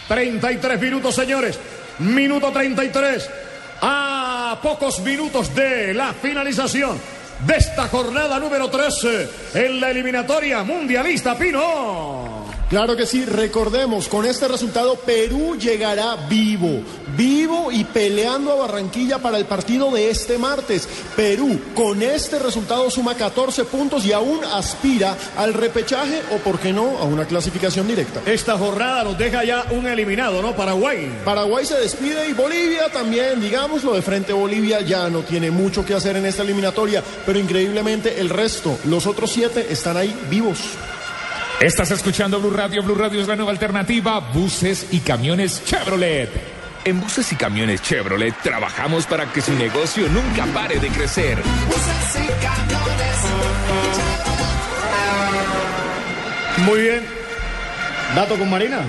33 0.08 0.80
minutos, 0.80 1.13
señores. 1.13 1.60
Minuto 1.99 2.54
33. 2.54 3.30
A 3.82 4.60
pocos 4.63 5.01
minutos 5.01 5.54
de 5.54 5.93
la 5.93 6.13
finalización 6.13 7.21
de 7.45 7.56
esta 7.56 7.88
jornada 7.88 8.39
número 8.39 8.69
13 8.69 9.30
en 9.56 9.80
la 9.80 9.91
eliminatoria 9.91 10.63
mundialista 10.63 11.38
Pino. 11.38 12.40
Claro 12.72 12.96
que 12.96 13.06
sí, 13.06 13.26
recordemos, 13.26 14.08
con 14.08 14.26
este 14.26 14.48
resultado 14.48 14.96
Perú 14.96 15.58
llegará 15.58 16.15
vivo, 16.30 16.80
vivo 17.17 17.69
y 17.69 17.84
peleando 17.84 18.54
a 18.54 18.56
Barranquilla 18.56 19.19
para 19.19 19.38
el 19.38 19.44
partido 19.44 19.92
de 19.92 20.10
este 20.10 20.38
martes. 20.38 20.88
Perú 21.17 21.60
con 21.76 22.02
este 22.02 22.40
resultado 22.40 22.90
suma 22.90 23.15
14 23.15 23.65
puntos 23.65 24.06
y 24.06 24.13
aún 24.13 24.40
aspira 24.46 25.17
al 25.36 25.54
repechaje 25.54 26.22
o, 26.34 26.38
por 26.38 26.60
qué 26.60 26.72
no, 26.72 26.98
a 27.00 27.04
una 27.04 27.26
clasificación 27.26 27.90
directa. 27.90 28.22
Esta 28.26 28.58
jornada 28.58 29.04
nos 29.04 29.17
deja 29.17 29.44
ya 29.44 29.65
un 29.72 29.86
eliminado, 29.86 30.42
¿no? 30.42 30.56
Paraguay. 30.56 31.12
Paraguay 31.26 31.65
se 31.65 31.76
despide 31.78 32.30
y 32.30 32.32
Bolivia 32.32 32.90
también, 32.90 33.42
digámoslo, 33.42 33.96
de 33.96 34.02
frente 34.02 34.32
Bolivia 34.32 34.80
ya 34.80 35.10
no 35.10 35.24
tiene 35.24 35.52
mucho 35.52 35.84
que 35.84 35.94
hacer 35.94 36.15
en 36.15 36.26
esta 36.26 36.44
eliminatoria, 36.44 37.04
pero 37.26 37.38
increíblemente 37.38 38.22
el 38.22 38.30
resto, 38.30 38.78
los 38.86 39.08
otros 39.08 39.30
siete, 39.30 39.67
están 39.74 39.98
ahí 39.98 40.17
vivos. 40.30 40.78
Estás 41.62 41.92
escuchando 41.92 42.40
Blue 42.40 42.50
Radio. 42.50 42.82
Blue 42.82 42.96
Radio 42.96 43.22
es 43.22 43.28
la 43.28 43.36
nueva 43.36 43.52
alternativa. 43.52 44.20
Buses 44.20 44.88
y 44.90 45.00
camiones 45.00 45.64
Chevrolet. 45.64 46.28
En 46.84 47.00
buses 47.00 47.32
y 47.32 47.36
camiones 47.36 47.84
Chevrolet 47.84 48.34
trabajamos 48.42 49.06
para 49.06 49.32
que 49.32 49.42
su 49.42 49.54
negocio 49.54 50.08
nunca 50.10 50.48
pare 50.56 50.80
de 50.80 50.88
crecer. 50.88 51.38
Muy 56.66 56.82
bien. 56.82 57.06
Dato 58.16 58.40
con 58.40 58.50
Marina. 58.50 58.80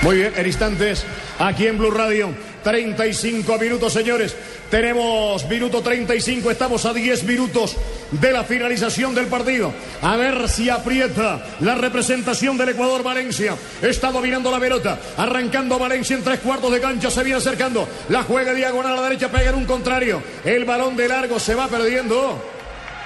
Muy 0.00 0.16
bien, 0.16 0.32
en 0.34 0.46
instantes, 0.46 1.04
aquí 1.38 1.66
en 1.66 1.76
Blue 1.76 1.90
Radio. 1.90 2.34
35 2.64 3.58
minutos, 3.58 3.92
señores. 3.92 4.34
Tenemos 4.72 5.46
minuto 5.50 5.82
35, 5.82 6.50
estamos 6.50 6.86
a 6.86 6.94
10 6.94 7.24
minutos 7.24 7.76
de 8.10 8.32
la 8.32 8.42
finalización 8.42 9.14
del 9.14 9.26
partido. 9.26 9.70
A 10.00 10.16
ver 10.16 10.48
si 10.48 10.70
aprieta 10.70 11.44
la 11.60 11.74
representación 11.74 12.56
del 12.56 12.70
Ecuador 12.70 13.02
Valencia. 13.02 13.54
Está 13.82 14.10
dominando 14.10 14.50
la 14.50 14.58
pelota, 14.58 14.98
arrancando 15.18 15.78
Valencia 15.78 16.16
en 16.16 16.24
tres 16.24 16.40
cuartos 16.40 16.72
de 16.72 16.80
cancha, 16.80 17.10
se 17.10 17.22
viene 17.22 17.36
acercando. 17.36 17.86
La 18.08 18.22
juega 18.22 18.54
diagonal 18.54 18.92
a 18.92 18.96
la 18.96 19.02
derecha, 19.02 19.30
pega 19.30 19.50
en 19.50 19.56
un 19.56 19.66
contrario. 19.66 20.22
El 20.42 20.64
balón 20.64 20.96
de 20.96 21.06
largo 21.06 21.38
se 21.38 21.54
va 21.54 21.68
perdiendo. 21.68 22.42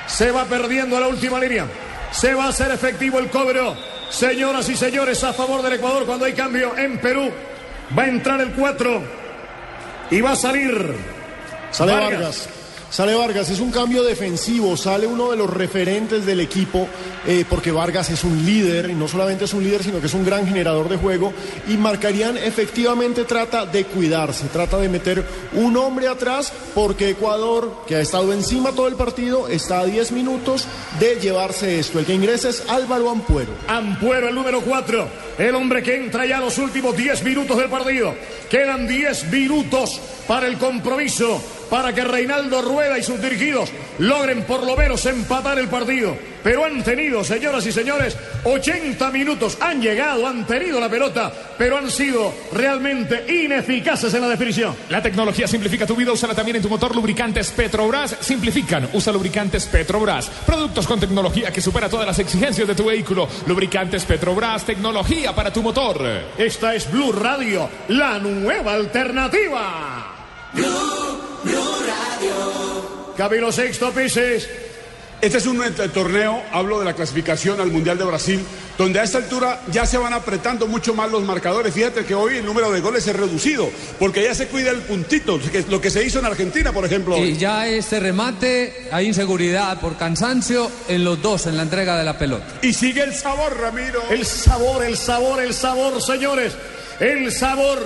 Se 0.07 0.31
va 0.31 0.45
perdiendo 0.45 0.97
a 0.97 1.01
la 1.01 1.09
última 1.09 1.41
línea. 1.41 1.67
Se 2.13 2.33
va 2.33 2.45
a 2.45 2.51
hacer 2.51 2.71
efectivo 2.71 3.19
el 3.19 3.29
cobro. 3.29 3.77
Señoras 4.09 4.69
y 4.69 4.77
señores, 4.77 5.25
a 5.25 5.33
favor 5.33 5.63
del 5.63 5.73
Ecuador 5.73 6.07
cuando 6.07 6.27
hay 6.27 6.33
cambio 6.33 6.79
en 6.79 6.99
Perú. 6.99 7.29
Va 7.99 8.05
a 8.05 8.09
entrar 8.09 8.41
el 8.41 8.53
4 8.53 9.03
y 10.13 10.21
va 10.21 10.31
a 10.31 10.37
salir. 10.37 11.16
Sale 11.77 11.93
Vargas. 11.93 12.11
Vargas. 12.11 12.49
Sale 12.89 13.15
Vargas, 13.15 13.51
es 13.51 13.61
un 13.61 13.73
cambio 13.73 14.05
defensivo, 14.05 14.77
sale 14.77 15.07
uno 15.07 15.31
de 15.31 15.37
los 15.37 15.51
referentes 15.51 16.25
del 16.25 16.41
equipo, 16.41 16.89
eh, 17.27 17.45
porque 17.47 17.73
Vargas 17.73 18.11
es 18.11 18.23
un 18.23 18.47
líder, 18.47 18.89
y 18.89 18.95
no 18.95 19.09
solamente 19.09 19.45
es 19.45 19.53
un 19.53 19.65
líder, 19.65 19.83
sino 19.83 20.01
que 20.01 20.07
es 20.07 20.15
un 20.15 20.25
gran 20.25 20.47
generador 20.47 20.89
de 20.89 20.97
juego, 20.97 21.33
y 21.69 21.77
Marcarían 21.77 22.39
efectivamente 22.39 23.25
trata 23.25 23.67
de 23.67 23.85
cuidarse, 23.85 24.47
trata 24.47 24.79
de 24.79 24.89
meter 24.89 25.27
un 25.55 25.77
hombre 25.77 26.07
atrás, 26.07 26.53
porque 26.75 27.11
Ecuador, 27.11 27.83
que 27.87 27.97
ha 27.97 28.01
estado 28.01 28.33
encima 28.33 28.71
todo 28.71 28.87
el 28.87 28.95
partido, 28.95 29.49
está 29.49 29.81
a 29.81 29.85
10 29.85 30.13
minutos 30.13 30.67
de 31.01 31.17
llevarse 31.17 31.81
esto. 31.81 31.99
El 31.99 32.07
que 32.07 32.15
ingresa 32.15 32.49
es 32.49 32.63
Álvaro 32.69 33.11
Ampuero. 33.11 33.53
Ampuero, 33.67 34.29
el 34.29 34.35
número 34.35 34.61
4. 34.61 35.09
El 35.39 35.55
hombre 35.55 35.83
que 35.83 35.97
entra 35.97 36.25
ya 36.25 36.39
los 36.39 36.57
últimos 36.57 36.97
10 36.97 37.23
minutos 37.25 37.59
del 37.59 37.69
partido. 37.69 38.15
Quedan 38.49 38.87
10 38.87 39.31
minutos 39.31 40.01
para 40.27 40.47
el 40.47 40.57
compromiso, 40.57 41.43
para 41.71 41.95
que 41.95 42.05
Reinaldo 42.05 42.63
Rueda 42.63 42.99
y 42.99 43.03
sus 43.03 43.21
dirigidos 43.21 43.71
logren 43.99 44.43
por 44.45 44.65
lo 44.65 44.77
menos 44.77 45.05
empatar 45.07 45.59
el 45.59 45.69
partido. 45.69 46.17
Pero 46.47 46.65
han 46.65 46.85
tenido, 46.85 47.25
señoras 47.25 47.67
y 47.67 47.73
señores, 47.73 48.17
80 48.45 49.11
minutos. 49.11 49.59
Han 49.61 49.83
llegado, 49.83 50.29
han 50.29 50.47
tenido 50.47 50.79
la 50.79 50.89
pelota, 50.89 51.33
pero 51.59 51.77
han 51.77 51.91
sido 51.91 52.33
realmente 52.53 53.25
ineficaces 53.29 54.15
en 54.15 54.21
la 54.21 54.29
definición. 54.29 54.77
La 54.89 55.03
tecnología 55.03 55.49
simplifica 55.49 55.87
tu 55.87 55.97
vida, 55.97 56.13
úsala 56.13 56.37
también 56.37 56.59
en 56.59 56.63
tu 56.63 56.69
motor. 56.69 56.95
Lubricantes 56.95 57.51
Petrobras 57.51 58.17
simplifican. 58.21 58.89
Usa 58.93 59.13
lubricantes 59.13 59.67
Petrobras. 59.67 60.29
Productos 60.47 60.87
con 60.87 61.01
tecnología 61.01 61.51
que 61.51 61.61
supera 61.61 61.89
todas 61.89 62.07
las 62.07 62.21
exigencias 62.21 62.69
de 62.69 62.77
tu 62.77 62.85
vehículo. 62.85 63.29
Lubricantes 63.49 64.05
Petrobras, 64.05 64.65
tecnología 64.65 65.35
para 65.35 65.53
tu 65.53 65.65
motor. 65.65 66.01
Esta 66.39 66.77
es 66.77 66.89
Blue 66.93 67.11
Radio, 67.11 67.69
la 67.89 68.21
nueva 68.21 68.75
alternativa. 68.75 70.15
Camilo 73.17 73.51
Sexto 73.51 73.93
Pises. 73.93 74.49
Este 75.23 75.39
es 75.39 75.47
un 75.47 75.63
eh, 75.65 75.71
torneo, 75.93 76.43
hablo 76.53 76.79
de 76.79 76.85
la 76.85 76.93
clasificación 76.93 77.59
al 77.59 77.71
Mundial 77.73 77.97
de 77.97 78.05
Brasil, 78.05 78.45
donde 78.77 79.01
a 79.01 79.03
esta 79.03 79.17
altura 79.17 79.63
ya 79.73 79.87
se 79.87 79.97
van 79.97 80.13
apretando 80.13 80.67
mucho 80.67 80.93
más 80.93 81.11
los 81.11 81.25
marcadores. 81.25 81.73
Fíjate 81.73 82.05
que 82.05 82.15
hoy 82.15 82.37
el 82.37 82.45
número 82.45 82.71
de 82.71 82.81
goles 82.81 83.09
es 83.09 83.17
reducido, 83.17 83.71
porque 83.99 84.23
ya 84.23 84.35
se 84.35 84.49
cuida 84.49 84.71
el 84.71 84.83
puntito, 84.83 85.41
que 85.41 85.61
es 85.61 85.69
lo 85.69 85.81
que 85.81 85.89
se 85.89 86.05
hizo 86.05 86.19
en 86.19 86.27
Argentina, 86.27 86.71
por 86.71 86.85
ejemplo. 86.85 87.17
Y 87.17 87.39
ya 87.39 87.67
este 87.67 87.99
remate, 87.99 88.89
hay 88.93 89.07
inseguridad 89.07 89.81
por 89.81 89.97
cansancio 89.97 90.71
en 90.87 91.03
los 91.03 91.23
dos 91.23 91.47
en 91.47 91.57
la 91.57 91.63
entrega 91.63 91.97
de 91.97 92.05
la 92.05 92.19
pelota. 92.19 92.47
Y 92.61 92.75
sigue 92.75 93.03
el 93.03 93.15
sabor, 93.15 93.59
Ramiro. 93.59 94.03
El 94.11 94.27
sabor, 94.27 94.85
el 94.85 94.99
sabor, 94.99 95.43
el 95.43 95.55
sabor, 95.55 96.03
señores. 96.03 96.53
El 97.01 97.33
sabor 97.33 97.79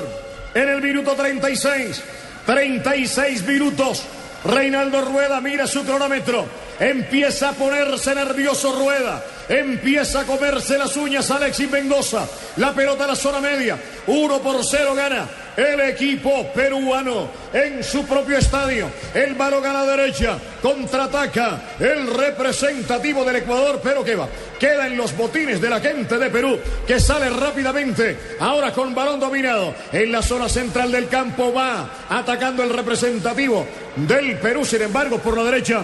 en 0.52 0.68
el 0.68 0.82
minuto 0.82 1.12
36. 1.14 2.02
36 2.50 3.46
minutos. 3.46 4.02
Reinaldo 4.44 5.02
Rueda 5.02 5.40
mira 5.40 5.68
su 5.68 5.84
cronómetro. 5.84 6.46
Empieza 6.80 7.50
a 7.50 7.52
ponerse 7.52 8.12
nervioso 8.12 8.72
Rueda. 8.72 9.22
Empieza 9.48 10.22
a 10.22 10.24
comerse 10.24 10.76
las 10.76 10.96
uñas 10.96 11.30
Alexis 11.30 11.70
Mendoza. 11.70 12.26
La 12.56 12.74
pelota 12.74 13.04
a 13.04 13.08
la 13.08 13.14
zona 13.14 13.38
media. 13.38 13.78
1 14.08 14.38
por 14.40 14.64
0 14.64 14.94
gana 14.96 15.28
el 15.56 15.80
equipo 15.80 16.52
peruano 16.52 17.28
en 17.52 17.82
su 17.82 18.06
propio 18.06 18.38
estadio. 18.38 18.90
El 19.14 19.34
balón 19.34 19.66
a 19.66 19.72
la 19.72 19.84
derecha. 19.84 20.38
Contraataca 20.62 21.60
el 21.78 22.06
representativo 22.12 23.24
del 23.24 23.36
Ecuador. 23.36 23.80
Pero 23.82 24.04
que 24.04 24.16
va. 24.16 24.28
Queda 24.58 24.86
en 24.86 24.96
los 24.96 25.16
botines 25.16 25.60
de 25.60 25.70
la 25.70 25.80
gente 25.80 26.18
de 26.18 26.30
Perú. 26.30 26.58
Que 26.86 27.00
sale 27.00 27.30
rápidamente. 27.30 28.18
Ahora 28.40 28.72
con 28.72 28.94
balón 28.94 29.20
dominado. 29.20 29.74
En 29.92 30.12
la 30.12 30.22
zona 30.22 30.48
central 30.48 30.92
del 30.92 31.08
campo 31.08 31.52
va 31.52 31.90
atacando 32.08 32.62
el 32.62 32.70
representativo 32.70 33.66
del 33.96 34.38
Perú. 34.38 34.64
Sin 34.64 34.82
embargo, 34.82 35.18
por 35.18 35.36
la 35.36 35.44
derecha. 35.44 35.82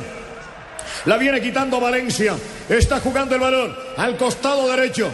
La 1.04 1.16
viene 1.16 1.40
quitando 1.40 1.80
Valencia. 1.80 2.34
Está 2.68 3.00
jugando 3.00 3.34
el 3.34 3.40
balón 3.40 3.76
al 3.96 4.16
costado 4.16 4.68
derecho. 4.68 5.10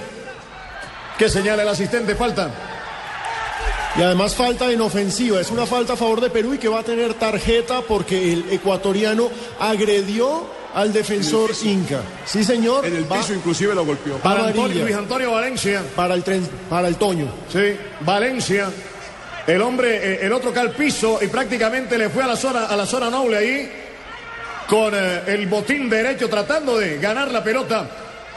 ¿Qué 1.19 1.29
señala 1.29 1.63
el 1.63 1.69
asistente? 1.69 2.15
Falta. 2.15 2.72
Y 3.97 4.03
además 4.03 4.35
falta 4.35 4.71
en 4.73 4.81
ofensiva, 4.81 5.41
es 5.41 5.51
una 5.51 5.67
falta 5.67 5.93
a 5.93 5.97
favor 5.97 6.21
de 6.21 6.31
Perú 6.31 6.55
y 6.55 6.59
que 6.59 6.69
va 6.69 6.81
a 6.81 6.83
tener 6.83 7.13
tarjeta 7.15 7.83
porque 7.83 8.33
el 8.33 8.51
ecuatoriano 8.51 9.29
agredió 9.61 10.47
al 10.75 10.95
defensor 10.95 11.51
Inca. 11.63 12.01
Sí, 12.25 12.43
señor. 12.43 12.87
En 12.87 12.97
el 12.97 13.11
va 13.11 13.19
piso 13.19 13.35
inclusive 13.35 13.75
lo 13.75 13.85
golpeó. 13.85 14.17
Para. 14.17 14.47
Antonio, 14.47 14.83
Luis 14.83 14.97
Antonio 14.97 15.33
Valencia. 15.33 15.83
para 15.95 16.15
el 16.15 16.25
tren, 16.25 16.49
para 16.71 16.89
el 16.89 16.97
Toño. 16.97 17.27
Sí, 17.53 17.77
Valencia. 18.01 18.71
El 19.47 19.61
hombre, 19.61 19.97
eh, 19.97 20.19
el 20.23 20.33
otro 20.33 20.53
cae 20.53 20.63
al 20.63 20.71
piso 20.71 21.19
y 21.21 21.27
prácticamente 21.27 21.99
le 21.99 22.09
fue 22.09 22.23
a 22.23 22.29
la 22.29 22.37
zona, 22.37 22.67
a 22.67 22.77
la 22.77 22.87
zona 22.87 23.11
noble 23.11 23.37
ahí 23.37 23.71
con 24.69 24.95
eh, 24.95 25.23
el 25.27 25.47
botín 25.49 25.91
derecho 25.91 26.29
tratando 26.29 26.79
de 26.79 26.99
ganar 26.99 27.31
la 27.31 27.43
pelota, 27.43 27.87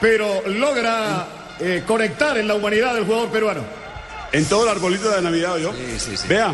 pero 0.01 0.41
logra 0.47 1.27
eh, 1.59 1.83
conectar 1.85 2.37
en 2.37 2.47
la 2.47 2.55
humanidad 2.55 2.95
del 2.95 3.05
jugador 3.05 3.29
peruano. 3.29 3.84
En 4.35 4.43
todo 4.45 4.63
el 4.63 4.69
arbolito 4.69 5.09
de 5.09 5.21
Navidad, 5.21 5.55
¿yo? 5.57 5.73
Vea, 6.27 6.53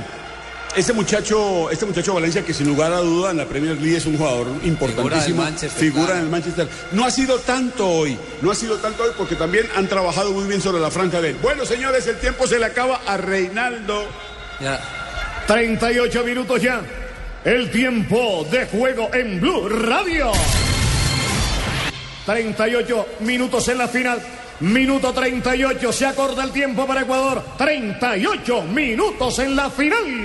este 0.76 0.94
muchacho, 0.94 1.72
este 1.72 1.88
muchacho 1.88 2.14
Valencia, 2.14 2.46
que 2.46 2.54
sin 2.54 2.68
lugar 2.68 2.94
a 2.94 3.00
duda 3.00 3.32
en 3.32 3.38
la 3.38 3.46
Premier 3.46 3.76
League 3.76 3.98
es 3.98 4.06
un 4.06 4.18
jugador 4.18 4.48
importantísimo, 4.64 5.42
Manchester, 5.42 5.80
figura 5.80 6.06
claro. 6.06 6.20
en 6.20 6.26
el 6.26 6.32
Manchester. 6.32 6.68
No 6.92 7.06
ha 7.06 7.10
sido 7.10 7.40
tanto 7.40 7.90
hoy, 7.90 8.16
no 8.44 8.52
ha 8.52 8.56
sido 8.56 8.78
tanto 8.78 9.02
hoy 9.02 9.10
porque 9.18 9.36
también 9.36 9.68
han 9.76 9.88
trabajado 9.88 10.32
muy 10.32 10.48
bien 10.48 10.62
sobre 10.62 10.80
la 10.80 10.92
franja 10.92 11.22
de 11.22 11.32
él. 11.32 11.38
Bueno, 11.42 11.66
señores, 11.66 12.06
el 12.06 12.20
tiempo 12.20 12.46
se 12.46 12.60
le 12.60 12.66
acaba 12.66 13.02
a 13.08 13.18
Reinaldo. 13.18 14.06
Ya. 14.60 14.80
38 15.48 16.24
minutos 16.24 16.62
ya. 16.62 16.82
El 17.44 17.72
tiempo 17.72 18.48
de 18.52 18.68
juego 18.68 19.10
en 19.12 19.42
Blue 19.42 19.68
Radio. 19.68 20.32
38 22.28 23.08
minutos 23.22 23.68
en 23.70 23.78
la 23.80 23.88
final. 23.88 24.22
Minuto 24.62 25.12
38. 25.12 25.92
Se 25.92 26.06
acorta 26.06 26.44
el 26.44 26.52
tiempo 26.52 26.86
para 26.86 27.02
Ecuador. 27.02 27.44
38 27.58 28.64
minutos 28.64 29.40
en 29.40 29.56
la 29.56 29.72
final. 29.72 30.24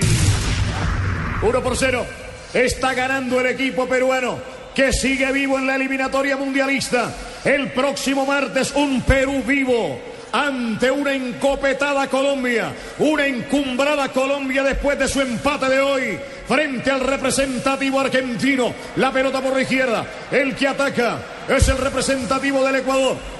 1 1.41 1.63
por 1.63 1.75
0. 1.75 2.05
Está 2.53 2.93
ganando 2.93 3.39
el 3.39 3.47
equipo 3.47 3.87
peruano 3.87 4.39
que 4.75 4.93
sigue 4.93 5.31
vivo 5.31 5.57
en 5.57 5.65
la 5.65 5.75
eliminatoria 5.75 6.37
mundialista. 6.37 7.11
El 7.43 7.71
próximo 7.71 8.27
martes 8.27 8.73
un 8.75 9.01
Perú 9.01 9.41
vivo 9.43 9.99
ante 10.31 10.91
una 10.91 11.15
encopetada 11.15 12.07
Colombia, 12.07 12.73
una 12.99 13.25
encumbrada 13.25 14.09
Colombia 14.09 14.61
después 14.61 14.99
de 14.99 15.07
su 15.07 15.21
empate 15.21 15.67
de 15.69 15.79
hoy 15.79 16.19
frente 16.47 16.91
al 16.91 16.99
representativo 16.99 17.99
argentino. 17.99 18.71
La 18.97 19.11
pelota 19.11 19.41
por 19.41 19.53
la 19.53 19.61
izquierda, 19.61 20.05
el 20.29 20.55
que 20.55 20.67
ataca 20.67 21.19
es 21.47 21.67
el 21.69 21.77
representativo 21.79 22.63
del 22.63 22.75
Ecuador. 22.75 23.36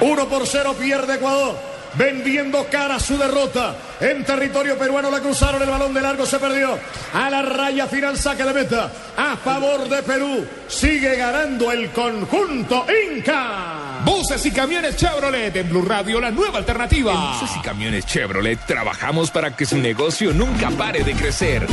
Uno 0.00 0.28
por 0.28 0.46
cero 0.46 0.74
pierde 0.78 1.14
Ecuador. 1.14 1.74
Vendiendo 1.96 2.66
cara 2.70 2.96
a 2.96 3.00
su 3.00 3.16
derrota. 3.16 3.76
En 4.00 4.24
territorio 4.24 4.76
peruano 4.76 5.10
la 5.10 5.20
cruzaron, 5.20 5.62
el 5.62 5.70
balón 5.70 5.94
de 5.94 6.00
largo 6.00 6.26
se 6.26 6.40
perdió. 6.40 6.76
A 7.12 7.30
la 7.30 7.42
raya 7.42 7.86
final 7.86 8.18
saque 8.18 8.42
de 8.42 8.52
meta. 8.52 8.90
A 9.16 9.36
favor 9.36 9.88
de 9.88 10.02
Perú. 10.02 10.44
Sigue 10.66 11.14
ganando 11.16 11.70
el 11.70 11.90
conjunto 11.90 12.84
Inca. 13.14 14.00
Buses 14.04 14.44
y 14.44 14.50
camiones 14.50 14.96
Chevrolet 14.96 15.54
en 15.54 15.70
Blue 15.70 15.82
Radio, 15.82 16.20
la 16.20 16.30
nueva 16.30 16.58
alternativa. 16.58 17.12
En 17.12 17.40
buses 17.40 17.56
y 17.56 17.60
camiones 17.60 18.04
Chevrolet 18.06 18.58
trabajamos 18.66 19.30
para 19.30 19.56
que 19.56 19.64
su 19.64 19.78
negocio 19.78 20.32
nunca 20.32 20.70
pare 20.70 21.04
de 21.04 21.14
crecer. 21.14 21.66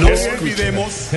No 0.00 0.06
olvidemos, 0.08 1.08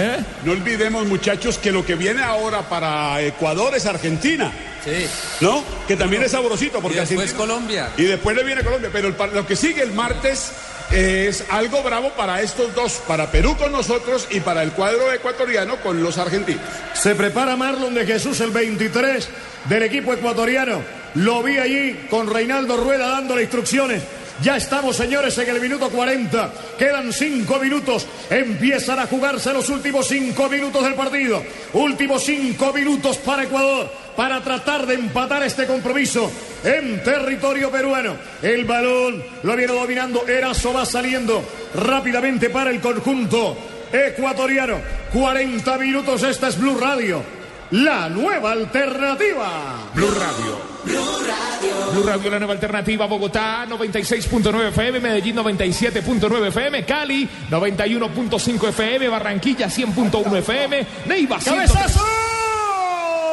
no 0.43 0.51
olvidemos, 0.51 1.05
muchachos, 1.07 1.57
que 1.57 1.71
lo 1.71 1.85
que 1.85 1.95
viene 1.95 2.21
ahora 2.21 2.63
para 2.63 3.21
Ecuador 3.21 3.73
es 3.75 3.85
Argentina. 3.85 4.51
Sí. 4.83 5.07
¿No? 5.41 5.63
Que 5.87 5.95
también 5.95 6.23
es 6.23 6.31
sabrosito. 6.31 6.79
Porque 6.81 6.97
Y 6.97 6.99
después 6.99 7.19
Argentina- 7.31 7.37
Colombia. 7.37 7.89
Y 7.97 8.03
después 8.03 8.35
le 8.35 8.43
viene 8.43 8.63
Colombia. 8.63 8.89
Pero 8.91 9.07
el 9.07 9.15
lo 9.33 9.47
que 9.47 9.55
sigue 9.55 9.81
el 9.81 9.93
martes 9.93 10.51
es 10.91 11.43
algo 11.49 11.81
bravo 11.81 12.09
para 12.11 12.41
estos 12.41 12.75
dos, 12.75 13.01
para 13.07 13.31
Perú 13.31 13.55
con 13.57 13.71
nosotros 13.71 14.27
y 14.29 14.41
para 14.41 14.61
el 14.61 14.71
cuadro 14.73 15.11
ecuatoriano 15.11 15.77
con 15.77 16.03
los 16.03 16.17
argentinos. 16.17 16.61
Se 16.93 17.15
prepara 17.15 17.55
Marlon 17.55 17.95
de 17.95 18.05
Jesús, 18.05 18.39
el 18.41 18.51
23 18.51 19.27
del 19.69 19.83
equipo 19.83 20.13
ecuatoriano. 20.13 20.81
Lo 21.15 21.41
vi 21.41 21.57
allí 21.57 22.05
con 22.09 22.31
Reinaldo 22.31 22.77
Rueda 22.77 23.07
dándole 23.09 23.41
instrucciones. 23.43 24.03
Ya 24.41 24.57
estamos, 24.57 24.97
señores, 24.97 25.37
en 25.37 25.49
el 25.49 25.61
minuto 25.61 25.89
40. 25.89 26.53
Quedan 26.77 27.13
cinco 27.13 27.57
minutos. 27.57 28.05
Empiezan 28.29 28.99
a 28.99 29.07
jugarse 29.07 29.53
los 29.53 29.69
últimos 29.69 30.07
cinco 30.07 30.49
minutos 30.49 30.83
del 30.83 30.93
partido. 30.93 31.41
Últimos 31.73 32.23
cinco 32.23 32.73
minutos 32.73 33.17
para 33.17 33.43
Ecuador 33.43 33.89
para 34.15 34.41
tratar 34.41 34.85
de 34.85 34.95
empatar 34.95 35.43
este 35.43 35.65
compromiso 35.65 36.31
en 36.63 37.03
territorio 37.03 37.71
peruano. 37.71 38.15
El 38.41 38.65
balón 38.65 39.23
lo 39.43 39.55
viene 39.55 39.73
dominando. 39.73 40.27
Erazo 40.27 40.73
va 40.73 40.85
saliendo 40.85 41.43
rápidamente 41.73 42.49
para 42.49 42.71
el 42.71 42.81
conjunto 42.81 43.57
ecuatoriano. 43.91 44.79
40 45.13 45.77
minutos. 45.77 46.23
Esta 46.23 46.49
es 46.49 46.59
Blue 46.59 46.77
Radio. 46.77 47.23
La 47.71 48.09
nueva 48.09 48.51
alternativa. 48.51 49.89
Blue 49.93 50.11
Radio. 50.11 50.74
Blue 50.85 52.03
Radio, 52.03 52.29
la 52.29 52.39
nueva 52.39 52.53
alternativa. 52.53 53.05
Bogotá, 53.05 53.65
96.9 53.67 54.69
FM. 54.69 54.99
Medellín, 54.99 55.35
97.9 55.37 56.47
FM. 56.47 56.85
Cali, 56.85 57.27
91.5 57.49 58.69
FM. 58.69 59.09
Barranquilla, 59.09 59.67
100.1 59.67 60.37
FM. 60.37 60.87
Neiva, 61.05 61.39
100. 61.39 61.55
¡Cabezazo! 61.55 62.05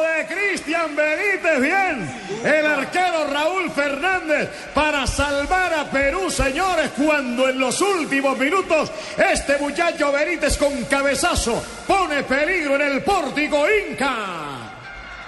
De 0.03 0.25
Cristian 0.33 0.95
Benítez, 0.95 1.61
bien. 1.61 2.23
El 2.43 2.65
arquero 2.65 3.27
Raúl 3.31 3.71
Fernández 3.71 4.49
para 4.73 5.07
salvar 5.07 5.73
a 5.73 5.89
Perú, 5.89 6.29
señores, 6.29 6.91
cuando 6.97 7.49
en 7.49 7.59
los 7.59 7.79
últimos 7.81 8.37
minutos 8.37 8.91
este 9.17 9.57
muchacho 9.57 10.11
Benítez 10.11 10.57
con 10.57 10.83
cabezazo 10.85 11.63
pone 11.87 12.23
peligro 12.23 12.75
en 12.75 12.81
el 12.93 13.01
pórtico 13.01 13.65
Inca. 13.89 14.15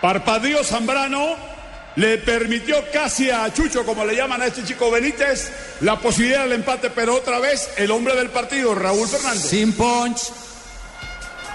Parpadeó 0.02 0.64
Zambrano, 0.64 1.55
le 1.96 2.18
permitió 2.18 2.84
casi 2.92 3.30
a 3.30 3.52
Chucho, 3.54 3.86
como 3.86 4.06
le 4.06 4.16
llaman 4.16 4.42
a 4.42 4.48
este 4.48 4.64
chico 4.64 4.92
Benítez, 4.92 5.52
la 5.82 5.98
posibilidad 5.98 6.44
del 6.44 6.54
empate, 6.54 6.90
pero 6.90 7.16
otra 7.16 7.40
vez 7.40 7.70
el 7.78 7.90
hombre 7.92 8.16
del 8.16 8.30
partido, 8.30 8.76
Raúl 8.76 9.08
Fernández. 9.08 9.44
Sin 9.44 9.74
punch. 9.74 10.32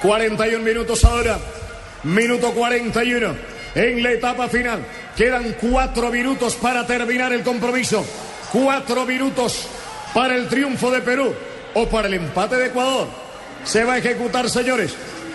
41 0.03 0.65
minutos 0.65 1.05
ahora. 1.05 1.39
Minuto 2.05 2.53
41. 2.53 3.37
En 3.75 4.03
la 4.03 4.13
etapa 4.13 4.49
final. 4.49 4.85
Quedan 5.15 5.57
cuatro 5.61 6.11
minutos 6.11 6.55
para 6.55 6.87
terminar 6.87 7.33
el 7.33 7.43
compromiso. 7.43 8.05
Cuatro 8.51 9.05
minutos 9.05 9.69
para 10.15 10.35
el 10.35 10.49
triunfo 10.49 10.91
de 10.91 11.03
Perú 11.03 11.35
o 11.75 11.87
para 11.89 12.09
el 12.09 12.15
empate 12.15 12.57
de 12.57 12.67
Ecuador. 12.67 13.09
Se 13.65 13.85
va 13.85 13.95
a 13.95 13.99
ejecutar, 13.99 14.49
señores, 14.49 14.95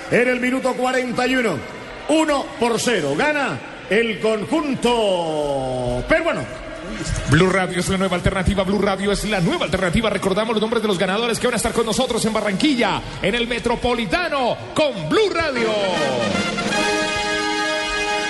en 0.10 0.28
el 0.28 0.40
minuto 0.40 0.74
41. 0.74 1.76
1 2.08 2.46
por 2.60 2.80
0. 2.80 3.16
Gana 3.16 3.75
el 3.90 4.20
conjunto 4.20 6.04
peruano. 6.08 6.44
Blue 7.30 7.50
Radio 7.50 7.80
es 7.80 7.90
la 7.90 7.98
nueva 7.98 8.16
alternativa. 8.16 8.64
Blue 8.64 8.80
Radio 8.80 9.12
es 9.12 9.26
la 9.26 9.40
nueva 9.40 9.66
alternativa. 9.66 10.10
Recordamos 10.10 10.56
los 10.56 10.62
nombres 10.62 10.82
de 10.82 10.88
los 10.88 10.98
ganadores 10.98 11.40
que 11.40 11.48
van 11.48 11.56
a 11.56 11.58
estar 11.58 11.74
con 11.74 11.86
nosotros 11.86 12.24
en 12.26 12.34
Barranquilla, 12.34 13.02
en 13.22 13.36
el 13.36 13.48
Metropolitano, 13.48 14.56
con 14.74 15.10
Blue 15.10 15.30
Radio. 15.34 15.70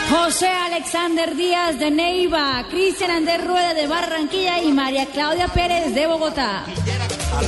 José 0.10 0.48
Alexander 0.48 1.36
Díaz 1.36 1.80
de 1.80 1.90
Neiva, 1.90 2.64
Cristian 2.70 3.10
Ander 3.10 3.44
Rueda 3.46 3.74
de 3.74 3.88
Barranquilla 3.88 4.62
y 4.62 4.72
María 4.72 5.08
Claudia 5.08 5.48
Pérez 5.48 5.94
de 5.96 6.06
Bogotá. 6.06 6.64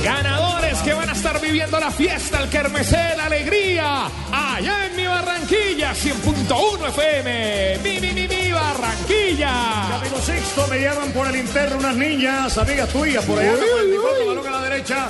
Ganadores 0.02 0.78
que 0.80 0.92
van 0.92 1.08
a 1.08 1.12
estar 1.12 1.40
viviendo 1.40 1.78
la 1.78 1.90
fiesta, 1.90 2.42
el 2.42 2.48
kermesé, 2.48 3.16
la 3.16 3.26
alegría, 3.26 4.08
allá 4.32 4.86
en 4.86 4.96
mi 4.96 5.06
Barranquilla, 5.06 5.92
100.1 5.92 6.88
FM. 6.88 7.78
Mi, 7.84 8.00
mi, 8.00 8.12
mi, 8.12 8.28
mi 8.28 8.52
Barranquilla. 8.52 9.96
Amigo 9.96 10.18
Sixto, 10.20 10.66
me 10.68 10.80
llaman 10.80 11.12
por 11.12 11.28
el 11.28 11.36
interno 11.36 11.78
unas 11.78 11.94
niñas, 11.94 12.58
amigas 12.58 12.88
tuyas, 12.88 13.24
por 13.24 13.38
allá 13.38 13.52
en 13.52 13.60
la 13.60 13.66
44, 13.66 14.26
balón 14.26 14.46
a 14.46 14.50
la 14.50 14.62
derecha. 14.62 15.08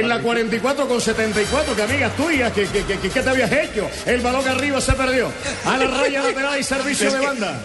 En 0.00 0.08
la 0.08 0.20
44 0.20 0.86
con 0.88 1.00
74, 1.00 1.74
que 1.76 1.82
amigas 1.82 2.16
tuyas, 2.16 2.52
que, 2.52 2.66
que, 2.66 2.84
que, 2.84 2.98
que 2.98 3.22
te 3.22 3.28
habías 3.30 3.50
hecho. 3.52 3.88
El 4.06 4.20
balón 4.20 4.46
arriba 4.48 4.80
se 4.80 4.92
perdió. 4.92 5.30
A 5.64 5.76
la 5.76 5.86
raya 5.86 6.22
lateral 6.22 6.58
y 6.58 6.62
servicio 6.62 7.10
de 7.12 7.18
banda. 7.20 7.58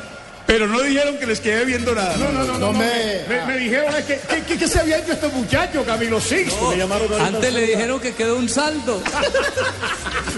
Pero 0.48 0.68
no 0.68 0.82
dijeron 0.82 1.18
que 1.18 1.26
les 1.28 1.40
quedé 1.40 1.64
viendo 1.64 1.96
nada. 1.96 2.18
No, 2.18 2.30
no, 2.32 2.44
no, 2.44 2.58
no. 2.58 2.74
Me, 2.74 3.22
me- 3.30 3.46
me 3.46 3.58
dijeron 3.58 3.96
es 3.96 4.04
que, 4.06 4.18
que, 4.20 4.42
que- 4.44 4.58
que 4.58 4.68
se 4.68 4.80
había 4.80 4.98
hecho 4.98 5.14
este 5.14 5.28
muchacho, 5.30 5.86
Camilo 5.86 6.20
Sixto. 6.20 6.72
me 6.72 6.78
llamaron 6.78 7.10
ahorita. 7.10 7.28
Antes 7.28 7.54
le 7.54 7.62
dijeron 7.68 8.00
que 8.02 8.14
quedó 8.14 8.36
un 8.36 8.50
saldo. 8.50 9.02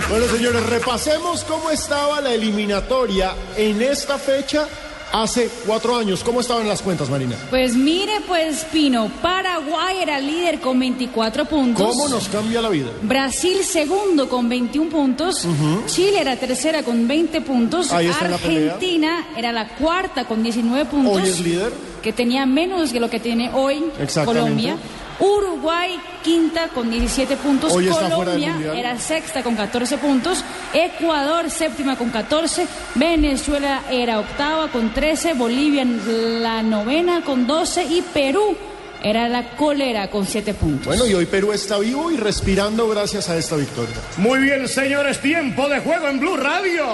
Bueno, 0.09 0.27
señores, 0.27 0.63
repasemos 0.67 1.43
cómo 1.45 1.71
estaba 1.71 2.21
la 2.21 2.33
eliminatoria 2.33 3.33
en 3.55 3.81
esta 3.81 4.19
fecha 4.19 4.67
hace 5.13 5.49
cuatro 5.65 5.95
años. 5.95 6.23
¿Cómo 6.23 6.41
estaban 6.41 6.67
las 6.67 6.81
cuentas, 6.81 7.09
Marina? 7.09 7.37
Pues 7.49 7.75
mire, 7.75 8.13
pues 8.27 8.65
Pino, 8.71 9.09
Paraguay 9.21 9.97
era 10.01 10.19
líder 10.19 10.59
con 10.59 10.77
24 10.79 11.45
puntos. 11.45 11.87
¿Cómo 11.87 12.09
nos 12.09 12.27
cambia 12.27 12.61
la 12.61 12.69
vida? 12.69 12.89
Brasil 13.03 13.63
segundo 13.63 14.27
con 14.27 14.49
21 14.49 14.89
puntos, 14.89 15.47
Chile 15.85 16.19
era 16.19 16.35
tercera 16.35 16.83
con 16.83 17.07
20 17.07 17.41
puntos, 17.41 17.91
Ahí 17.91 18.07
está 18.07 18.25
en 18.25 18.31
la. 18.31 18.37
Argentina 18.37 19.27
era 19.37 19.51
la 19.51 19.69
cuarta 19.69 20.25
con 20.25 20.43
19 20.43 20.85
puntos, 20.85 21.21
Hoy 21.21 21.29
es 21.29 21.39
líder. 21.39 21.71
que 22.01 22.11
tenía 22.11 22.45
menos 22.45 22.91
que 22.91 22.99
lo 22.99 23.09
que 23.09 23.19
tiene 23.19 23.51
hoy. 23.53 23.83
Colombia. 24.25 24.77
Uruguay 25.19 25.99
quinta 26.23 26.69
con 26.69 26.89
17 26.89 27.37
puntos, 27.37 27.73
Hoy 27.73 27.87
Colombia 27.87 28.55
era 28.75 28.97
sexta 28.97 29.43
con 29.43 29.55
14 29.55 29.97
puntos, 29.97 30.43
Ecuador 30.73 31.49
séptima 31.49 31.97
con 31.97 32.09
14, 32.09 32.67
Venezuela 32.95 33.83
era 33.89 34.19
octava 34.19 34.69
con 34.69 34.93
13, 34.93 35.33
Bolivia 35.33 35.85
la 35.85 36.61
novena 36.63 37.23
con 37.23 37.45
12 37.45 37.83
y 37.83 38.01
Perú 38.01 38.55
era 39.03 39.27
la 39.27 39.49
colera 39.55 40.09
con 40.09 40.25
7 40.25 40.53
puntos. 40.53 40.87
Bueno, 40.87 41.05
y 41.05 41.13
hoy 41.13 41.25
Perú 41.25 41.51
está 41.51 41.77
vivo 41.77 42.09
y 42.09 42.17
respirando 42.17 42.87
gracias 42.87 43.29
a 43.29 43.37
esta 43.37 43.57
victoria. 43.57 43.95
Muy 44.17 44.39
bien, 44.39 44.67
señores, 44.67 45.19
tiempo 45.19 45.67
de 45.67 45.81
juego 45.81 46.07
en 46.07 46.19
Blue 46.19 46.37
Radio. 46.37 46.85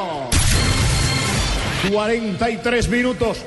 43 1.91 2.89
minutos, 2.89 3.37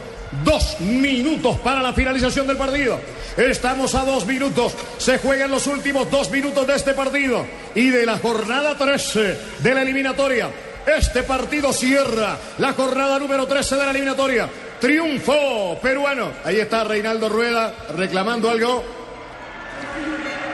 dos 0.45 0.81
minutos 0.81 1.59
para 1.59 1.83
la 1.83 1.93
finalización 1.93 2.47
del 2.47 2.57
partido. 2.57 3.01
Estamos 3.37 3.95
a 3.95 4.05
dos 4.05 4.27
minutos, 4.27 4.75
se 4.99 5.19
juegan 5.19 5.51
los 5.51 5.67
últimos 5.67 6.11
dos 6.11 6.31
minutos 6.31 6.67
de 6.67 6.75
este 6.75 6.95
partido 6.95 7.47
y 7.75 7.89
de 7.89 8.05
la 8.05 8.19
jornada 8.19 8.77
13 8.77 9.39
de 9.61 9.75
la 9.75 9.83
eliminatoria. 9.83 10.51
Este 10.87 11.23
partido 11.23 11.73
cierra 11.73 12.37
la 12.59 12.73
jornada 12.73 13.19
número 13.19 13.47
13 13.47 13.77
de 13.77 13.85
la 13.85 13.91
eliminatoria. 13.91 14.49
Triunfo 14.81 15.79
peruano. 15.81 16.33
Ahí 16.45 16.59
está 16.59 16.83
Reinaldo 16.85 17.29
Rueda 17.29 17.73
reclamando 17.97 18.51
algo. 18.51 18.85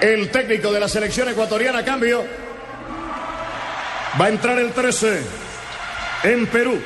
El 0.01 0.31
técnico 0.31 0.71
de 0.71 0.81
la 0.81 0.89
selección 0.89 1.29
ecuatoriana, 1.29 1.85
cambio. 1.85 2.25
Va 4.21 4.27
a 4.27 4.29
entrar 4.29 4.59
el 4.59 4.73
13 4.73 5.23
en 6.25 6.47
Perú. 6.49 6.79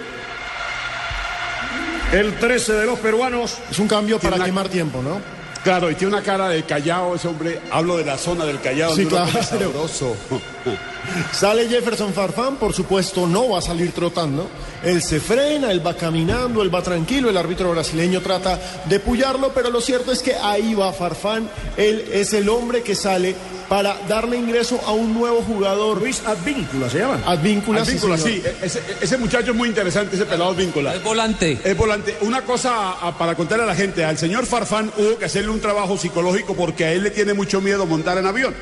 El 2.12 2.38
13 2.38 2.74
de 2.74 2.86
los 2.86 2.98
peruanos. 2.98 3.56
Es 3.70 3.78
un 3.78 3.88
cambio 3.88 4.18
para 4.20 4.36
una- 4.36 4.44
quemar 4.44 4.68
tiempo, 4.68 5.02
¿no? 5.02 5.20
Claro, 5.64 5.88
y 5.90 5.94
tiene 5.94 6.14
una 6.14 6.24
cara 6.24 6.48
de 6.48 6.64
callao 6.64 7.14
ese 7.14 7.28
hombre. 7.28 7.60
Hablo 7.70 7.96
de 7.96 8.04
la 8.04 8.18
zona 8.18 8.44
del 8.44 8.60
callao. 8.60 8.96
Sí, 8.96 9.06
claro. 9.06 9.30
sabroso. 9.44 10.16
Sale 11.32 11.68
Jefferson 11.68 12.12
Farfán, 12.12 12.56
por 12.56 12.72
supuesto, 12.72 13.26
no 13.28 13.50
va 13.50 13.58
a 13.58 13.62
salir 13.62 13.92
trotando. 13.92 14.48
Él 14.82 15.00
se 15.02 15.20
frena, 15.20 15.70
él 15.70 15.84
va 15.84 15.94
caminando, 15.94 16.62
él 16.62 16.74
va 16.74 16.82
tranquilo. 16.82 17.30
El 17.30 17.36
árbitro 17.36 17.70
brasileño 17.70 18.20
trata 18.20 18.58
de 18.86 18.98
pullarlo, 18.98 19.52
pero 19.54 19.70
lo 19.70 19.80
cierto 19.80 20.10
es 20.10 20.20
que 20.20 20.34
ahí 20.34 20.74
va 20.74 20.92
Farfán. 20.92 21.48
Él 21.76 22.06
es 22.12 22.32
el 22.32 22.48
hombre 22.48 22.82
que 22.82 22.96
sale 22.96 23.34
para 23.73 23.97
darle 24.07 24.37
ingreso 24.37 24.79
a 24.87 24.93
un 24.93 25.14
nuevo 25.14 25.41
jugador. 25.41 25.97
Luis 25.99 26.23
Advíncula 26.27 26.91
se 26.91 26.99
llama. 26.99 27.23
Advíncula, 27.25 27.83
sí, 27.87 27.93
Advíncula, 27.93 28.18
sí. 28.18 28.43
Ese, 28.61 28.83
ese 29.01 29.16
muchacho 29.16 29.53
es 29.53 29.57
muy 29.57 29.66
interesante, 29.70 30.14
ese 30.14 30.27
pelado 30.27 30.51
Advíncula. 30.51 30.95
Es 30.95 31.03
volante. 31.03 31.59
Es 31.64 31.75
volante. 31.75 32.14
Una 32.20 32.43
cosa 32.43 32.91
a- 33.01 33.16
para 33.16 33.35
contarle 33.35 33.64
a 33.64 33.66
la 33.66 33.75
gente, 33.75 34.05
al 34.05 34.18
señor 34.18 34.45
Farfán 34.45 34.93
hubo 34.99 35.16
que 35.16 35.25
hacerle 35.25 35.49
un 35.49 35.61
trabajo 35.62 35.97
psicológico 35.97 36.55
porque 36.55 36.85
a 36.85 36.93
él 36.93 37.03
le 37.03 37.11
tiene 37.12 37.33
mucho 37.33 37.62
miedo 37.62 37.87
montar 37.87 38.18
en 38.18 38.27
avión. 38.27 38.55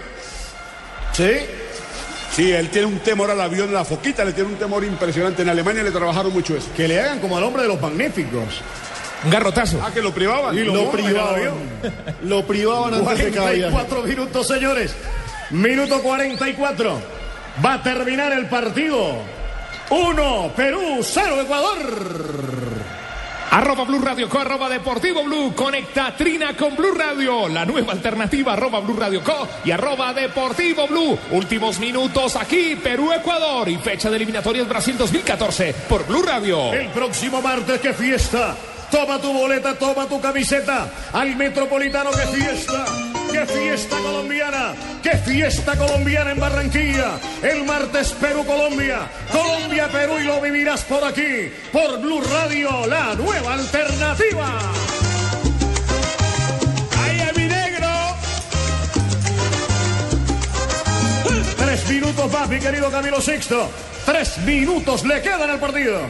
Sí. 1.13 1.31
Sí, 2.33 2.53
él 2.53 2.71
tiene 2.71 2.87
un 2.87 3.01
temor 3.01 3.33
al 3.33 3.41
avión, 3.41 3.73
la 3.75 3.85
foquita 3.85 4.25
le 4.25 4.33
tiene 4.33 4.51
un 4.51 4.57
temor 4.59 4.85
impresionante. 4.85 5.43
En 5.43 5.49
Alemania 5.49 5.83
le 5.83 5.91
trabajaron 5.91 6.33
mucho 6.33 6.57
eso. 6.57 6.69
Que 6.77 6.87
le 6.87 7.01
hagan 7.01 7.19
como 7.19 7.37
al 7.37 7.43
hombre 7.43 7.63
de 7.63 7.69
los 7.69 7.81
magníficos. 7.81 8.45
Un 9.25 9.31
garrotazo. 9.31 9.81
Ah, 9.85 9.91
que 9.93 10.01
lo 10.01 10.12
privaban. 10.12 10.57
Y 10.57 10.64
Lo 10.64 10.83
el 10.83 10.89
privaban. 10.89 11.51
Lo 12.25 12.47
privaban 12.47 12.95
antes 12.95 13.18
de 13.18 13.31
cada 13.31 13.51
viaje. 13.51 13.73
44 13.73 14.03
minutos, 14.03 14.47
señores. 14.47 14.95
Minuto 15.51 16.01
44. 16.01 17.01
Va 17.64 17.75
a 17.75 17.83
terminar 17.83 18.33
el 18.33 18.47
partido. 18.47 19.16
1, 19.91 20.53
Perú, 20.57 21.01
0, 21.03 21.41
Ecuador. 21.43 21.79
Arroba 23.51 23.83
Blue 23.83 23.99
Radio 23.99 24.29
Co, 24.29 24.39
arroba 24.39 24.68
Deportivo 24.68 25.25
Blue, 25.25 25.53
conecta 25.57 26.14
Trina 26.16 26.57
con 26.57 26.77
Blue 26.77 26.95
Radio, 26.95 27.49
la 27.49 27.64
nueva 27.66 27.93
alternativa, 27.93 28.53
arroba 28.53 28.79
Blue 28.79 28.97
Radio 28.97 29.25
Co 29.25 29.49
y 29.64 29.73
arroba 29.73 30.14
Deportivo 30.14 30.87
Blue. 30.87 31.18
Últimos 31.33 31.81
minutos 31.81 32.37
aquí, 32.37 32.77
Perú-Ecuador 32.77 33.68
y 33.68 33.77
fecha 33.79 34.09
de 34.09 34.16
eliminatorias 34.16 34.68
Brasil 34.68 34.97
2014 34.97 35.75
por 35.89 36.07
Blue 36.07 36.23
Radio. 36.23 36.73
El 36.73 36.91
próximo 36.91 37.43
martes, 37.43 37.81
qué 37.81 37.93
fiesta. 37.93 38.57
Toma 38.91 39.18
tu 39.20 39.32
boleta, 39.32 39.74
toma 39.74 40.07
tu 40.07 40.20
camiseta. 40.20 40.91
Al 41.12 41.36
Metropolitano, 41.36 42.11
qué 42.11 42.26
fiesta. 42.38 42.84
¡Qué 43.30 43.47
fiesta 43.47 43.97
colombiana! 43.99 44.74
¡Qué 45.03 45.16
fiesta 45.18 45.76
colombiana 45.76 46.32
en 46.32 46.41
Barranquilla! 46.41 47.12
El 47.43 47.64
martes 47.64 48.12
Perú-Colombia. 48.14 49.09
Colombia-Perú 49.30 50.18
y 50.18 50.24
lo 50.24 50.41
vivirás 50.41 50.82
por 50.82 51.05
aquí. 51.05 51.53
Por 51.72 52.01
Blue 52.01 52.20
Radio, 52.22 52.86
la 52.86 53.14
nueva 53.14 53.55
alternativa. 53.55 54.59
Tres 61.57 61.88
minutos 61.88 62.32
más, 62.32 62.49
mi 62.49 62.59
querido 62.59 62.91
Camilo 62.91 63.20
Sixto. 63.20 63.70
Tres 64.05 64.38
minutos 64.38 65.05
le 65.05 65.22
quedan 65.22 65.51
al 65.51 65.61
partido. 65.61 66.01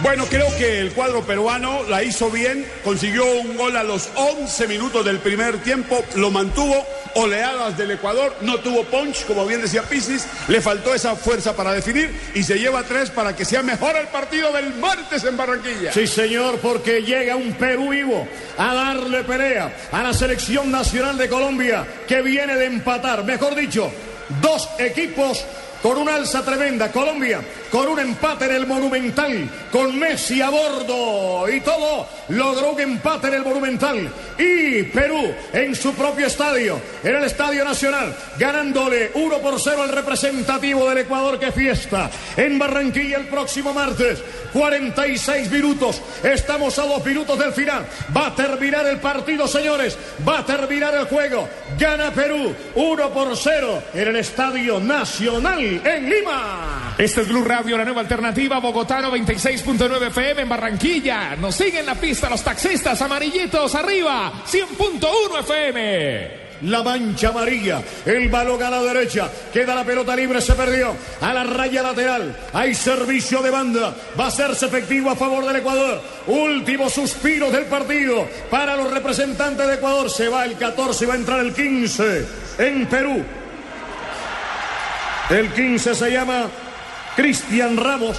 Bueno, 0.00 0.24
creo 0.26 0.48
que 0.56 0.80
el 0.80 0.92
cuadro 0.92 1.22
peruano 1.22 1.84
la 1.84 2.02
hizo 2.02 2.28
bien, 2.30 2.66
consiguió 2.82 3.24
un 3.24 3.56
gol 3.56 3.76
a 3.76 3.84
los 3.84 4.08
11 4.16 4.66
minutos 4.66 5.04
del 5.04 5.18
primer 5.18 5.62
tiempo, 5.62 6.04
lo 6.16 6.30
mantuvo, 6.30 6.84
oleadas 7.14 7.76
del 7.76 7.92
Ecuador, 7.92 8.34
no 8.40 8.58
tuvo 8.58 8.84
punch, 8.84 9.24
como 9.26 9.46
bien 9.46 9.60
decía 9.60 9.82
Pisis, 9.82 10.26
le 10.48 10.60
faltó 10.60 10.92
esa 10.94 11.14
fuerza 11.14 11.54
para 11.54 11.72
definir 11.72 12.10
y 12.34 12.42
se 12.42 12.58
lleva 12.58 12.82
tres 12.82 13.10
para 13.10 13.36
que 13.36 13.44
sea 13.44 13.62
mejor 13.62 13.94
el 13.96 14.08
partido 14.08 14.52
del 14.52 14.74
martes 14.74 15.22
en 15.24 15.36
Barranquilla. 15.36 15.92
Sí, 15.92 16.06
señor, 16.06 16.58
porque 16.58 17.02
llega 17.02 17.36
un 17.36 17.52
Perú 17.52 17.90
vivo 17.90 18.26
a 18.58 18.74
darle 18.74 19.22
pelea 19.22 19.72
a 19.92 20.02
la 20.02 20.12
selección 20.12 20.70
nacional 20.70 21.16
de 21.16 21.28
Colombia 21.28 21.86
que 22.08 22.22
viene 22.22 22.56
de 22.56 22.64
empatar, 22.64 23.24
mejor 23.24 23.54
dicho, 23.54 23.92
dos 24.40 24.68
equipos 24.78 25.44
con 25.82 25.98
una 25.98 26.14
alza 26.14 26.44
tremenda. 26.44 26.90
Colombia 26.90 27.40
con 27.72 27.88
un 27.88 27.98
empate 27.98 28.44
en 28.44 28.52
el 28.52 28.66
Monumental, 28.66 29.48
con 29.70 29.98
Messi 29.98 30.42
a 30.42 30.50
bordo 30.50 31.48
y 31.48 31.62
todo, 31.62 32.06
logró 32.28 32.72
un 32.72 32.80
empate 32.80 33.28
en 33.28 33.34
el 33.34 33.44
Monumental. 33.44 34.12
Y 34.38 34.82
Perú 34.84 35.34
en 35.54 35.74
su 35.74 35.94
propio 35.94 36.26
estadio, 36.26 36.78
en 37.02 37.16
el 37.16 37.24
Estadio 37.24 37.64
Nacional, 37.64 38.14
ganándole 38.38 39.12
1 39.14 39.38
por 39.38 39.58
0 39.58 39.82
al 39.84 39.88
representativo 39.88 40.86
del 40.88 40.98
Ecuador 40.98 41.38
que 41.38 41.50
fiesta 41.50 42.10
en 42.36 42.58
Barranquilla 42.58 43.16
el 43.16 43.28
próximo 43.28 43.72
martes. 43.72 44.22
46 44.52 45.50
minutos, 45.50 46.02
estamos 46.22 46.78
a 46.78 46.82
dos 46.82 47.02
minutos 47.06 47.38
del 47.38 47.54
final. 47.54 47.86
Va 48.14 48.26
a 48.26 48.34
terminar 48.34 48.86
el 48.86 48.98
partido, 48.98 49.48
señores, 49.48 49.96
va 50.28 50.40
a 50.40 50.44
terminar 50.44 50.94
el 50.94 51.06
juego. 51.06 51.48
Gana 51.78 52.10
Perú 52.10 52.54
1 52.74 53.10
por 53.14 53.34
0 53.34 53.82
en 53.94 54.08
el 54.08 54.16
Estadio 54.16 54.78
Nacional 54.78 55.71
en 55.84 56.10
Lima. 56.10 56.94
Este 56.98 57.22
es 57.22 57.28
Blue 57.28 57.44
Radio, 57.44 57.78
la 57.78 57.84
nueva 57.84 58.00
alternativa, 58.00 58.58
Bogotá 58.58 59.00
96.9 59.00 60.08
FM 60.08 60.42
en 60.42 60.48
Barranquilla. 60.48 61.36
Nos 61.36 61.54
siguen 61.54 61.86
la 61.86 61.94
pista 61.94 62.28
los 62.28 62.42
taxistas 62.42 63.00
amarillitos 63.00 63.74
arriba, 63.74 64.32
100.1 64.46 65.40
FM. 65.40 66.42
La 66.62 66.82
mancha 66.82 67.30
amarilla, 67.30 67.82
el 68.06 68.28
balón 68.28 68.62
a 68.62 68.70
la 68.70 68.80
derecha, 68.82 69.28
queda 69.52 69.74
la 69.74 69.84
pelota 69.84 70.14
libre, 70.14 70.40
se 70.40 70.54
perdió 70.54 70.94
a 71.20 71.32
la 71.32 71.42
raya 71.42 71.82
lateral. 71.82 72.36
Hay 72.52 72.72
servicio 72.74 73.42
de 73.42 73.50
banda, 73.50 73.92
va 74.18 74.26
a 74.26 74.28
hacerse 74.28 74.66
efectivo 74.66 75.10
a 75.10 75.16
favor 75.16 75.44
del 75.44 75.56
Ecuador. 75.56 76.00
Último 76.28 76.88
suspiro 76.88 77.50
del 77.50 77.64
partido 77.64 78.28
para 78.48 78.76
los 78.76 78.92
representantes 78.92 79.66
de 79.66 79.74
Ecuador. 79.74 80.08
Se 80.08 80.28
va 80.28 80.44
el 80.44 80.56
14 80.56 81.04
y 81.04 81.08
va 81.08 81.14
a 81.14 81.16
entrar 81.16 81.40
el 81.40 81.52
15 81.52 82.26
en 82.58 82.86
Perú. 82.86 83.24
El 85.30 85.52
15 85.52 85.94
se 85.94 86.10
llama 86.10 86.48
Cristian 87.16 87.76
Ramos. 87.76 88.18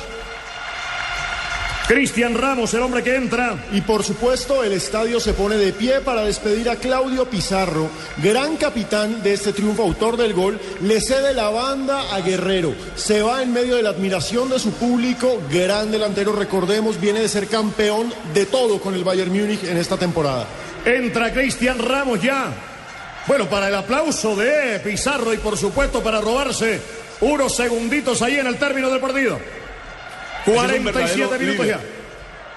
Cristian 1.88 2.34
Ramos, 2.34 2.74
el 2.74 2.82
hombre 2.82 3.04
que 3.04 3.16
entra. 3.16 3.58
Y 3.74 3.82
por 3.82 4.04
supuesto, 4.04 4.64
el 4.64 4.72
estadio 4.72 5.20
se 5.20 5.34
pone 5.34 5.58
de 5.58 5.74
pie 5.74 6.00
para 6.00 6.24
despedir 6.24 6.70
a 6.70 6.78
Claudio 6.78 7.30
Pizarro, 7.30 7.90
gran 8.24 8.56
capitán 8.56 9.22
de 9.22 9.34
este 9.34 9.52
triunfo, 9.52 9.84
autor 9.84 10.16
del 10.16 10.34
gol. 10.34 10.60
Le 10.82 11.02
cede 11.02 11.34
la 11.34 11.50
banda 11.50 12.14
a 12.14 12.22
Guerrero. 12.22 12.74
Se 12.96 13.22
va 13.22 13.44
en 13.44 13.52
medio 13.52 13.76
de 13.76 13.84
la 13.84 13.90
admiración 13.90 14.50
de 14.50 14.60
su 14.60 14.72
público. 14.72 15.42
Gran 15.52 15.92
delantero, 15.92 16.34
recordemos, 16.34 17.00
viene 17.00 17.20
de 17.20 17.30
ser 17.30 17.48
campeón 17.48 18.14
de 18.34 18.46
todo 18.46 18.80
con 18.80 18.94
el 18.94 19.04
Bayern 19.04 19.32
Múnich 19.32 19.64
en 19.66 19.78
esta 19.78 19.98
temporada. 19.98 20.48
Entra 20.86 21.34
Cristian 21.34 21.80
Ramos 21.80 22.22
ya. 22.22 22.73
Bueno, 23.28 23.50
para 23.50 23.70
el 23.70 23.76
aplauso 23.76 24.36
de 24.36 24.80
Pizarro 24.80 25.34
y 25.34 25.38
por 25.38 25.58
supuesto 25.58 26.04
para 26.04 26.20
robarse 26.20 26.82
unos 27.22 27.56
segunditos 27.56 28.22
ahí 28.22 28.36
en 28.36 28.48
el 28.48 28.58
término 28.58 28.90
del 28.90 29.00
partido. 29.00 29.40
Ese 30.46 30.52
es 30.52 30.58
un 30.58 30.84
47 30.84 30.84
verdadero 30.84 31.40
minutos 31.40 31.66
líder. 31.66 31.80
ya. 31.80 31.84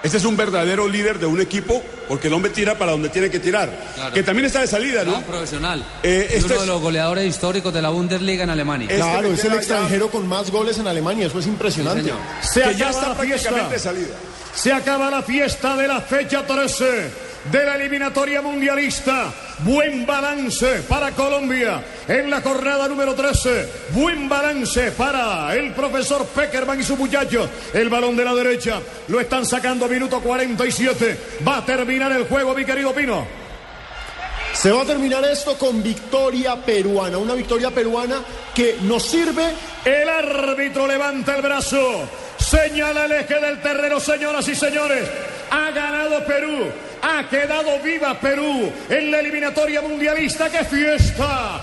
Este 0.03 0.19
es 0.19 0.25
un 0.25 0.37
verdadero 0.37 0.89
líder 0.89 1.19
de 1.19 1.27
un 1.27 1.41
equipo 1.41 1.83
porque 2.09 2.27
el 2.29 2.35
hombre 2.35 2.51
tira 2.51 2.77
para 2.77 2.93
donde 2.93 3.09
tiene 3.09 3.31
que 3.31 3.39
tirar. 3.41 3.71
Claro. 3.95 4.13
Que 4.15 4.23
también 4.23 4.47
está 4.47 4.61
de 4.61 4.67
salida, 4.67 5.05
¿no? 5.05 5.13
Gran 5.13 5.23
profesional. 5.25 5.85
Eh, 6.03 6.27
este 6.31 6.45
uno 6.47 6.55
es- 6.55 6.61
de 6.61 6.67
los 6.67 6.81
goleadores 6.81 7.25
históricos 7.27 7.73
de 7.73 7.83
la 7.83 7.89
Bundesliga 7.91 8.45
en 8.45 8.51
Alemania. 8.51 8.87
Este 8.91 9.01
Claro, 9.01 9.33
es 9.33 9.45
el 9.45 9.53
ya- 9.53 9.57
extranjero 9.57 10.11
con 10.11 10.27
más 10.27 10.51
goles 10.51 10.79
en 10.79 10.87
Alemania. 10.87 11.27
Eso 11.29 11.39
es 11.39 11.47
impresionante. 11.47 12.13
Se 12.43 12.61
que 12.63 12.75
ya 12.75 12.89
acaba 12.89 12.91
está 12.91 13.09
la 13.09 13.15
fiesta. 13.15 13.49
prácticamente 13.51 13.75
de 13.75 13.79
salida. 13.81 14.15
Se 14.55 14.73
acaba 14.73 15.11
la 15.11 15.23
fiesta 15.23 15.77
de 15.77 15.89
la 15.89 16.01
fecha 16.01 16.47
13 16.47 17.11
de 17.51 17.65
la 17.65 17.77
eliminatoria 17.77 18.43
mundialista. 18.43 19.33
Buen 19.61 20.05
balance 20.05 20.83
para 20.89 21.13
Colombia 21.13 21.83
en 22.07 22.31
la 22.31 22.41
jornada 22.41 22.89
número 22.89 23.15
13. 23.15 23.69
Buen 23.93 24.29
balance 24.29 24.93
para 24.93 25.55
el 25.55 25.73
profesor 25.73 26.27
Peckerman 26.27 26.81
y 26.81 26.83
su 26.83 26.97
muchacho. 26.97 27.49
El 27.73 27.89
balón 27.89 28.17
de 28.17 28.25
la 28.25 28.35
derecha 28.35 28.81
lo 29.09 29.21
están 29.21 29.47
sacando 29.47 29.89
minuto 29.89 30.21
47. 30.21 31.19
Va 31.47 31.59
a 31.59 31.65
terminar 31.65 32.13
el 32.13 32.27
juego, 32.27 32.55
mi 32.55 32.65
querido 32.65 32.93
Pino. 32.93 33.27
Se 34.53 34.73
va 34.73 34.83
a 34.83 34.87
terminar 34.87 35.23
esto 35.25 35.59
con 35.59 35.83
victoria 35.83 36.57
peruana. 36.57 37.19
Una 37.19 37.35
victoria 37.35 37.71
peruana 37.71 38.23
que 38.55 38.79
nos 38.83 39.03
sirve 39.03 39.53
El 39.85 40.09
árbitro 40.09 40.87
levanta 40.87 41.37
el 41.37 41.43
brazo, 41.43 42.09
señala 42.39 43.05
el 43.05 43.13
eje 43.13 43.39
del 43.39 43.61
terreno, 43.61 44.01
señoras 44.01 44.49
y 44.49 44.55
señores. 44.55 45.07
Ha 45.51 45.71
ganado 45.71 46.25
Perú, 46.25 46.73
ha 47.03 47.29
quedado 47.29 47.81
viva 47.81 48.19
Perú 48.21 48.73
en 48.89 49.11
la 49.11 49.21
eliminatoria 49.21 49.81
mundialista. 49.83 50.51
¡Qué 50.51 50.65
fiesta! 50.65 51.63